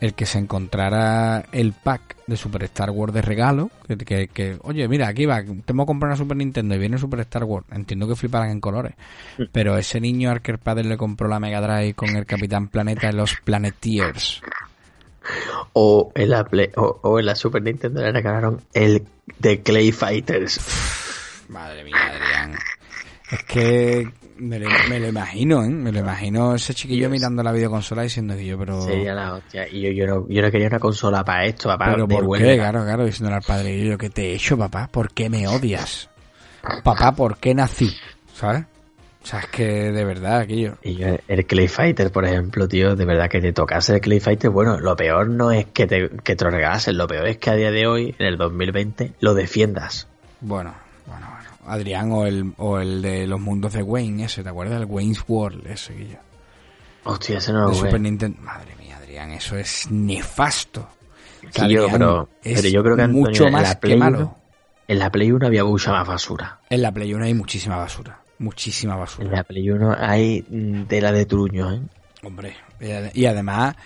el 0.00 0.14
que 0.14 0.24
se 0.24 0.38
encontrara 0.38 1.44
el 1.52 1.74
pack 1.74 2.16
de 2.26 2.34
Super 2.36 2.64
Star 2.64 2.90
Wars 2.90 3.12
de 3.12 3.20
regalo, 3.20 3.70
que, 3.86 3.98
que, 3.98 4.28
que, 4.28 4.56
oye, 4.62 4.88
mira, 4.88 5.08
aquí 5.08 5.26
va, 5.26 5.42
tengo 5.42 5.82
que 5.84 5.86
comprar 5.86 6.08
una 6.08 6.16
Super 6.16 6.38
Nintendo 6.38 6.74
y 6.74 6.78
viene 6.78 6.96
Super 6.96 7.20
Star 7.20 7.44
Wars. 7.44 7.66
Entiendo 7.70 8.08
que 8.08 8.16
fliparán 8.16 8.48
en 8.50 8.60
colores. 8.62 8.94
Pero 9.52 9.76
ese 9.76 10.00
niño 10.00 10.30
Arker 10.30 10.58
Padre 10.58 10.84
le 10.84 10.96
compró 10.96 11.28
la 11.28 11.38
Mega 11.38 11.60
Drive 11.60 11.92
con 11.94 12.08
el 12.16 12.24
Capitán 12.26 12.68
Planeta 12.68 13.10
y 13.10 13.12
los 13.12 13.36
Planeteers. 13.44 14.40
O 15.72 16.12
en 16.14 16.30
la, 16.30 16.44
Play- 16.44 16.70
o, 16.76 16.98
o 17.02 17.18
en 17.18 17.26
la 17.26 17.34
Super 17.34 17.62
Nintendo 17.62 18.00
le 18.02 18.12
regalaron 18.12 18.60
el 18.72 19.04
de 19.38 19.60
Clay 19.62 19.92
Fighters. 19.92 20.60
Madre 21.48 21.84
mía, 21.84 21.96
Adrián. 21.96 22.58
Es 23.30 23.44
que 23.44 24.08
me 24.38 24.58
lo, 24.58 24.68
me 24.88 24.98
lo 24.98 25.08
imagino, 25.08 25.62
¿eh? 25.62 25.68
Me 25.68 25.92
lo 25.92 26.00
imagino 26.00 26.54
ese 26.54 26.74
chiquillo 26.74 27.08
Dios. 27.08 27.12
mirando 27.12 27.42
la 27.42 27.52
videoconsola 27.52 28.02
diciendo 28.02 28.34
que 28.34 28.46
yo, 28.46 28.58
pero... 28.58 28.80
Sería 28.82 29.14
la 29.14 29.34
hostia. 29.34 29.68
Y 29.68 29.82
yo, 29.82 29.90
yo, 29.90 30.06
no, 30.06 30.26
yo 30.28 30.42
no 30.42 30.50
quería 30.50 30.68
una 30.68 30.78
consola 30.80 31.22
para 31.24 31.44
esto, 31.44 31.68
papá. 31.68 31.92
Pero 31.92 32.08
¿por 32.08 32.38
qué? 32.38 32.56
Claro, 32.56 32.84
claro, 32.84 33.04
diciéndole 33.04 33.36
al 33.36 33.42
padre, 33.42 33.84
yo, 33.84 33.98
¿qué 33.98 34.10
te 34.10 34.30
he 34.30 34.34
hecho, 34.34 34.56
papá? 34.56 34.88
¿Por 34.90 35.12
qué 35.12 35.28
me 35.28 35.46
odias? 35.46 36.08
Papá, 36.82 37.12
¿por 37.12 37.36
qué 37.38 37.54
nací? 37.54 37.94
¿Sabes? 38.34 38.64
O 39.22 39.26
sea, 39.26 39.40
es 39.40 39.46
que 39.48 39.92
de 39.92 40.04
verdad, 40.04 40.38
aquello. 40.38 40.78
Y 40.82 40.94
yo, 40.96 41.08
el 41.28 41.46
Clay 41.46 41.68
Fighter, 41.68 42.10
por 42.10 42.24
ejemplo, 42.24 42.66
tío, 42.66 42.96
de 42.96 43.04
verdad 43.04 43.28
que 43.28 43.40
te 43.40 43.52
tocase 43.52 43.94
el 43.96 44.00
Clay 44.00 44.20
Fighter, 44.20 44.50
bueno, 44.50 44.80
lo 44.80 44.96
peor 44.96 45.28
no 45.28 45.50
es 45.52 45.66
que 45.66 45.86
te, 45.86 46.08
que 46.08 46.36
te 46.36 46.44
lo 46.92 47.06
peor 47.06 47.26
es 47.26 47.36
que 47.36 47.50
a 47.50 47.54
día 47.54 47.70
de 47.70 47.86
hoy, 47.86 48.14
en 48.18 48.26
el 48.26 48.38
2020, 48.38 49.12
lo 49.20 49.34
defiendas. 49.34 50.08
Bueno, 50.40 50.74
bueno, 51.06 51.26
bueno. 51.30 51.50
Adrián 51.66 52.10
o 52.12 52.26
el, 52.26 52.54
o 52.56 52.78
el 52.78 53.02
de 53.02 53.26
los 53.26 53.38
mundos 53.38 53.74
de 53.74 53.82
Wayne, 53.82 54.24
ese, 54.24 54.42
¿te 54.42 54.48
acuerdas? 54.48 54.80
El 54.80 54.86
Wayne's 54.86 55.22
World, 55.28 55.66
ese 55.66 55.94
yo. 55.98 56.16
Hostia, 57.04 57.38
ese 57.38 57.52
no 57.52 57.68
lo. 57.68 57.74
Super 57.74 58.00
Nintendo. 58.00 58.40
Madre 58.40 58.74
mía, 58.76 58.96
Adrián, 58.96 59.30
eso 59.32 59.56
es 59.56 59.90
nefasto. 59.90 60.88
O 61.46 61.52
sea, 61.52 61.68
yo, 61.68 61.88
pero- 61.90 62.28
es 62.42 62.60
pero 62.60 62.68
yo 62.72 62.82
creo 62.82 62.96
que, 62.96 63.02
Antonio, 63.02 63.28
mucho 63.28 63.46
en 63.46 63.52
más 63.52 63.76
que 63.76 63.96
malo. 63.96 64.18
1 64.18 64.38
En 64.88 64.98
la 64.98 65.10
Play 65.10 65.30
1 65.30 65.46
había 65.46 65.64
mucha 65.64 65.92
más 65.92 66.08
basura. 66.08 66.60
En 66.70 66.82
la 66.82 66.92
Play 66.92 67.12
1 67.14 67.24
hay 67.24 67.34
muchísima 67.34 67.76
basura. 67.76 68.19
Muchísima 68.40 68.94
En 68.94 69.00
basura. 69.00 69.30
la 69.36 69.44
Play 69.44 69.70
1 69.70 69.96
hay 69.98 70.44
mm, 70.48 70.82
tela 70.84 71.12
de 71.12 71.26
truño, 71.26 71.72
¿eh? 71.74 71.80
Hombre, 72.22 72.56
y 72.80 72.86
ade- 72.86 73.10
y 73.14 73.26
además, 73.26 73.76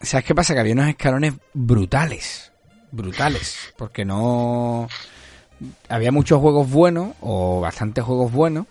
¿sabes 0.00 0.24
qué 0.24 0.34
pasa? 0.34 0.54
Que 0.54 0.60
había 0.60 0.74
unos 0.74 0.88
escalones 0.88 1.34
brutales. 1.54 2.52
Brutales. 2.92 3.72
Porque 3.76 4.04
no. 4.04 4.86
Había 5.88 6.12
muchos 6.12 6.40
juegos 6.40 6.70
buenos, 6.70 7.12
o 7.20 7.60
bastantes 7.60 8.04
juegos 8.04 8.30
buenos, 8.32 8.66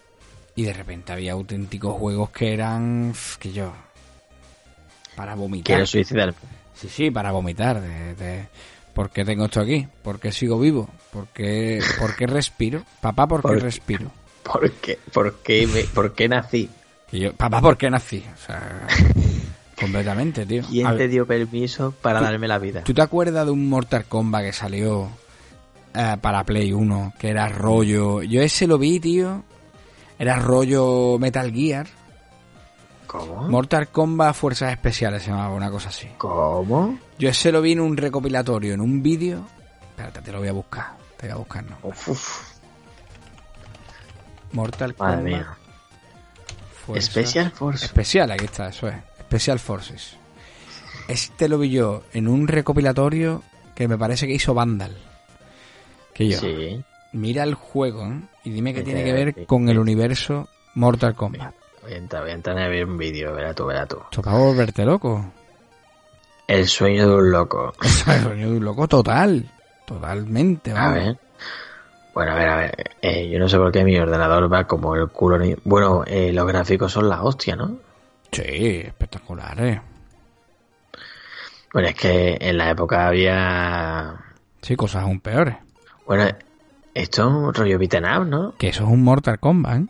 y 0.55 0.64
de 0.64 0.74
repente 0.74 1.12
había 1.14 1.34
auténticos 1.34 1.95
juegos 1.97 2.30
que 2.32 2.53
eran. 2.53 3.14
que 3.39 3.51
yo. 3.51 3.74
Para 5.16 5.36
vomitar. 5.36 5.66
Quiero 5.76 5.86
suicidarme. 5.86 6.34
Sí, 6.76 6.88
sí, 6.89 7.12
para 7.12 7.32
vomitar. 7.32 7.82
De, 7.82 8.16
de- 8.16 8.47
¿Por 8.93 9.10
qué 9.12 9.24
tengo 9.24 9.45
esto 9.45 9.62
aquí? 9.62 9.88
¿Por 10.03 10.20
qué 10.20 10.32
sigo 10.32 10.60
vivo? 10.60 10.89
¿Por 11.12 11.28
qué, 11.28 11.80
por 11.99 12.16
qué 12.16 12.28
respiro? 12.28 12.84
Papá, 13.01 13.28
¿por 13.28 13.41
qué 13.41 13.47
Por- 13.47 13.62
respiro? 13.62 14.12
¿Por 14.52 14.72
qué, 14.74 15.00
por 15.14 15.36
qué, 15.38 15.68
me- 15.68 15.84
por 15.84 16.14
qué 16.14 16.28
nací? 16.28 16.70
Y 17.12 17.20
yo, 17.20 17.34
papá, 17.34 17.62
¿por 17.62 17.78
qué 17.78 17.89
nací? 17.89 18.24
O 18.34 18.38
sea, 18.45 18.88
completamente, 19.80 20.45
tío. 20.45 20.64
¿Quién 20.70 20.88
A 20.88 20.91
te 20.91 20.97
ver, 20.97 21.10
dio 21.10 21.26
permiso 21.26 21.93
para 22.02 22.22
darme 22.22 22.47
la 22.47 22.58
vida? 22.60 22.84
¿Tú 22.84 22.93
te 22.93 23.02
acuerdas 23.02 23.45
de 23.45 23.52
un 23.52 23.68
Mortal 23.70 24.06
Kombat 24.06 24.43
que 24.43 24.54
salió 24.54 25.10
eh, 25.93 26.18
para 26.22 26.43
Play 26.43 26.72
1? 26.74 27.14
Que 27.18 27.30
era 27.30 27.47
rollo... 27.50 28.22
Yo 28.24 28.41
ese 28.41 28.68
lo 28.68 28.78
vi, 28.78 29.00
tío. 29.00 29.43
Era 30.18 30.36
rollo 30.38 31.18
Metal 31.20 31.52
Gear. 31.52 31.88
¿Cómo? 33.08 33.47
Mortal 33.50 33.88
Kombat 33.88 34.36
Fuerzas 34.36 34.72
Especiales 34.72 35.24
se 35.24 35.32
llamaba, 35.32 35.54
una 35.56 35.72
cosa 35.72 35.89
así. 35.89 36.08
¿Cómo? 36.18 37.00
Yo 37.18 37.30
ese 37.30 37.52
lo 37.52 37.62
vi 37.62 37.72
en 37.72 37.80
un 37.80 37.97
recopilatorio, 37.97 38.74
en 38.74 38.82
un 38.82 39.02
vídeo. 39.02 39.47
Espérate, 39.89 40.22
te 40.22 40.32
lo 40.32 40.39
voy 40.39 40.47
a 40.50 40.54
buscar. 40.54 40.88
Te 41.18 41.26
voy 41.28 41.34
a 41.34 41.38
buscar, 41.38 41.64
no. 41.64 41.78
Uf, 41.84 42.10
uf, 42.10 42.59
Mortal 44.54 44.95
madre 44.97 45.16
Kombat. 45.16 45.24
mía. 45.24 45.58
Fuerzas- 46.86 47.06
Special 47.12 47.52
Force. 47.52 47.86
Especial, 47.86 48.32
aquí 48.32 48.45
está, 48.45 48.70
eso 48.70 48.88
es. 48.88 48.95
Special 49.22 49.60
Forces. 49.60 50.16
Este 51.08 51.47
lo 51.50 51.58
vi 51.60 51.70
yo 51.72 52.04
en 52.14 52.28
un 52.28 52.47
recopilatorio 52.47 53.43
que 53.76 53.88
me 53.88 53.97
parece 53.97 54.28
que 54.28 54.34
hizo 54.34 54.54
Vandal. 54.54 54.97
Que 56.14 56.28
yo, 56.30 56.39
Sí. 56.39 56.84
mira 57.14 57.43
el 57.43 57.54
juego 57.56 58.06
¿eh? 58.08 58.22
y 58.43 58.50
dime 58.52 58.74
qué 58.74 58.82
tiene 58.84 59.04
que 59.04 59.14
ver 59.14 59.45
con 59.45 59.70
el 59.70 59.80
universo 59.80 60.50
Mortal 60.76 61.16
Kombat. 61.16 61.54
Voy 61.82 61.93
a 61.93 61.97
entrar, 61.97 62.24
voy 62.24 62.32
a 62.32 62.36
entrar 62.36 62.60
a 62.60 62.68
ver 62.68 62.86
un 62.86 62.97
vídeo, 62.97 63.34
verá 63.34 63.54
tú, 63.54 63.66
verá 63.66 63.86
tú. 63.86 63.97
Para 64.22 64.38
volverte 64.38 64.84
loco. 64.84 65.32
El 66.47 66.68
sueño 66.68 67.08
de 67.08 67.16
un 67.16 67.32
loco. 67.32 67.74
Eso 67.84 68.12
es 68.12 68.26
un 68.26 68.64
loco 68.64 68.88
total. 68.88 69.50
Totalmente, 69.86 70.72
A 70.72 70.74
vamos. 70.76 70.93
ver. 70.95 71.18
Bueno, 72.20 72.34
a 72.34 72.36
ver, 72.36 72.50
a 72.50 72.56
ver. 72.58 72.96
Eh, 73.02 73.30
yo 73.30 73.40
no 73.40 73.48
sé 73.48 73.56
por 73.58 73.72
qué 73.72 73.86
mi 73.86 73.98
ordenador 73.98 74.52
va 74.52 74.66
como 74.68 74.94
el 74.94 75.08
culo. 75.08 75.38
ni- 75.40 75.56
Bueno, 75.64 76.04
eh, 76.06 76.34
los 76.34 76.46
gráficos 76.46 76.92
son 76.92 77.08
la 77.08 77.24
hostia, 77.24 77.56
¿no? 77.56 77.78
Sí, 78.34 78.82
espectaculares. 78.86 79.80
Bueno, 81.72 81.88
es 81.88 81.96
que 81.96 82.38
en 82.42 82.58
la 82.58 82.72
época 82.72 83.08
había... 83.08 84.20
Sí, 84.62 84.76
cosas 84.76 85.04
aún 85.04 85.22
peores. 85.22 85.56
Bueno, 86.06 86.26
esto 86.94 87.22
es 87.22 87.28
un 87.34 87.54
rollo 87.54 87.80
beaten 87.80 88.04
up, 88.04 88.26
¿no? 88.26 88.54
Que 88.58 88.68
eso 88.68 88.84
es 88.84 88.90
un 88.90 89.02
Mortal 89.02 89.40
Kombat, 89.40 89.80
¿eh? 89.80 89.86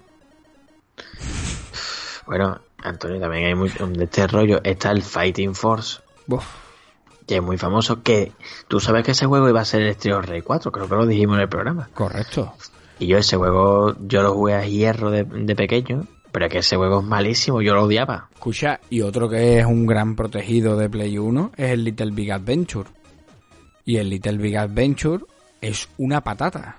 Bueno, 2.28 2.60
Antonio, 2.84 3.20
también 3.20 3.46
hay 3.46 3.56
mucho 3.56 3.88
de 3.88 4.04
este 4.04 4.28
rollo. 4.28 4.62
Está 4.64 4.92
el 4.92 5.02
Fighting 5.02 5.56
Force, 5.56 6.00
Uf, 6.28 6.46
que 7.30 7.36
es 7.36 7.44
muy 7.44 7.60
famoso, 7.60 8.02
que 8.02 8.32
tú 8.68 8.80
sabes 8.80 9.06
que 9.06 9.12
ese 9.12 9.28
juego 9.28 9.48
iba 9.48 9.62
a 9.62 9.66
ser 9.66 9.84
el 9.84 9.90
Street 9.90 10.16
Rey 10.24 10.42
4, 10.42 10.72
creo 10.72 10.90
que 10.90 10.96
lo 10.96 11.06
dijimos 11.06 11.36
en 11.36 11.44
el 11.44 11.48
programa. 11.48 11.88
correcto. 11.94 12.56
Y 12.98 13.06
yo 13.06 13.20
ese 13.20 13.38
juego, 13.38 13.96
yo 14.00 14.24
lo 14.24 14.34
jugué 14.34 14.56
a 14.56 14.66
hierro 14.66 15.12
de, 15.12 15.26
de 15.26 15.56
pequeño, 15.56 16.08
pero 16.32 16.48
es 16.48 16.52
que 16.52 16.58
ese 16.58 16.76
juego 16.76 17.02
es 17.02 17.06
malísimo, 17.06 17.62
yo 17.62 17.76
lo 17.76 17.84
odiaba. 17.84 18.30
Escucha, 18.34 18.80
y 18.90 19.02
otro 19.02 19.30
que 19.30 19.60
es 19.60 19.66
un 19.68 19.86
gran 19.86 20.16
protegido 20.16 20.76
de 20.76 20.90
Play 20.90 21.20
1 21.20 21.52
es 21.56 21.70
el 21.70 21.84
Little 21.84 22.10
Big 22.14 22.32
Adventure. 22.32 22.90
Y 23.86 23.98
el 23.98 24.10
Little 24.10 24.38
Big 24.40 24.58
Adventure 24.58 25.24
es 25.62 25.88
una 26.00 26.22
patata. 26.22 26.78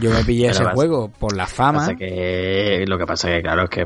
Yo 0.00 0.10
me 0.10 0.24
pillé 0.24 0.46
ese 0.52 0.64
juego 0.64 1.10
por 1.10 1.36
la 1.36 1.46
fama. 1.46 1.94
Que, 1.96 2.86
lo 2.88 2.96
que 2.96 3.04
pasa 3.04 3.28
que, 3.28 3.42
claro, 3.42 3.64
es 3.64 3.68
que 3.70 3.84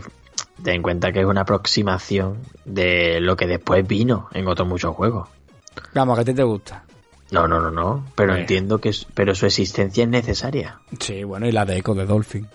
ten 0.62 0.76
en 0.76 0.82
cuenta 0.82 1.10
que 1.10 1.18
es 1.18 1.26
una 1.26 1.40
aproximación 1.40 2.38
de 2.64 3.18
lo 3.20 3.34
que 3.34 3.48
después 3.48 3.84
vino 3.84 4.28
en 4.32 4.46
otros 4.46 4.68
muchos 4.68 4.94
juegos. 4.94 5.28
Vamos, 5.94 6.16
que 6.16 6.22
a 6.22 6.24
ti 6.24 6.34
te 6.34 6.42
gusta. 6.42 6.84
No, 7.30 7.46
no, 7.46 7.60
no, 7.60 7.70
no, 7.70 8.06
pero 8.14 8.34
Eh. 8.34 8.40
entiendo 8.40 8.78
que 8.78 8.88
es- 8.90 9.06
pero 9.14 9.34
su 9.34 9.46
existencia 9.46 10.02
es 10.04 10.10
necesaria. 10.10 10.80
Sí, 10.98 11.22
bueno, 11.24 11.46
y 11.46 11.52
la 11.52 11.64
de 11.64 11.78
Echo 11.78 11.94
de 11.94 12.04
Dolphin. 12.06 12.48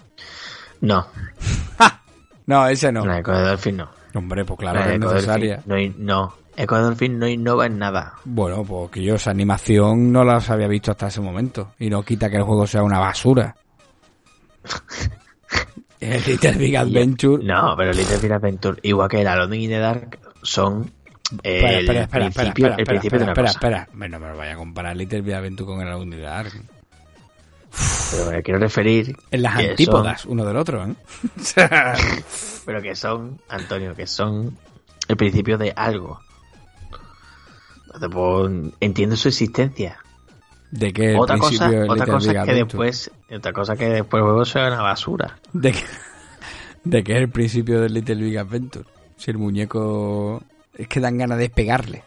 No, 0.82 1.07
No, 2.47 2.68
ese 2.68 2.91
no. 2.91 3.05
la 3.05 3.20
Eco 3.20 3.32
de 3.32 3.41
Dolphin 3.43 3.78
no. 3.78 3.89
Hombre, 4.13 4.45
pues 4.45 4.59
claro 4.59 4.80
La 4.80 4.86
que 4.86 4.91
es 4.91 4.97
Eco 4.97 5.07
de 5.09 5.13
necesaria. 5.16 5.63
no, 5.66 5.76
no, 5.97 6.34
Eco 6.57 6.76
de 6.76 6.82
Dolphin 6.84 7.18
no 7.20 7.28
innova 7.28 7.66
en 7.66 7.80
nada. 7.80 8.13
Bueno, 8.26 8.63
pues 8.63 8.91
que 8.91 9.01
yo 9.03 9.16
esa 9.16 9.32
animación 9.32 10.11
no 10.11 10.24
las 10.24 10.49
había 10.49 10.68
visto 10.68 10.91
hasta 10.91 11.07
ese 11.07 11.22
momento. 11.22 11.72
Y 11.80 11.89
no 11.89 12.03
quita 12.03 12.30
que 12.30 12.38
el 12.38 12.43
juego 12.43 12.68
sea 12.68 12.84
una 12.84 12.99
basura. 12.99 13.55
el 15.99 16.24
Little 16.26 16.51
Big 16.53 16.78
Adventure... 16.78 17.43
No, 17.43 17.74
pero 17.78 17.91
Little 17.93 18.18
Big 18.18 18.32
Adventure, 18.32 18.80
igual 18.84 19.09
que 19.09 19.22
el 19.22 19.28
Alone 19.28 19.57
in 19.57 19.70
the 19.70 19.80
Dark, 19.80 20.20
son 20.43 20.91
Espera, 21.32 21.69
el 21.69 21.80
espera, 21.80 22.01
espera, 22.03 22.26
espera, 22.28 22.30
principio, 22.30 22.67
espera, 22.67 22.76
el 22.78 22.86
principio 22.86 23.17
espera, 23.17 23.26
de 23.26 23.32
espera, 23.32 23.78
espera. 23.80 23.97
Bueno, 23.97 24.19
me 24.19 24.28
lo 24.30 24.38
vaya 24.38 24.53
a 24.53 24.57
comparar 24.57 24.95
Little 24.95 25.21
Big 25.21 25.34
Adventure 25.34 25.65
con 25.65 25.82
el 25.82 26.09
the 26.09 26.17
Dark. 26.19 26.51
Pero 28.11 28.32
me 28.32 28.43
quiero 28.43 28.59
referir. 28.59 29.17
En 29.32 29.41
las 29.41 29.55
antípodas 29.55 30.21
son- 30.21 30.32
uno 30.32 30.45
del 30.45 30.55
otro, 30.55 30.86
¿eh? 30.88 30.95
pero 32.65 32.82
que 32.82 32.95
son, 32.95 33.41
Antonio, 33.49 33.95
que 33.95 34.07
son 34.07 34.57
el 35.07 35.17
principio 35.17 35.57
de 35.57 35.73
algo. 35.76 36.19
Entiendo 38.80 39.15
su 39.15 39.30
existencia. 39.30 39.97
De 40.71 40.91
que 40.91 41.15
otra 41.15 41.38
principio 41.38 41.59
cosa, 41.59 41.69
de 41.69 41.89
otra 41.89 42.05
cosa 42.05 42.32
es 42.32 42.45
que 42.45 42.53
después, 42.53 43.11
otra 43.32 43.53
cosa 43.53 43.76
que 43.76 43.89
después 43.89 44.19
el 44.21 44.26
juego 44.26 44.45
sea 44.45 44.67
una 44.67 44.82
basura. 44.82 45.39
De 45.53 45.71
que, 45.71 45.84
de 46.84 47.03
que 47.03 47.13
es 47.13 47.17
el 47.19 47.30
principio 47.30 47.82
del 47.82 47.93
Little 47.93 48.15
Big 48.15 48.38
Adventure. 48.38 48.86
Si 49.17 49.32
el 49.32 49.38
muñeco... 49.38 50.43
Es 50.78 50.88
que 50.88 50.99
dan 50.99 51.17
ganas 51.17 51.38
de 51.38 51.49
pegarle. 51.49 52.03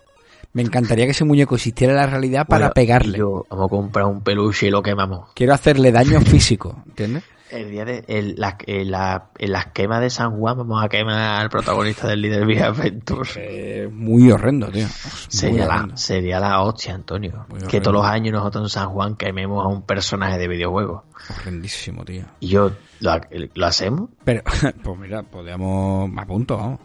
Me 0.52 0.62
encantaría 0.62 1.04
que 1.04 1.12
ese 1.12 1.24
muñeco 1.24 1.56
existiera 1.56 1.92
en 1.92 1.98
la 1.98 2.06
realidad 2.06 2.46
para 2.46 2.66
Bueno, 2.66 2.74
pegarle. 2.74 3.18
Yo, 3.18 3.46
vamos 3.50 3.66
a 3.66 3.68
comprar 3.68 4.06
un 4.06 4.22
peluche 4.22 4.68
y 4.68 4.70
lo 4.70 4.82
quemamos. 4.82 5.30
Quiero 5.34 5.52
hacerle 5.54 5.92
daño 5.92 6.20
físico, 6.22 6.82
¿entiendes? 6.86 7.24
El 7.51 7.70
día 7.70 7.84
de 7.84 8.05
el- 8.09 8.34
la- 8.36 8.57
en, 8.66 8.90
la, 8.90 9.30
en 9.38 9.53
las 9.53 9.66
quemas 9.68 10.01
de 10.01 10.11
San 10.11 10.38
Juan 10.38 10.59
vamos 10.59 10.84
a 10.84 10.88
quemar 10.88 11.40
al 11.40 11.49
protagonista 11.49 12.07
del 12.09 12.20
Little 12.22 12.44
Big 12.46 12.61
Adventure. 12.62 13.28
Eh, 13.36 13.88
muy 13.90 14.30
horrendo, 14.30 14.68
tío. 14.68 14.86
Sería 15.28 15.66
la, 15.66 15.88
sería 15.94 16.40
la 16.40 16.61
hostia, 16.62 16.94
Antonio. 16.94 17.46
Muy 17.49 17.61
que 17.61 17.66
horrendo. 17.66 17.82
todos 17.90 17.94
los 17.94 18.07
años 18.07 18.32
nosotros 18.32 18.64
en 18.64 18.68
San 18.68 18.88
Juan 18.90 19.16
quememos 19.16 19.64
a 19.64 19.68
un 19.68 19.82
personaje 19.82 20.36
de 20.38 20.49
videojuego. 20.49 21.05
Horrendísimo, 21.40 22.05
tío. 22.05 22.24
Y 22.40 22.49
yo, 22.49 22.72
¿lo, 23.01 23.20
lo 23.55 23.66
hacemos? 23.66 24.11
Pero, 24.24 24.42
pues 24.82 24.99
mira, 24.99 25.22
podríamos... 25.22 26.11
Me 26.11 26.22
apunto, 26.22 26.57
vamos. 26.57 26.80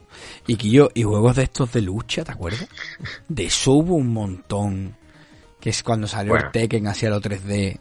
Y 0.48 0.56
que 0.56 0.70
yo, 0.70 0.90
y 0.94 1.04
juegos 1.04 1.36
de 1.36 1.44
estos 1.44 1.72
de 1.74 1.82
lucha, 1.82 2.24
¿te 2.24 2.32
acuerdas? 2.32 2.68
De 3.28 3.46
eso 3.46 3.72
hubo 3.74 3.96
un 3.96 4.14
montón. 4.14 4.96
Que 5.60 5.70
es 5.72 5.82
cuando 5.84 6.08
salió 6.08 6.34
Bueno. 6.34 6.48
el 6.48 6.52
Tekken 6.52 6.88
hacia 6.88 7.10
lo 7.10 7.22
3D. 7.22 7.80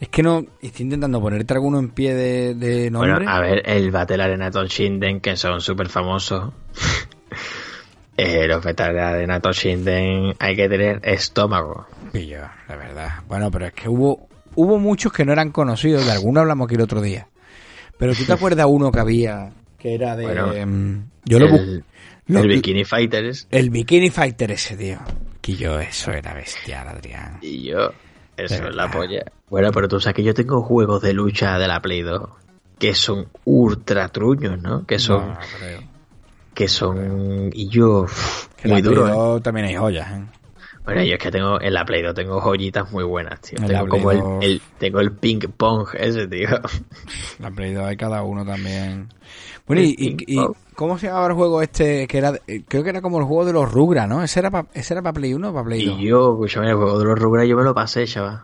Es 0.00 0.08
que 0.08 0.22
no... 0.22 0.44
Estoy 0.62 0.84
intentando 0.84 1.20
ponerte 1.20 1.52
alguno 1.54 1.78
en 1.78 1.90
pie 1.90 2.14
de, 2.14 2.54
de 2.54 2.90
nombre. 2.90 3.12
Bueno, 3.12 3.30
a 3.30 3.38
ver, 3.40 3.62
el 3.66 3.90
Battle 3.90 4.22
Arena 4.22 4.50
Toshinden, 4.50 5.20
que 5.20 5.36
son 5.36 5.60
súper 5.60 5.88
famosos. 5.90 6.52
eh, 8.16 8.46
los 8.46 8.64
Battle 8.64 9.00
Arena 9.00 9.40
Toshinden 9.40 10.34
hay 10.38 10.56
que 10.56 10.68
tener 10.68 11.00
estómago. 11.04 11.86
Pillo, 12.12 12.40
la 12.68 12.76
verdad. 12.76 13.08
Bueno, 13.28 13.50
pero 13.50 13.66
es 13.66 13.72
que 13.72 13.88
hubo 13.88 14.28
hubo 14.54 14.78
muchos 14.78 15.12
que 15.12 15.24
no 15.24 15.32
eran 15.32 15.50
conocidos. 15.50 16.04
De 16.06 16.12
alguno 16.12 16.40
hablamos 16.40 16.66
aquí 16.66 16.74
el 16.76 16.80
otro 16.82 17.00
día. 17.00 17.28
Pero 17.98 18.14
¿tú 18.14 18.24
te 18.24 18.32
acuerdas 18.34 18.66
uno 18.68 18.90
que 18.90 19.00
había 19.00 19.52
que 19.78 19.94
era 19.94 20.14
de... 20.16 20.24
Bueno, 20.24 20.52
em, 20.52 21.04
yo 21.24 21.38
lo 21.38 21.48
busqué. 21.48 21.64
el, 21.66 21.84
lo- 22.26 22.40
el 22.40 22.48
Bikini 22.48 22.84
Fighters 22.84 23.48
El 23.50 23.70
Bikini 23.70 24.10
Fighter 24.10 24.50
ese, 24.52 24.76
tío. 24.76 24.98
Que 25.40 25.54
yo, 25.54 25.80
eso 25.80 26.10
era 26.12 26.34
bestial, 26.34 26.86
Adrián. 26.88 27.38
y 27.40 27.62
yo, 27.70 27.92
eso 28.44 28.66
es 28.68 28.74
la 28.74 28.90
polla. 28.90 29.22
Bueno, 29.48 29.70
pero 29.72 29.88
tú 29.88 30.00
sabes 30.00 30.16
que 30.16 30.22
yo 30.22 30.34
tengo 30.34 30.62
juegos 30.62 31.02
de 31.02 31.12
lucha 31.12 31.58
de 31.58 31.68
la 31.68 31.80
Play 31.80 32.02
2 32.02 32.28
que 32.78 32.94
son 32.94 33.28
ultra 33.44 34.08
truños, 34.08 34.60
¿no? 34.62 34.86
Que 34.86 34.98
son, 34.98 35.28
No, 35.28 35.38
creo. 35.58 35.80
que 36.54 36.66
son, 36.68 37.50
y 37.52 37.68
yo, 37.68 38.06
Que 38.56 38.68
muy 38.68 38.80
la 38.82 38.88
duro, 38.88 39.02
Play 39.04 39.12
¿eh? 39.14 39.18
2 39.18 39.42
también 39.42 39.66
hay 39.66 39.74
joyas, 39.76 40.10
¿eh? 40.12 40.24
Bueno, 40.82 41.02
yo 41.04 41.12
es 41.12 41.18
que 41.18 41.30
tengo, 41.30 41.60
en 41.60 41.74
la 41.74 41.84
Play 41.84 42.02
2 42.02 42.14
tengo 42.14 42.40
joyitas 42.40 42.90
muy 42.90 43.04
buenas, 43.04 43.38
tío. 43.42 43.58
En 43.60 43.66
Tengo 43.66 43.86
como 43.86 44.10
el, 44.12 44.18
2. 44.20 44.44
el- 44.44 44.62
tengo 44.78 45.00
el 45.00 45.12
ping 45.12 45.40
pong 45.56 45.88
ese, 45.94 46.26
tío. 46.26 46.48
La 47.38 47.50
Play 47.50 47.74
2 47.74 47.84
hay 47.84 47.96
cada 47.96 48.22
uno 48.22 48.44
también. 48.44 49.08
Bueno, 49.66 49.82
y, 49.82 49.90
y- 49.90 50.08
y 50.08 50.16
Ping-pong. 50.36 50.56
¿Cómo 50.80 50.96
se 50.98 51.08
llamaba 51.08 51.26
el 51.26 51.34
juego 51.34 51.60
este? 51.60 52.08
que 52.08 52.16
era 52.16 52.32
eh, 52.46 52.62
Creo 52.66 52.82
que 52.82 52.88
era 52.88 53.02
como 53.02 53.18
el 53.18 53.24
juego 53.24 53.44
de 53.44 53.52
los 53.52 53.70
Rugra, 53.70 54.06
¿no? 54.06 54.22
¿Ese 54.22 54.40
era 54.40 54.50
para 54.50 54.64
pa 55.02 55.12
Play 55.12 55.34
1 55.34 55.50
o 55.50 55.52
para 55.52 55.64
Play 55.66 55.84
2? 55.84 56.00
Y 56.00 56.06
yo, 56.08 56.32
escúchame, 56.32 56.70
el 56.70 56.76
juego 56.76 56.98
de 56.98 57.04
los 57.04 57.18
Rugrats 57.18 57.48
yo 57.50 57.56
me 57.58 57.64
lo 57.64 57.74
pasé, 57.74 58.06
chaval. 58.06 58.40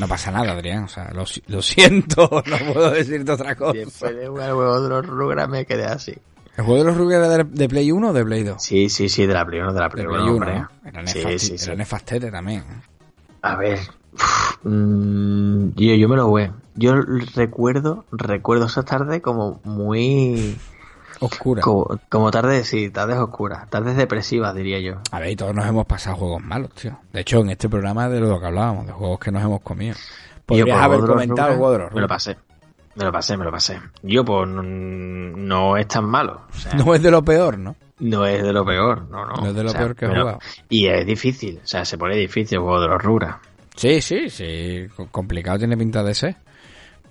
No 0.00 0.08
pasa 0.08 0.30
nada, 0.32 0.52
Adrián. 0.52 0.84
O 0.84 0.88
sea, 0.88 1.10
lo, 1.12 1.24
lo 1.46 1.62
siento, 1.62 2.28
no 2.46 2.72
puedo 2.72 2.90
decirte 2.90 3.30
otra 3.30 3.54
cosa. 3.54 3.72
Después 3.78 4.16
de 4.16 4.26
jugar 4.26 4.48
el 4.48 4.54
juego 4.56 4.80
de 4.82 4.88
los 4.88 5.06
Rugrats 5.06 5.48
me 5.50 5.64
quedé 5.64 5.84
así. 5.86 6.14
¿El 6.56 6.64
juego 6.64 6.80
de 6.80 6.84
los 6.86 6.96
Rugra 6.96 7.16
era 7.18 7.28
de, 7.28 7.44
de 7.44 7.68
Play 7.68 7.92
1 7.92 8.08
o 8.08 8.12
de 8.12 8.24
Play 8.24 8.42
2? 8.42 8.60
Sí, 8.60 8.88
sí, 8.88 9.08
sí, 9.08 9.26
de 9.26 9.34
la 9.34 9.46
Play 9.46 9.60
1, 9.60 9.72
de 9.72 9.78
la 9.78 9.84
De 9.86 9.90
Play 9.90 10.06
Play 10.06 10.16
1, 10.18 10.24
1, 10.24 10.32
hombre. 10.34 10.58
¿no? 10.58 10.68
Era, 10.84 11.06
Sí, 11.06 11.20
nefasti- 11.20 11.38
sí, 11.38 11.58
sí. 11.58 11.70
nefastete 11.76 12.30
también. 12.32 12.64
A 13.42 13.54
ver, 13.54 13.78
mm, 14.62 15.70
yo, 15.76 15.94
yo 15.94 16.08
me 16.08 16.16
lo 16.16 16.28
voy. 16.28 16.50
Yo 16.74 16.94
recuerdo, 17.34 18.04
recuerdo 18.12 18.66
esas 18.66 18.84
tardes 18.84 19.20
como 19.20 19.60
muy... 19.64 20.56
Oscura. 21.20 21.62
Como, 21.62 21.98
como 22.08 22.30
tardes, 22.30 22.68
sí, 22.68 22.90
tardes 22.90 23.18
oscuras, 23.18 23.68
tardes 23.70 23.96
depresivas, 23.96 24.54
diría 24.54 24.78
yo. 24.78 25.00
A 25.10 25.18
ver, 25.18 25.30
y 25.30 25.36
todos 25.36 25.52
nos 25.52 25.66
hemos 25.66 25.84
pasado 25.86 26.16
juegos 26.16 26.42
malos, 26.42 26.70
tío. 26.74 26.96
De 27.12 27.20
hecho, 27.22 27.40
en 27.40 27.50
este 27.50 27.68
programa 27.68 28.08
de 28.08 28.20
lo 28.20 28.38
que 28.38 28.46
hablábamos, 28.46 28.86
de 28.86 28.92
juegos 28.92 29.18
que 29.18 29.32
nos 29.32 29.42
hemos 29.42 29.60
comido. 29.62 29.96
Yo, 29.96 30.42
Podrías 30.46 30.76
por 30.76 30.84
haber 30.84 31.00
los 31.00 31.08
comentado 31.10 31.48
el 31.48 31.54
Rugrats, 31.54 31.58
juego 31.58 31.72
de 31.72 31.78
los 31.78 31.92
Me 31.92 32.00
lo 32.00 32.08
pasé. 32.08 32.36
Me 32.94 33.04
lo 33.04 33.12
pasé, 33.12 33.36
me 33.36 33.44
lo 33.44 33.50
pasé. 33.50 33.80
Yo, 34.02 34.24
pues, 34.24 34.48
no, 34.48 34.62
no 34.62 35.76
es 35.76 35.88
tan 35.88 36.04
malo. 36.04 36.42
O 36.50 36.56
sea, 36.56 36.74
No 36.74 36.94
es 36.94 37.02
de 37.02 37.10
lo 37.10 37.24
peor, 37.24 37.58
¿no? 37.58 37.76
No 37.98 38.24
es 38.26 38.42
de 38.42 38.52
lo 38.52 38.64
peor, 38.64 39.08
no, 39.10 39.26
no. 39.26 39.34
No 39.34 39.46
es 39.48 39.54
de 39.54 39.62
lo 39.64 39.70
O 39.70 39.72
sea, 39.72 39.80
peor 39.80 39.96
que 39.96 40.04
he 40.04 40.08
jugado. 40.08 40.38
Y 40.68 40.86
es 40.86 41.04
difícil, 41.04 41.60
o 41.62 41.66
sea, 41.66 41.84
se 41.84 41.98
pone 41.98 42.14
difícil 42.16 42.58
el 42.58 42.62
juego 42.62 42.80
de 42.80 42.88
los 42.88 43.02
Rugrats. 43.02 43.38
Sí, 43.78 44.00
sí, 44.02 44.28
sí. 44.28 44.86
co- 44.96 45.06
Complicado 45.10 45.58
tiene 45.58 45.76
pinta 45.76 46.02
de 46.02 46.14
ser. 46.14 46.36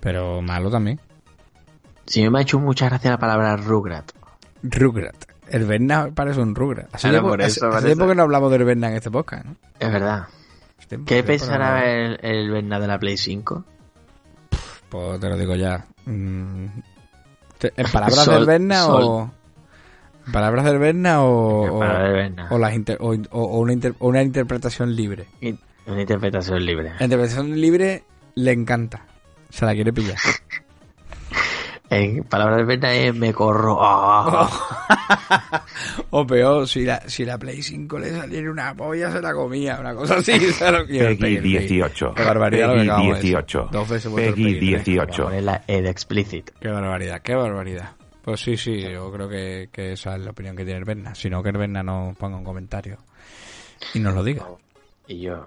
Pero 0.00 0.40
malo 0.42 0.70
también. 0.70 1.00
Sí, 2.06 2.28
me 2.30 2.38
ha 2.38 2.42
hecho 2.42 2.58
mucha 2.58 2.86
gracia 2.86 3.10
la 3.10 3.18
palabra 3.18 3.56
Rugrat. 3.56 4.12
Rugrat. 4.62 5.16
El 5.48 5.64
Berna 5.64 6.08
parece 6.14 6.40
un 6.40 6.54
Rugrat. 6.54 6.94
Hace 6.94 7.08
Claro, 7.08 7.14
tiempo, 7.16 7.28
por 7.30 7.40
eso 7.40 7.46
hace- 7.48 7.58
hace 7.66 7.70
parece. 7.70 7.86
tiempo 7.88 8.06
que 8.06 8.14
no 8.14 8.22
hablamos 8.22 8.50
del 8.52 8.64
Berna 8.64 8.88
en 8.90 8.96
este 8.96 9.10
podcast, 9.10 9.46
¿no? 9.46 9.56
Es 9.80 9.90
verdad. 9.92 10.26
Tiempo, 10.88 11.06
¿Qué 11.06 11.22
pensará 11.22 11.84
el, 11.90 12.18
el 12.22 12.50
Berna 12.50 12.78
de 12.80 12.86
la 12.86 12.98
Play 12.98 13.16
5? 13.16 13.64
Pues 14.88 15.20
te 15.20 15.28
lo 15.28 15.36
digo 15.36 15.54
ya. 15.54 15.84
Mm, 16.06 16.66
¿En 17.62 17.86
palabras 17.92 18.24
Sol- 18.24 18.34
del 18.34 18.46
Berna 18.46 18.82
sol. 18.82 19.02
o...? 19.04 19.30
¿En 20.26 20.32
palabras 20.32 20.64
del 20.66 20.78
Berna 20.78 21.22
o...? 21.22 21.76
o- 21.76 21.78
Berna. 21.80 22.48
las 22.58 22.74
inter- 22.74 22.98
o, 23.00 23.10
o- 23.12 23.16
o 23.30 23.58
una, 23.58 23.72
inter- 23.72 23.94
o 23.98 24.08
una 24.08 24.22
interpretación 24.22 24.94
libre. 24.94 25.26
In- 25.40 25.58
Una 25.88 26.02
interpretación 26.02 26.64
libre. 26.64 26.92
La 26.98 27.04
interpretación 27.04 27.60
libre 27.60 28.04
le 28.34 28.52
encanta. 28.52 29.06
Se 29.50 29.64
la 29.64 29.74
quiere 29.74 29.92
pillar. 29.92 30.16
En 31.90 32.22
palabras 32.24 32.58
del 32.58 32.66
Berna 32.66 32.92
es 32.92 33.14
me 33.14 33.32
corro. 33.32 33.78
Ah. 33.80 34.46
o 36.10 36.26
peor, 36.26 36.68
si 36.68 36.84
la, 36.84 37.00
si 37.08 37.24
la 37.24 37.38
Play 37.38 37.62
5 37.62 37.98
le 37.98 38.10
saliera 38.10 38.50
una 38.50 38.74
polla, 38.74 39.10
se 39.10 39.22
la 39.22 39.32
comía. 39.32 39.78
Una 39.80 39.94
cosa 39.94 40.16
así. 40.16 40.38
se 40.52 40.70
lo 40.70 40.84
quiero 40.84 41.08
Peggy 41.08 41.36
pedir, 41.38 41.60
sí. 41.62 41.68
18. 41.76 42.14
Qué 42.14 42.24
barbaridad 42.24 42.66
lo 42.66 42.72
que 42.74 42.78
Peggy 42.80 42.88
acabamos 42.90 43.08
de 43.08 43.14
decir. 43.14 43.30
18. 43.30 43.68
Dos 43.72 43.88
veces 43.88 44.12
Peggy 44.12 44.32
Peggy 44.32 44.58
tres. 44.58 44.84
Voy 44.84 44.98
a 44.98 45.04
18. 45.06 45.24
ponerla 45.24 45.64
en 45.66 45.86
explicit. 45.86 46.50
Qué 46.60 46.68
barbaridad, 46.68 47.22
qué 47.22 47.34
barbaridad. 47.34 47.90
Pues 48.22 48.40
sí, 48.40 48.58
sí, 48.58 48.82
yo 48.82 49.10
creo 49.10 49.28
que, 49.30 49.70
que 49.72 49.92
esa 49.92 50.14
es 50.16 50.20
la 50.20 50.32
opinión 50.32 50.54
que 50.54 50.64
tiene 50.64 50.80
el 50.80 50.84
Berna. 50.84 51.14
Si 51.14 51.30
no, 51.30 51.42
que 51.42 51.48
el 51.48 51.56
Berna 51.56 51.82
nos 51.82 52.14
ponga 52.18 52.36
un 52.36 52.44
comentario 52.44 52.98
y 53.94 54.00
nos 54.00 54.14
lo 54.14 54.22
diga. 54.22 54.44
Y 55.06 55.20
yo. 55.20 55.46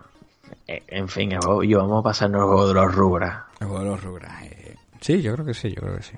Eh, 0.68 0.84
En 0.88 1.08
fin, 1.08 1.32
yo 1.32 1.78
vamos 1.80 2.00
a 2.00 2.04
pasarnos 2.04 2.42
el 2.42 2.48
juego 2.48 2.68
de 2.68 2.74
los 2.74 2.96
Rugrats. 2.96 3.46
El 3.60 3.68
juego 3.68 3.84
de 3.84 3.90
los 3.90 4.04
Rugrats. 4.04 4.42
eh. 4.44 4.76
Sí, 5.00 5.22
yo 5.22 5.34
creo 5.34 5.46
que 5.46 5.54
sí, 5.54 5.70
yo 5.74 5.82
creo 5.82 5.96
que 5.98 6.04
sí. 6.04 6.14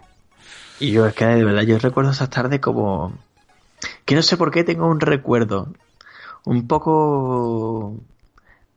Y 0.80 0.92
yo 0.92 1.06
es 1.06 1.14
que 1.14 1.26
de 1.26 1.44
verdad 1.44 1.62
yo 1.64 1.78
recuerdo 1.80 2.12
esas 2.12 2.30
tardes 2.30 2.60
como 2.60 3.14
que 4.06 4.16
no 4.16 4.22
sé 4.22 4.36
por 4.38 4.52
qué 4.52 4.64
tengo 4.64 4.88
un 4.88 5.00
recuerdo 5.00 5.74
un 6.46 6.68
poco 6.68 7.96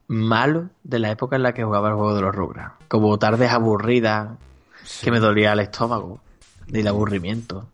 malo 0.08 0.68
de 0.84 0.98
la 1.00 1.10
época 1.10 1.36
en 1.36 1.42
la 1.42 1.52
que 1.52 1.64
jugaba 1.64 1.88
el 1.88 1.94
juego 1.94 2.14
de 2.14 2.20
los 2.22 2.34
Rugrats. 2.34 2.74
Como 2.88 3.18
tardes 3.18 3.50
aburridas 3.50 4.28
que 5.02 5.10
me 5.10 5.18
dolía 5.18 5.52
el 5.52 5.60
estómago 5.60 6.20
del 6.68 6.86
aburrimiento. 6.86 7.66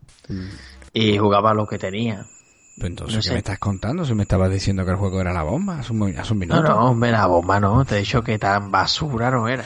Y 0.94 1.18
jugaba 1.18 1.52
lo 1.52 1.66
que 1.66 1.78
tenía. 1.78 2.24
Pero 2.76 2.86
entonces, 2.88 3.16
No 3.16 3.22
¿qué 3.22 3.30
me 3.32 3.38
estás 3.38 3.58
contando? 3.58 4.04
Si 4.04 4.14
me 4.14 4.22
estabas 4.22 4.50
diciendo 4.50 4.84
que 4.84 4.90
el 4.92 4.96
juego 4.96 5.20
era 5.20 5.32
la 5.32 5.42
bomba 5.42 5.78
hace 5.80 5.92
un, 5.92 6.18
hace 6.18 6.32
un 6.32 6.38
No, 6.40 6.46
minuto. 6.46 6.62
no, 6.62 6.90
hombre, 6.90 7.12
la 7.12 7.26
bomba 7.26 7.60
no. 7.60 7.84
Te 7.84 7.96
he 7.96 7.98
dicho 8.00 8.22
que 8.22 8.38
tan 8.38 8.70
basura 8.70 9.30
no 9.30 9.46
era. 9.48 9.64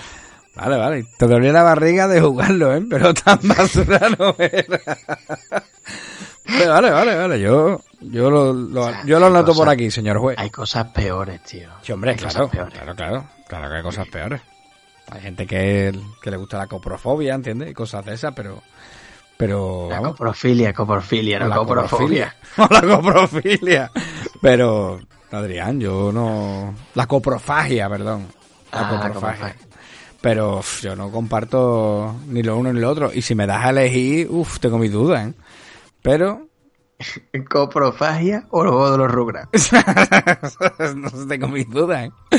Vale, 0.57 0.77
vale. 0.77 1.07
Te 1.19 1.27
dolía 1.27 1.53
la 1.53 1.63
barriga 1.63 2.09
de 2.09 2.21
jugarlo, 2.21 2.75
¿eh? 2.75 2.83
Pero 2.89 3.15
tan 3.15 3.39
basura 3.43 4.01
no 4.19 4.35
era. 4.39 4.81
Vale, 6.49 6.67
vale, 6.69 6.91
vale, 6.91 7.15
vale. 7.17 7.41
Yo, 7.41 7.81
yo 8.01 8.31
lo, 8.31 8.53
lo- 8.53 8.83
O 8.87 8.89
sea, 8.91 9.05
yo 9.05 9.19
lo 9.19 9.27
hay 9.27 9.33
anoto 9.33 9.55
por 9.55 9.69
aquí, 9.69 9.91
señor 9.91 10.19
juez. 10.19 10.39
Hay 10.39 10.51
cosas 10.51 10.87
peores, 10.89 11.43
tío. 11.43 11.69
Sí, 11.83 11.93
hombre, 11.93 12.13
Hay 12.13 12.17
claro, 12.17 12.49
claro, 12.49 12.95
claro. 12.97 13.25
Claro 13.49 13.69
que 13.71 13.77
hay 13.77 13.83
cosas 13.83 14.09
peores. 14.09 14.41
Hay 15.11 15.21
gente 15.21 15.47
que, 15.47 15.97
que 16.23 16.31
le 16.31 16.37
gusta 16.37 16.59
la 16.59 16.67
coprofobia, 16.67 17.35
¿entiendes? 17.35 17.71
Y 17.71 17.75
cosas 17.75 18.05
de 18.05 18.15
esas, 18.15 18.33
pero... 18.35 18.63
Pero, 19.37 19.87
La 19.91 19.97
vamos... 20.01 20.13
coprofilia, 20.17 20.73
coprofilia, 20.73 21.39
no 21.41 21.49
la 21.49 21.57
coprofobia. 21.57 22.35
O 22.59 22.67
la 22.71 22.81
coprofilia. 22.81 23.91
Pero, 24.41 24.99
Adrián, 25.31 25.79
yo 25.79 26.11
no... 26.13 26.75
La 26.95 27.07
coprofagia, 27.07 27.89
perdón. 27.89 28.27
La 28.73 28.81
Ah, 28.81 28.89
coprofagia. 28.91 29.13
coprofagia. 29.21 29.57
Pero 30.23 30.59
uf, 30.59 30.81
yo 30.83 30.97
no 30.97 31.11
comparto 31.11 32.17
ni 32.29 32.43
lo 32.43 32.57
uno 32.57 32.73
ni 32.73 32.81
lo 32.81 32.91
otro. 32.91 33.11
Y 33.13 33.21
si 33.23 33.35
me 33.35 33.47
das 33.47 33.65
a 33.65 33.71
elegir, 33.71 34.27
uff, 34.31 34.59
tengo 34.59 34.79
mis 34.79 34.91
dudas, 34.91 35.29
¿eh? 35.29 35.35
Pero... 36.03 36.49
¿Coprofagia 37.51 38.47
o 38.51 38.61
juego 38.63 38.91
de 38.93 38.99
los 38.99 39.11
Rugrats? 39.11 39.71
no 40.97 41.11
tengo 41.29 41.49
mis 41.49 41.69
dudas, 41.69 42.07
¿eh? 42.07 42.39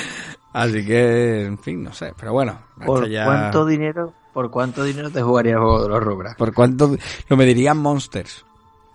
Así 0.54 0.84
que, 0.84 1.46
en 1.46 1.60
fin, 1.60 1.84
no 1.84 1.94
sé. 1.94 2.14
Pero 2.18 2.34
bueno, 2.34 2.58
¿Por 2.84 3.08
cuánto 3.08 3.66
dinero? 3.68 4.14
¿Por 4.38 4.52
cuánto 4.52 4.84
dinero 4.84 5.10
te 5.10 5.20
jugaría 5.24 5.54
el 5.54 5.58
juego 5.58 5.82
de 5.82 5.90
los 5.90 6.04
Rugrats? 6.04 6.36
¿Por 6.36 6.54
cuánto? 6.54 6.96
Lo 7.28 7.38
medirían 7.38 7.76
Monsters. 7.80 8.46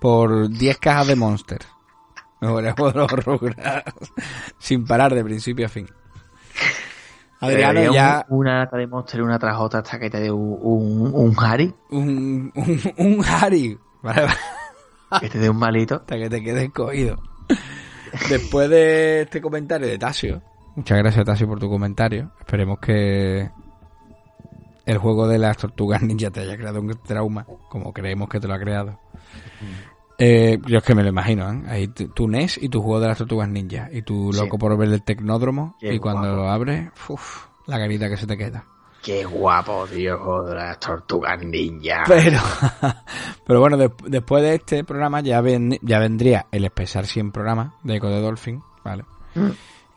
Por 0.00 0.48
10 0.48 0.78
cajas 0.78 1.08
de 1.08 1.16
Monsters. 1.16 1.66
Me 2.40 2.46
jugaría 2.46 2.70
el 2.70 2.76
juego 2.76 2.92
de 2.92 2.98
los 3.00 3.24
Rugrats. 3.24 3.92
Sin 4.58 4.86
parar 4.86 5.12
de 5.12 5.24
principio 5.24 5.66
a 5.66 5.68
fin. 5.68 5.88
Adriano 7.40 7.92
ya... 7.92 8.24
un- 8.28 8.38
una 8.38 8.58
lata 8.60 8.76
de 8.76 8.86
Monster 8.86 9.20
una 9.20 9.36
tras 9.36 9.58
otra 9.58 9.80
hasta 9.80 9.98
que 9.98 10.08
te 10.10 10.20
dé 10.20 10.30
un, 10.30 10.56
un, 10.62 11.10
un 11.12 11.34
Harry, 11.44 11.74
Un, 11.90 12.52
un, 12.54 12.80
un 12.98 13.24
Harry. 13.24 13.76
Vale, 14.00 14.22
vale. 14.22 15.20
que 15.22 15.28
te 15.28 15.38
dé 15.40 15.50
un 15.50 15.56
malito. 15.56 15.96
hasta 15.96 16.16
que 16.18 16.30
te 16.30 16.40
quedes 16.40 16.70
cogido. 16.70 17.20
Después 18.30 18.70
de 18.70 19.22
este 19.22 19.40
comentario 19.42 19.88
de 19.88 19.98
Tasio, 19.98 20.40
muchas 20.76 20.98
gracias 20.98 21.24
Tasio 21.24 21.48
por 21.48 21.58
tu 21.58 21.68
comentario. 21.68 22.30
Esperemos 22.38 22.78
que 22.78 23.50
el 24.86 24.98
juego 24.98 25.26
de 25.28 25.38
las 25.38 25.56
tortugas 25.56 26.02
ninja 26.02 26.30
te 26.30 26.40
haya 26.40 26.56
creado 26.56 26.80
un 26.80 26.90
trauma, 27.02 27.44
como 27.68 27.92
creemos 27.92 28.28
que 28.28 28.40
te 28.40 28.48
lo 28.48 28.54
ha 28.54 28.58
creado. 28.58 28.98
Eh, 30.18 30.58
yo 30.66 30.78
es 30.78 30.84
que 30.84 30.94
me 30.94 31.02
lo 31.02 31.08
imagino, 31.08 31.50
¿eh? 31.52 31.62
Ahí 31.68 31.88
tu, 31.88 32.28
NES 32.28 32.58
y 32.62 32.68
tu 32.68 32.80
juego 32.82 33.00
de 33.00 33.08
las 33.08 33.18
tortugas 33.18 33.48
ninja. 33.48 33.88
Y 33.92 34.02
tu 34.02 34.32
Sí. 34.32 34.40
loco 34.40 34.58
por 34.58 34.76
ver 34.76 34.88
el 34.90 35.02
tecnódromo. 35.02 35.76
Qué 35.80 35.94
y 35.94 35.98
cuando 35.98 36.22
guapo. 36.28 36.36
lo 36.36 36.48
abres, 36.50 36.90
uf, 37.08 37.46
la 37.66 37.78
carita 37.78 38.08
que 38.08 38.16
se 38.16 38.26
te 38.26 38.36
queda. 38.36 38.64
Qué 39.02 39.24
guapo, 39.24 39.84
tío, 39.92 40.16
juego 40.18 40.44
de 40.44 40.54
las 40.54 40.78
tortugas 40.78 41.42
ninja. 41.42 42.04
Pero, 42.06 42.38
pero 43.46 43.58
bueno, 43.60 43.76
de- 43.76 43.90
después 44.06 44.44
de 44.44 44.54
este 44.56 44.84
programa 44.84 45.20
ya, 45.22 45.40
ven- 45.40 45.78
ya 45.82 45.98
vendría 45.98 46.46
el 46.52 46.64
especial 46.66 47.06
100 47.06 47.32
programa 47.32 47.74
de 47.82 47.96
Eco 47.96 48.08
de 48.08 48.20
Dolphin, 48.20 48.62
¿vale? 48.84 49.04
Mm. 49.34 49.48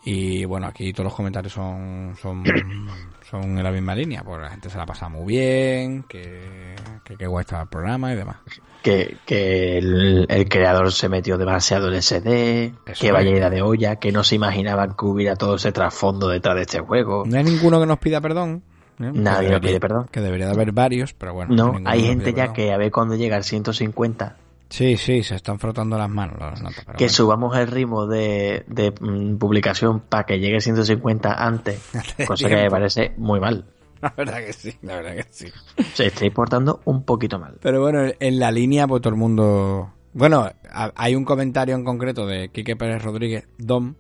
Y 0.06 0.46
bueno, 0.46 0.66
aquí 0.68 0.92
todos 0.92 1.06
los 1.06 1.14
comentarios 1.16 1.54
son, 1.54 2.16
son, 2.20 2.44
son 3.42 3.58
en 3.58 3.64
la 3.64 3.72
misma 3.72 3.96
línea, 3.96 4.24
porque 4.24 4.44
la 4.44 4.50
gente 4.50 4.70
se 4.70 4.78
la 4.78 4.86
pasa 4.86 5.10
muy 5.10 5.26
bien, 5.26 6.04
que, 6.04 6.76
que 7.04 7.16
qué 7.16 7.28
guay 7.28 7.42
estaba 7.42 7.64
el 7.64 7.70
programa 7.70 8.14
y 8.14 8.16
demás. 8.16 8.38
Que, 8.82 9.18
que 9.26 9.78
el, 9.80 10.26
el 10.30 10.48
creador 10.48 10.92
se 10.92 11.10
metió 11.10 11.38
demasiado 11.38 11.92
en 11.92 12.02
SD, 12.02 12.74
Eso 12.86 13.02
que 13.02 13.12
vaya 13.12 13.32
ida 13.32 13.50
de 13.50 13.62
olla, 13.62 13.96
que 13.96 14.12
no 14.12 14.24
se 14.24 14.36
imaginaban 14.36 14.96
que 14.96 15.06
hubiera 15.06 15.36
todo 15.36 15.56
ese 15.56 15.72
trasfondo 15.72 16.30
detrás 16.30 16.56
de 16.56 16.62
este 16.62 16.80
juego. 16.80 17.24
No 17.26 17.38
hay 17.38 17.44
ninguno 17.44 17.80
que 17.80 17.88
nos 17.88 17.98
pida 17.98 18.22
perdón. 18.22 18.62
¿eh? 19.00 19.12
Nadie 19.12 19.50
nos 19.50 19.60
pide 19.60 19.80
perdón. 19.80 20.08
Que 20.12 20.22
debería 20.22 20.46
de 20.46 20.54
haber 20.54 20.72
varios, 20.72 21.14
pero 21.14 21.34
bueno. 21.34 21.56
No, 21.56 21.80
hay 21.86 22.04
gente 22.04 22.32
ya 22.32 22.44
perdón. 22.44 22.56
que 22.56 22.74
a 22.74 22.78
ver 22.78 22.92
cuando 22.92 23.16
llega 23.16 23.36
al 23.36 23.44
150, 23.44 24.36
Sí, 24.70 24.98
sí, 24.98 25.24
se 25.24 25.36
están 25.36 25.60
frotando 25.60 25.98
las 25.98 26.10
manos 26.10 26.40
las 26.40 26.62
notas. 26.62 26.84
pero 26.86 26.98
que 26.98 27.06
bueno. 27.06 27.14
subamos 27.14 27.58
el 27.58 27.68
ritmo 27.68 28.08
de, 28.08 28.66
de, 28.68 28.92
mm, 28.92 29.38
publicación 29.38 30.02
para 30.02 30.26
que 30.26 30.40
llegue 30.40 30.56
al 30.56 30.62
150 30.62 31.34
antes, 31.34 31.82
cosa 32.28 32.50
que 32.50 32.56
me 32.56 32.70
parece 32.70 33.14
muy 33.18 33.40
mal. 33.40 33.66
La 34.02 34.14
verdad 34.16 34.46
que 34.46 34.54
sí, 34.54 34.74
la 34.82 34.98
verdad 34.98 35.16
que 35.16 35.26
sí. 35.32 35.48
Se 35.94 36.08
está 36.08 36.30
portando 36.30 36.82
un 36.86 37.04
poquito 37.04 37.40
mal. 37.40 37.58
Pero 37.62 37.82
bueno, 37.82 38.12
en 38.20 38.40
la 38.40 38.52
línea, 38.52 38.88
pues 38.88 39.02
todo 39.02 39.14
el 39.14 39.20
mundo. 39.20 39.94
Bueno, 40.14 40.50
hay 40.96 41.16
un 41.16 41.26
comentario 41.26 41.76
en 41.76 41.84
concreto 41.84 42.28
de 42.28 42.50
Quique 42.50 42.76
Pérez 42.76 43.04
Rodríguez, 43.04 43.48
Dom, 43.58 43.96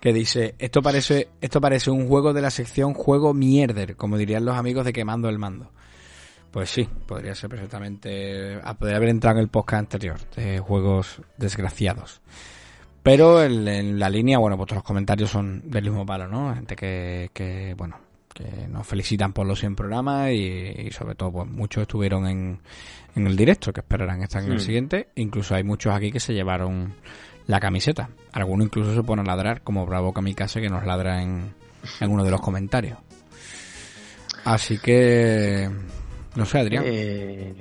que 0.00 0.12
dice: 0.12 0.54
Esto 0.58 0.82
parece, 0.82 1.28
esto 1.40 1.60
parece 1.60 1.90
un 1.90 2.08
juego 2.08 2.32
de 2.32 2.42
la 2.42 2.50
sección 2.50 2.94
juego 2.94 3.34
mierder, 3.34 3.96
como 3.96 4.16
dirían 4.16 4.44
los 4.44 4.56
amigos 4.56 4.84
de 4.84 4.92
Quemando 4.92 5.28
el 5.28 5.38
Mando. 5.38 5.70
Pues 6.56 6.70
sí, 6.70 6.88
podría 7.06 7.34
ser 7.34 7.50
perfectamente. 7.50 8.58
ah, 8.64 8.72
Podría 8.72 8.96
haber 8.96 9.10
entrado 9.10 9.36
en 9.36 9.42
el 9.42 9.50
podcast 9.50 9.80
anterior 9.80 10.16
de 10.34 10.58
juegos 10.58 11.20
desgraciados. 11.36 12.22
Pero 13.02 13.42
en, 13.42 13.68
en 13.68 13.98
la 13.98 14.08
línea, 14.08 14.38
bueno, 14.38 14.56
pues 14.56 14.72
los 14.72 14.82
comentarios 14.82 15.28
son 15.28 15.68
del 15.68 15.84
mismo 15.84 16.06
palo, 16.06 16.28
¿no? 16.28 16.54
Gente 16.54 16.74
que, 16.74 17.28
que 17.34 17.74
bueno, 17.76 17.98
que 18.32 18.68
nos 18.68 18.86
felicitan 18.86 19.34
por 19.34 19.46
los 19.46 19.60
100 19.60 19.76
programas 19.76 20.30
y, 20.30 20.36
y 20.78 20.90
sobre 20.92 21.14
todo, 21.14 21.30
pues 21.30 21.46
muchos 21.46 21.82
estuvieron 21.82 22.26
en, 22.26 22.58
en 23.14 23.26
el 23.26 23.36
directo, 23.36 23.70
que 23.74 23.80
esperarán 23.80 24.22
estar 24.22 24.42
en 24.42 24.52
el 24.52 24.60
siguiente. 24.60 25.08
Incluso 25.16 25.54
hay 25.54 25.62
muchos 25.62 25.94
aquí 25.94 26.10
que 26.10 26.20
se 26.20 26.32
llevaron 26.32 26.94
la 27.48 27.60
camiseta. 27.60 28.08
Algunos 28.32 28.68
incluso 28.68 28.94
se 28.94 29.02
ponen 29.02 29.28
a 29.28 29.36
ladrar, 29.36 29.60
como 29.60 29.84
Bravo 29.84 30.14
Kamikaze, 30.14 30.62
que 30.62 30.70
nos 30.70 30.86
ladra 30.86 31.20
en, 31.22 31.52
en 32.00 32.10
uno 32.10 32.24
de 32.24 32.30
los 32.30 32.40
comentarios. 32.40 32.96
Así 34.46 34.78
que, 34.78 35.68
no 36.36 36.46
sé, 36.46 36.60
Adrián. 36.60 36.84
Eh, 36.86 37.54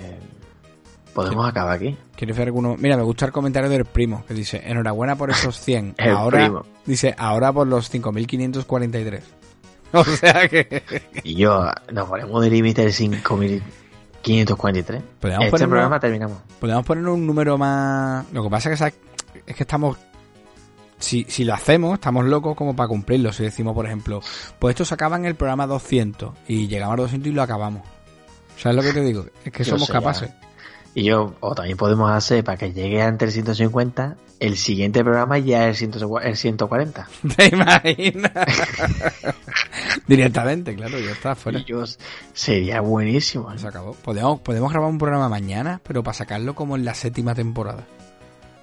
Podemos 1.15 1.47
acabar 1.47 1.78
aquí. 1.78 1.97
¿Quieres 2.17 2.38
ver 2.38 2.49
alguno? 2.49 2.76
Mira, 2.78 2.97
me 2.97 3.03
gusta 3.03 3.26
el 3.26 3.32
comentario 3.32 3.69
del 3.69 3.86
primo 3.86 4.26
que 4.28 4.34
dice, 4.34 4.61
enhorabuena 4.65 5.15
por 5.15 5.30
esos 5.30 5.57
100. 5.61 5.95
El 5.97 6.11
ahora, 6.11 6.39
primo. 6.39 6.65
dice, 6.86 7.15
ahora 7.17 7.53
por 7.53 7.67
los 7.67 7.89
5543. 7.89 9.23
O 9.93 10.03
sea 10.03 10.49
que... 10.49 10.84
Y 11.23 11.36
yo 11.36 11.63
nos 11.93 12.09
ponemos 12.09 12.43
de 12.43 12.49
límite 12.49 12.84
el 12.84 12.91
5543. 12.91 15.03
Podríamos 15.21 15.45
Este 15.47 15.67
programa 15.69 16.01
terminamos. 16.01 16.39
Podemos 16.59 16.86
poner 16.86 17.07
un 17.07 17.26
número 17.26 17.57
más... 17.57 18.26
Lo 18.34 18.43
que 18.43 18.49
pasa 18.49 18.73
es 18.73 18.82
que, 18.82 18.93
es 19.47 19.55
que 19.55 19.63
estamos... 19.63 19.95
Si, 20.99 21.23
si 21.30 21.45
lo 21.45 21.53
hacemos, 21.53 21.93
estamos 21.93 22.26
locos 22.26 22.57
como 22.57 22.76
para 22.76 22.89
cumplirlo. 22.89 23.32
Si 23.32 23.43
decimos, 23.43 23.73
por 23.73 23.86
ejemplo, 23.86 24.19
pues 24.59 24.73
esto 24.73 24.84
se 24.84 24.95
acaba 24.95 25.15
en 25.15 25.23
el 25.26 25.36
programa 25.36 25.65
200 25.65 26.34
y 26.49 26.67
llegamos 26.67 26.99
a 26.99 27.03
200 27.03 27.32
y 27.32 27.34
lo 27.34 27.41
acabamos. 27.41 27.84
¿Sabes 28.58 28.76
lo 28.78 28.82
que 28.82 28.93
te 28.93 29.01
digo? 29.01 29.26
Es 29.43 29.51
que 29.51 29.64
Yo 29.64 29.72
somos 29.72 29.88
ya. 29.88 29.93
capaces. 29.95 30.30
Y 30.93 31.03
yo, 31.03 31.36
o 31.41 31.53
también 31.53 31.78
podemos 31.78 32.10
hacer 32.10 32.43
para 32.43 32.58
que 32.58 32.72
llegue 32.72 33.01
antes 33.01 33.28
el 33.28 33.34
150, 33.34 34.16
el 34.39 34.56
siguiente 34.58 35.03
programa 35.03 35.38
ya 35.39 35.68
es 35.68 35.82
el, 35.82 35.91
100 35.93 36.10
el 36.24 36.38
140. 36.38 37.08
¿Te 37.36 37.47
imaginas? 37.47 38.32
Directamente, 40.08 40.76
claro, 40.76 40.99
ya 40.99 41.12
está 41.12 41.36
fuera. 41.36 41.60
Y 41.60 41.66
yo, 41.66 41.84
sería 42.34 42.82
buenísimo. 42.82 43.51
¿eh? 43.51 43.58
Se 43.58 43.68
acabó. 43.68 43.93
Podemos, 43.93 44.39
podemos 44.39 44.72
grabar 44.72 44.89
un 44.89 44.97
programa 44.97 45.30
mañana, 45.30 45.82
pero 45.86 46.03
para 46.03 46.14
sacarlo 46.14 46.56
como 46.56 46.76
en 46.76 46.86
la 46.86 46.93
séptima 46.93 47.36
temporada. 47.36 47.84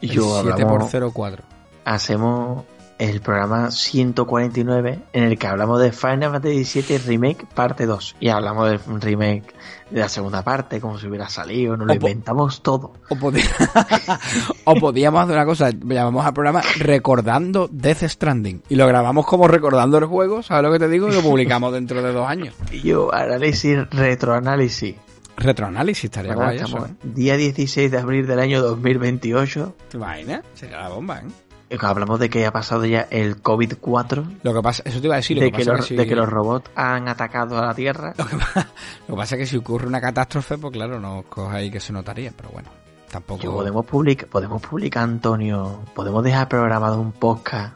Y 0.01 0.09
yo 0.09 0.41
7 0.43 0.63
hablamos- 0.63 0.91
por 0.91 1.13
04. 1.13 1.45
hacemos 1.85 2.65
el 3.11 3.21
programa 3.21 3.73
149 3.73 4.99
en 5.13 5.25
el 5.25 5.37
que 5.37 5.47
hablamos 5.49 5.81
de 5.81 5.91
Final 5.91 6.31
Fantasy 6.31 6.83
VII 6.83 6.99
Remake 6.99 7.47
parte 7.53 7.85
2 7.85 8.17
y 8.21 8.29
hablamos 8.29 8.71
del 8.71 9.01
remake 9.01 9.53
de 9.91 10.01
la 10.01 10.09
segunda 10.09 10.43
parte 10.43 10.81
como 10.81 10.99
si 10.99 11.09
hubiera 11.09 11.29
salido, 11.29 11.77
nos 11.77 11.89
lo 11.89 11.93
O 11.95 11.97
inventamos 11.97 12.63
todo. 12.63 12.93
O, 14.65 14.77
podíamos 14.77 15.23
hacer 15.23 15.35
una 15.35 15.45
cosa, 15.45 15.71
llamamos 15.71 16.25
al 16.25 16.33
programa 16.33 16.63
Recordando 16.79 17.69
Death 17.71 18.05
Stranding. 18.05 18.63
Y 18.69 18.77
lo 18.77 18.87
grabamos 18.87 19.27
como 19.27 19.49
recordando 19.49 19.99
el 19.99 20.05
juego, 20.05 20.43
¿sabes 20.45 20.63
lo 20.63 20.73
que 20.73 20.79
te 20.79 20.89
digo? 20.89 21.09
Y 21.09 21.13
lo 21.13 21.23
publicamos 21.23 21.73
dentro 21.75 22.03
de 22.03 22.13
dos 22.13 22.29
años. 22.29 22.55
Y 22.71 22.83
yo 22.83 23.13
análisis, 23.13 23.79
retroanálisis. 23.91 24.95
Retroanálisis 25.37 26.05
estaría 26.05 26.35
Ahora 26.35 26.53
guay 26.53 26.59
eso, 26.59 26.87
¿eh? 26.87 26.91
Día 27.03 27.37
16 27.37 27.91
de 27.91 27.99
abril 27.99 28.27
del 28.29 28.39
año 28.39 28.63
2028. 28.63 29.75
¿Te 29.91 29.97
imaginas? 29.97 30.43
Sería 30.55 30.79
la 30.79 30.89
bomba, 30.89 31.19
¿eh? 31.19 31.52
Hablamos 31.81 32.19
de 32.21 32.29
que 32.31 32.45
ha 32.47 32.53
pasado 32.53 32.85
ya 32.85 33.07
el 33.11 33.43
COVID-4, 33.43 34.41
Lo 34.43 34.55
que 34.55 34.63
pasa, 34.63 34.83
eso 34.87 35.01
te 35.01 35.07
iba 35.07 35.15
a 35.15 35.19
decir, 35.19 35.37
lo 35.37 35.43
de, 35.45 35.51
que 35.53 35.59
que 35.59 35.65
pasa 35.65 35.73
los, 35.77 35.81
que 35.81 35.89
si- 35.89 35.97
de 35.97 36.07
que 36.07 36.15
los 36.17 36.29
robots 36.29 36.71
han 36.75 37.09
atacado 37.09 37.59
a 37.59 37.67
la 37.67 37.75
Tierra. 37.75 38.15
Lo 38.17 38.27
que, 38.27 38.37
pa- 38.37 38.47
lo 39.09 39.15
que 39.15 39.19
pasa 39.19 39.35
es 39.37 39.39
que 39.41 39.47
si 39.47 39.57
ocurre 39.57 39.87
una 39.87 40.01
catástrofe, 40.01 40.59
pues 40.59 40.73
claro, 40.73 41.01
no 41.01 41.25
coja 41.29 41.57
ahí 41.57 41.71
que 41.71 41.81
se 41.81 41.93
notaría, 41.93 42.33
pero 42.37 42.51
bueno, 42.51 42.69
tampoco... 43.11 43.43
Yo, 43.43 43.53
podemos 43.53 43.85
publicar, 43.87 44.29
podemos 44.29 44.61
publicar, 44.63 45.05
Antonio, 45.05 45.81
podemos 45.95 46.23
dejar 46.25 46.49
programado 46.49 47.01
un 47.01 47.13
podcast 47.13 47.75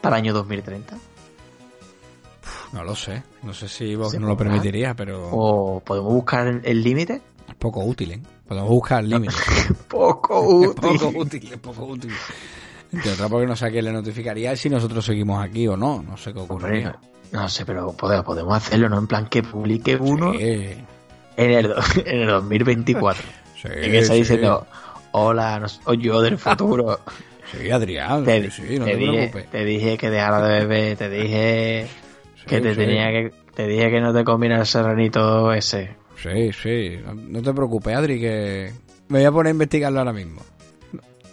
para 0.00 0.16
el 0.16 0.22
año 0.24 0.32
2030. 0.34 0.96
No 2.72 2.82
lo 2.82 2.96
sé, 2.96 3.22
no 3.44 3.54
sé 3.54 3.68
si 3.68 3.94
vos 3.94 4.10
¿Se 4.10 4.18
no 4.18 4.26
lo 4.26 4.36
permitirías, 4.36 4.94
pero 4.96 5.28
O 5.30 5.80
podemos 5.80 6.12
buscar 6.12 6.46
el- 6.64 6.82
límite. 6.82 7.22
es 7.48 7.54
poco 7.54 7.84
útil, 7.84 8.12
¿eh? 8.12 8.22
Podemos 8.48 8.68
buscar 8.68 9.02
límites. 9.04 9.36
Poco 9.88 10.64
Es 10.64 10.74
poco 10.74 11.08
útil, 11.16 11.50
es 11.52 11.58
poco 11.58 11.84
útil. 11.86 12.12
Otras 13.00 13.28
porque 13.30 13.46
no 13.46 13.56
sé 13.56 13.66
a 13.66 13.70
quién 13.70 13.84
le 13.84 13.92
notificaría 13.92 14.54
si 14.56 14.68
nosotros 14.70 15.04
seguimos 15.04 15.42
aquí 15.44 15.66
o 15.68 15.76
no, 15.76 16.02
no 16.02 16.16
sé 16.16 16.32
qué 16.32 16.40
ocurriría. 16.40 16.96
no, 17.32 17.42
no 17.42 17.48
sé, 17.48 17.64
pero 17.66 17.92
podemos, 17.92 18.56
hacerlo, 18.56 18.88
¿no? 18.88 18.98
En 18.98 19.06
plan 19.06 19.26
que 19.26 19.42
publique 19.42 19.96
uno 19.96 20.32
Sí, 20.38 20.74
en, 21.36 21.50
el, 21.50 21.74
en 22.04 22.20
el 22.20 22.26
2024. 22.28 23.22
sí, 23.60 23.68
en 23.72 23.90
que 23.90 23.98
está 23.98 24.12
sí. 24.14 24.20
diciendo, 24.20 24.66
hola, 25.12 25.58
no 25.60 25.68
soy 25.68 25.98
yo 25.98 26.20
del 26.20 26.38
futuro. 26.38 27.00
Sí, 27.52 27.70
Adrián, 27.70 28.24
te, 28.24 28.50
sí, 28.50 28.78
no 28.80 28.86
te 28.86 28.92
te, 28.92 28.96
dije, 28.96 29.12
preocupes. 29.12 29.50
te 29.50 29.64
dije 29.64 29.98
que 29.98 30.10
dejara 30.10 30.40
de 30.48 30.60
beber, 30.60 30.96
te 30.96 31.08
dije 31.08 31.86
que 32.46 32.60
te 32.60 32.74
tenía 32.74 33.10
que 33.10 33.32
te 33.54 33.68
dije 33.68 33.90
que 33.90 34.00
no 34.00 34.12
te 34.12 34.24
comiera 34.24 34.58
el 34.58 34.66
serranito 34.66 35.52
ese. 35.52 35.94
Sí, 36.20 36.50
sí, 36.52 36.98
no 37.28 37.42
te 37.42 37.52
preocupes, 37.52 37.94
Adri, 37.94 38.18
que 38.18 38.72
me 39.08 39.18
voy 39.18 39.26
a 39.26 39.30
poner 39.30 39.48
a 39.48 39.52
investigarlo 39.52 40.00
ahora 40.00 40.12
mismo. 40.14 40.40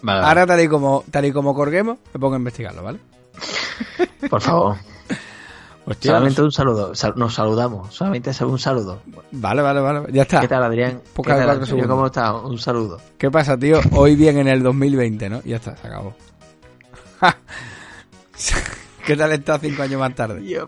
Vale, 0.01 0.25
Ahora, 0.25 0.45
tal 0.47 0.61
y 0.61 0.67
como 0.67 1.03
tal 1.11 1.25
y 1.25 1.31
como 1.31 1.53
colguemos, 1.53 1.97
me 2.13 2.19
pongo 2.19 2.35
a 2.35 2.37
investigarlo, 2.37 2.83
¿vale? 2.83 2.99
por 4.29 4.41
favor. 4.41 4.77
Hostia, 5.85 6.11
solamente 6.11 6.41
un 6.43 6.51
saludo. 6.51 6.93
Sal- 6.95 7.13
nos 7.15 7.33
saludamos. 7.33 7.93
Solamente 7.93 8.31
un 8.45 8.59
saludo. 8.59 9.01
Vale, 9.31 9.61
vale, 9.61 9.79
vale. 9.81 10.01
Ya 10.11 10.21
está. 10.21 10.39
¿Qué 10.39 10.47
tal, 10.47 10.63
Adrián? 10.63 10.99
¿Qué 11.03 11.09
Poca 11.13 11.35
de 11.37 11.45
tal, 11.45 11.65
segundos. 11.65 11.89
¿Cómo 11.89 12.05
estás? 12.05 12.33
Un 12.43 12.57
saludo. 12.59 12.99
¿Qué 13.17 13.31
pasa, 13.31 13.57
tío? 13.57 13.79
Hoy 13.91 14.15
bien 14.15 14.37
en 14.37 14.47
el 14.47 14.61
2020, 14.61 15.29
¿no? 15.29 15.41
Ya 15.43 15.55
está, 15.57 15.75
se 15.75 15.87
acabó. 15.87 16.13
¿Qué 19.05 19.15
tal 19.15 19.31
está 19.31 19.57
cinco 19.59 19.81
años 19.83 19.99
más 19.99 20.13
tarde? 20.15 20.45
Yo, 20.47 20.67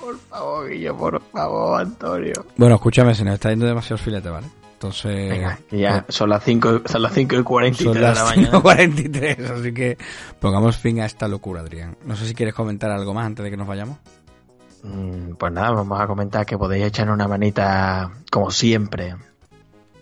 por 0.00 0.18
favor, 0.18 0.68
Guillo, 0.68 0.96
por 0.96 1.22
favor, 1.32 1.80
Antonio. 1.80 2.44
Bueno, 2.56 2.74
escúchame, 2.74 3.14
se 3.14 3.24
nos 3.24 3.34
está 3.34 3.50
yendo 3.50 3.66
demasiados 3.66 4.02
filetes, 4.02 4.30
¿vale? 4.30 4.46
Entonces. 4.80 5.28
Venga, 5.28 5.60
ya 5.70 6.04
pues, 6.06 6.16
son 6.16 6.30
las 6.30 6.42
5 6.42 6.80
son 6.86 7.02
las 7.02 7.12
5 7.12 7.36
y 7.36 7.42
43 7.42 7.84
son 7.84 8.00
las 8.00 8.14
de 8.14 8.18
la 8.18 8.24
mañana. 8.24 8.62
43, 8.62 9.50
así 9.50 9.74
que 9.74 9.98
pongamos 10.38 10.78
fin 10.78 11.00
a 11.00 11.04
esta 11.04 11.28
locura, 11.28 11.60
Adrián. 11.60 11.98
No 12.06 12.16
sé 12.16 12.26
si 12.26 12.34
quieres 12.34 12.54
comentar 12.54 12.90
algo 12.90 13.12
más 13.12 13.26
antes 13.26 13.44
de 13.44 13.50
que 13.50 13.58
nos 13.58 13.68
vayamos. 13.68 13.98
Mm, 14.82 15.34
pues 15.34 15.52
nada, 15.52 15.72
vamos 15.72 16.00
a 16.00 16.06
comentar 16.06 16.46
que 16.46 16.56
podéis 16.56 16.86
echar 16.86 17.10
una 17.10 17.28
manita 17.28 18.10
como 18.30 18.50
siempre. 18.50 19.16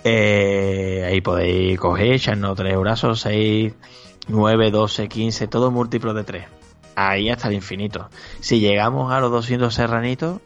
Eh, 0.03 1.05
ahí 1.07 1.21
podéis 1.21 1.79
coger, 1.79 2.15
echarnos 2.15 2.57
tres 2.57 2.77
brazos, 2.79 3.21
6, 3.21 3.75
9, 4.29 4.71
12, 4.71 5.09
15, 5.09 5.47
todo 5.47 5.71
múltiplo 5.71 6.15
de 6.15 6.25
3. 6.25 6.45
Ahí 6.97 7.29
hasta 7.31 7.49
el 7.49 7.55
infinito. 7.55 8.09
Si 8.41 8.59
llegamos 8.59 9.13
a 9.13 9.21
los 9.21 9.31
200 9.31 9.73
serranitos, 9.73 10.41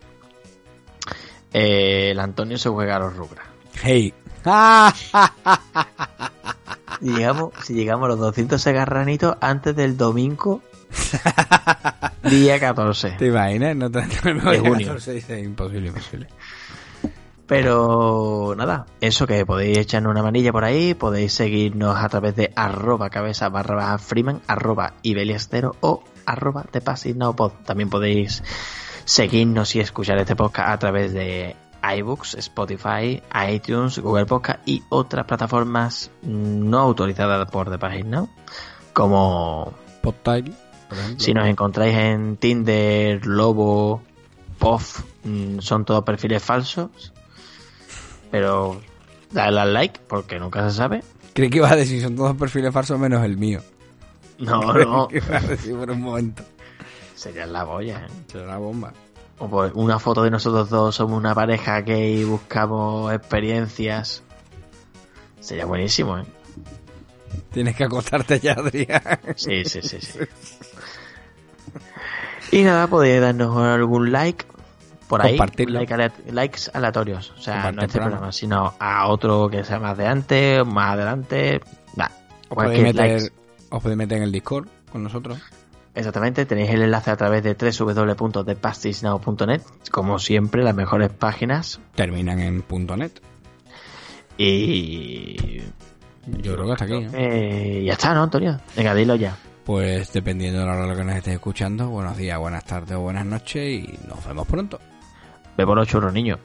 eh, 1.53 2.11
el 2.11 2.19
Antonio 2.19 2.59
se 2.59 2.69
juega 2.69 2.97
a 2.97 3.01
los 3.01 3.17
rugras. 3.17 3.47
Hey. 3.83 4.13
llegamos, 7.01 7.53
si 7.63 7.75
llegamos 7.75 8.07
a 8.07 8.09
los 8.09 8.19
200 8.19 8.61
serranitos 8.61 9.37
antes 9.41 9.75
del 9.75 9.97
domingo 9.97 10.63
día 12.31 12.61
14. 12.61 13.11
¿Te 13.13 13.27
imaginas? 13.27 13.77
No 13.77 13.87
a 13.95 14.59
junio. 14.59 14.87
14, 14.89 15.13
dice, 15.13 15.41
imposible, 15.41 15.89
imposible. 15.89 16.29
Pero 17.47 18.55
nada, 18.57 18.87
eso 19.01 19.27
que 19.27 19.47
podéis 19.47 19.79
echarnos 19.79 20.11
una 20.11 20.23
manilla 20.23 20.51
por 20.51 20.65
ahí, 20.65 20.95
podéis 20.95 21.33
seguirnos 21.33 21.97
a 21.97 22.09
través 22.09 22.35
de 22.35 22.53
arroba 22.57 23.09
cabeza 23.09 23.49
barra 23.49 23.77
baja 23.77 23.99
freeman, 23.99 24.41
arroba 24.49 24.95
ibeliastero 25.03 25.77
o 25.81 26.03
arroba 26.25 26.65
de 26.73 26.81
Pod. 26.81 27.53
También 27.65 27.89
podéis 27.89 28.43
seguirnos 29.05 29.77
y 29.77 29.81
escuchar 29.81 30.19
este 30.19 30.35
podcast 30.35 30.71
a 30.71 30.79
través 30.79 31.13
de 31.13 31.55
iBooks, 31.99 32.35
Spotify, 32.35 33.23
iTunes, 33.49 34.01
Google 34.01 34.27
Podcast 34.27 34.61
y 34.67 34.83
otras 34.89 35.25
plataformas 35.27 36.11
no 36.23 36.81
autorizadas 36.81 37.49
por 37.49 37.71
The 37.71 38.03
Now, 38.03 38.29
como 38.93 39.73
Podtile. 40.03 40.66
Si 41.17 41.35
nos 41.35 41.49
encontráis 41.49 41.97
en 41.97 42.37
Tinder, 42.37 43.27
Lobo, 43.27 44.03
Puff, 44.59 45.03
mm, 45.25 45.59
son 45.61 45.85
todos 45.85 46.05
perfiles 46.05 46.43
falsos. 46.43 47.13
Pero 48.31 48.81
dale 49.31 49.61
al 49.61 49.75
like 49.75 50.01
porque 50.09 50.39
nunca 50.39 50.69
se 50.69 50.77
sabe. 50.77 51.03
Creí 51.35 51.51
que 51.51 51.59
ibas 51.59 51.73
a 51.73 51.77
decir, 51.77 52.03
son 52.03 52.17
todos 52.17 52.37
perfiles 52.37 52.73
falsos 52.73 52.99
menos 52.99 53.25
el 53.25 53.37
mío. 53.37 53.63
No, 54.39 54.61
no. 54.75 55.09
que 55.09 55.19
ibas 55.19 55.45
a 55.45 55.49
decir 55.49 55.77
por 55.77 55.91
un 55.91 56.01
momento. 56.01 56.43
Sería 57.15 57.47
la 57.47 57.65
boya, 57.65 58.07
¿eh? 58.07 58.11
Será 58.31 58.47
la 58.47 58.59
bomba. 58.59 58.93
O 59.39 59.49
pues 59.49 59.73
una 59.75 59.99
foto 59.99 60.23
de 60.23 60.31
nosotros 60.31 60.71
dos, 60.71 60.95
somos 60.95 61.19
una 61.19 61.35
pareja 61.35 61.81
gay, 61.81 62.25
buscamos 62.25 63.13
experiencias. 63.13 64.23
Sería 65.41 65.67
buenísimo, 65.67 66.19
¿eh? 66.19 66.25
Tienes 67.53 67.77
que 67.77 67.85
acostarte 67.85 68.41
ya, 68.41 68.53
Adrián. 68.53 69.03
Sí, 69.37 69.65
sí, 69.65 69.81
sí, 69.83 69.99
sí. 70.01 70.19
Y 72.53 72.63
nada, 72.63 72.87
podéis 72.87 73.21
darnos 73.21 73.57
algún 73.57 74.13
like 74.13 74.45
por 75.09 75.25
ahí. 75.25 75.39
Like 75.67 75.93
alea- 75.95 76.13
likes 76.31 76.71
aleatorios. 76.73 77.33
O 77.37 77.41
sea, 77.41 77.63
Compartir 77.63 77.77
no 77.77 77.83
a 77.83 77.87
este 77.87 77.99
programa. 78.01 78.33
sino 78.33 78.75
a 78.79 79.09
otro 79.09 79.49
que 79.49 79.65
sea 79.65 79.79
más 79.79 79.97
de 79.99 80.07
antes, 80.07 80.67
más 80.67 80.93
adelante. 80.95 81.61
Nah, 81.97 82.09
Os 82.49 82.55
cualquier 82.55 82.95
podéis, 82.95 83.23
meter, 83.23 83.33
os 83.71 83.83
podéis 83.83 83.99
meter 83.99 84.19
en 84.19 84.25
el 84.25 84.33
Discord 84.33 84.69
con 84.91 85.03
nosotros. 85.03 85.39
Exactamente, 85.95 86.45
tenéis 86.45 86.71
el 86.71 86.83
enlace 86.83 87.11
a 87.11 87.17
través 87.17 87.43
de 87.43 87.55
www.thepastisnow.net, 87.55 89.63
como 89.91 90.19
siempre, 90.19 90.63
las 90.63 90.75
mejores 90.75 91.09
páginas. 91.11 91.81
Terminan 91.95 92.39
en 92.41 92.65
.net. 92.99 93.13
Y. 94.39 95.63
Yo 96.27 96.55
creo 96.55 96.67
que 96.67 96.73
hasta 96.73 96.85
aquí. 96.85 97.01
¿no? 97.05 97.11
Eh, 97.15 97.85
ya 97.87 97.93
está, 97.95 98.13
¿no, 98.13 98.25
Antonio? 98.25 98.61
Venga, 98.77 98.95
dilo 98.95 99.15
ya. 99.15 99.35
Pues 99.67 100.13
dependiendo 100.13 100.61
de 100.61 100.67
la 100.67 100.77
hora 100.77 100.95
que 100.95 101.03
nos 101.03 101.17
estés 101.17 101.35
escuchando, 101.35 101.89
buenos 101.89 102.17
días, 102.17 102.39
buenas 102.39 102.65
tardes 102.65 102.97
o 102.97 103.01
buenas 103.01 103.27
noches 103.27 103.69
y 103.69 103.99
nos 104.07 104.25
vemos 104.25 104.47
pronto. 104.47 104.79
Ve 105.57 105.67
por 105.67 105.77
los 105.77 105.89
churros, 105.89 106.13
niño. 106.13 106.39